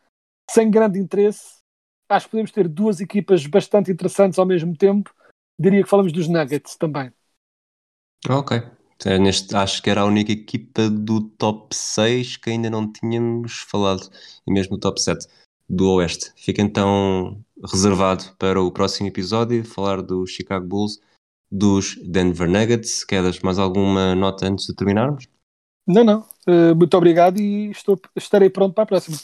sem 0.50 0.70
grande 0.72 1.00
interesse. 1.00 1.58
Acho 2.10 2.28
que 2.28 2.32
podemos 2.32 2.52
ter 2.52 2.68
duas 2.68 3.02
equipas 3.02 3.46
bastante 3.48 3.92
interessantes 3.92 4.40
ao 4.40 4.46
mesmo 4.46 4.76
tempo. 4.78 5.14
Diria 5.58 5.84
que 5.84 5.90
falamos 5.90 6.12
dos 6.12 6.28
Nuggets 6.28 6.76
também. 6.76 7.12
Ok. 8.30 8.62
É, 9.06 9.20
Neste, 9.20 9.56
acho 9.56 9.82
que 9.84 9.90
era 9.90 10.02
a 10.02 10.06
única 10.06 10.32
equipa 10.32 10.90
do 10.90 11.22
top 11.22 11.76
6 11.76 12.38
que 12.38 12.50
ainda 12.50 12.70
não 12.70 12.92
tínhamos 12.92 13.60
falado, 13.70 14.10
e 14.48 14.52
mesmo 14.52 14.78
do 14.78 14.80
top 14.80 15.02
7 15.02 15.28
do 15.70 15.92
Oeste. 15.92 16.32
Fica 16.36 16.62
então 16.62 17.44
reservado 17.72 18.24
para 18.38 18.62
o 18.62 18.72
próximo 18.72 19.08
episódio 19.08 19.64
falar 19.66 20.02
dos 20.02 20.32
Chicago 20.32 20.66
Bulls, 20.66 21.00
dos 21.52 21.96
Denver 22.04 22.50
Nuggets. 22.50 23.04
Quedas 23.04 23.40
mais 23.40 23.60
alguma 23.60 24.16
nota 24.16 24.48
antes 24.48 24.68
de 24.68 24.76
terminarmos? 24.76 25.28
Não, 25.88 26.04
não. 26.04 26.26
Eh, 26.48 26.74
muito 26.74 26.96
obrigado 26.96 27.40
e 27.40 27.70
estou, 27.72 28.00
estarei 28.16 28.50
pronto 28.50 28.74
para 28.74 28.84
a 28.84 28.88
próxima. 28.88 29.18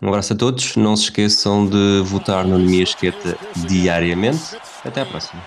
Um 0.00 0.08
abraço 0.08 0.32
a 0.32 0.36
todos. 0.36 0.76
Não 0.76 0.96
se 0.96 1.04
esqueçam 1.04 1.68
de 1.68 2.02
votar 2.04 2.46
no 2.46 2.58
Minha 2.58 2.82
Esqueta 2.82 3.38
diariamente. 3.68 4.56
Até 4.84 5.00
à 5.00 5.06
próxima. 5.06 5.42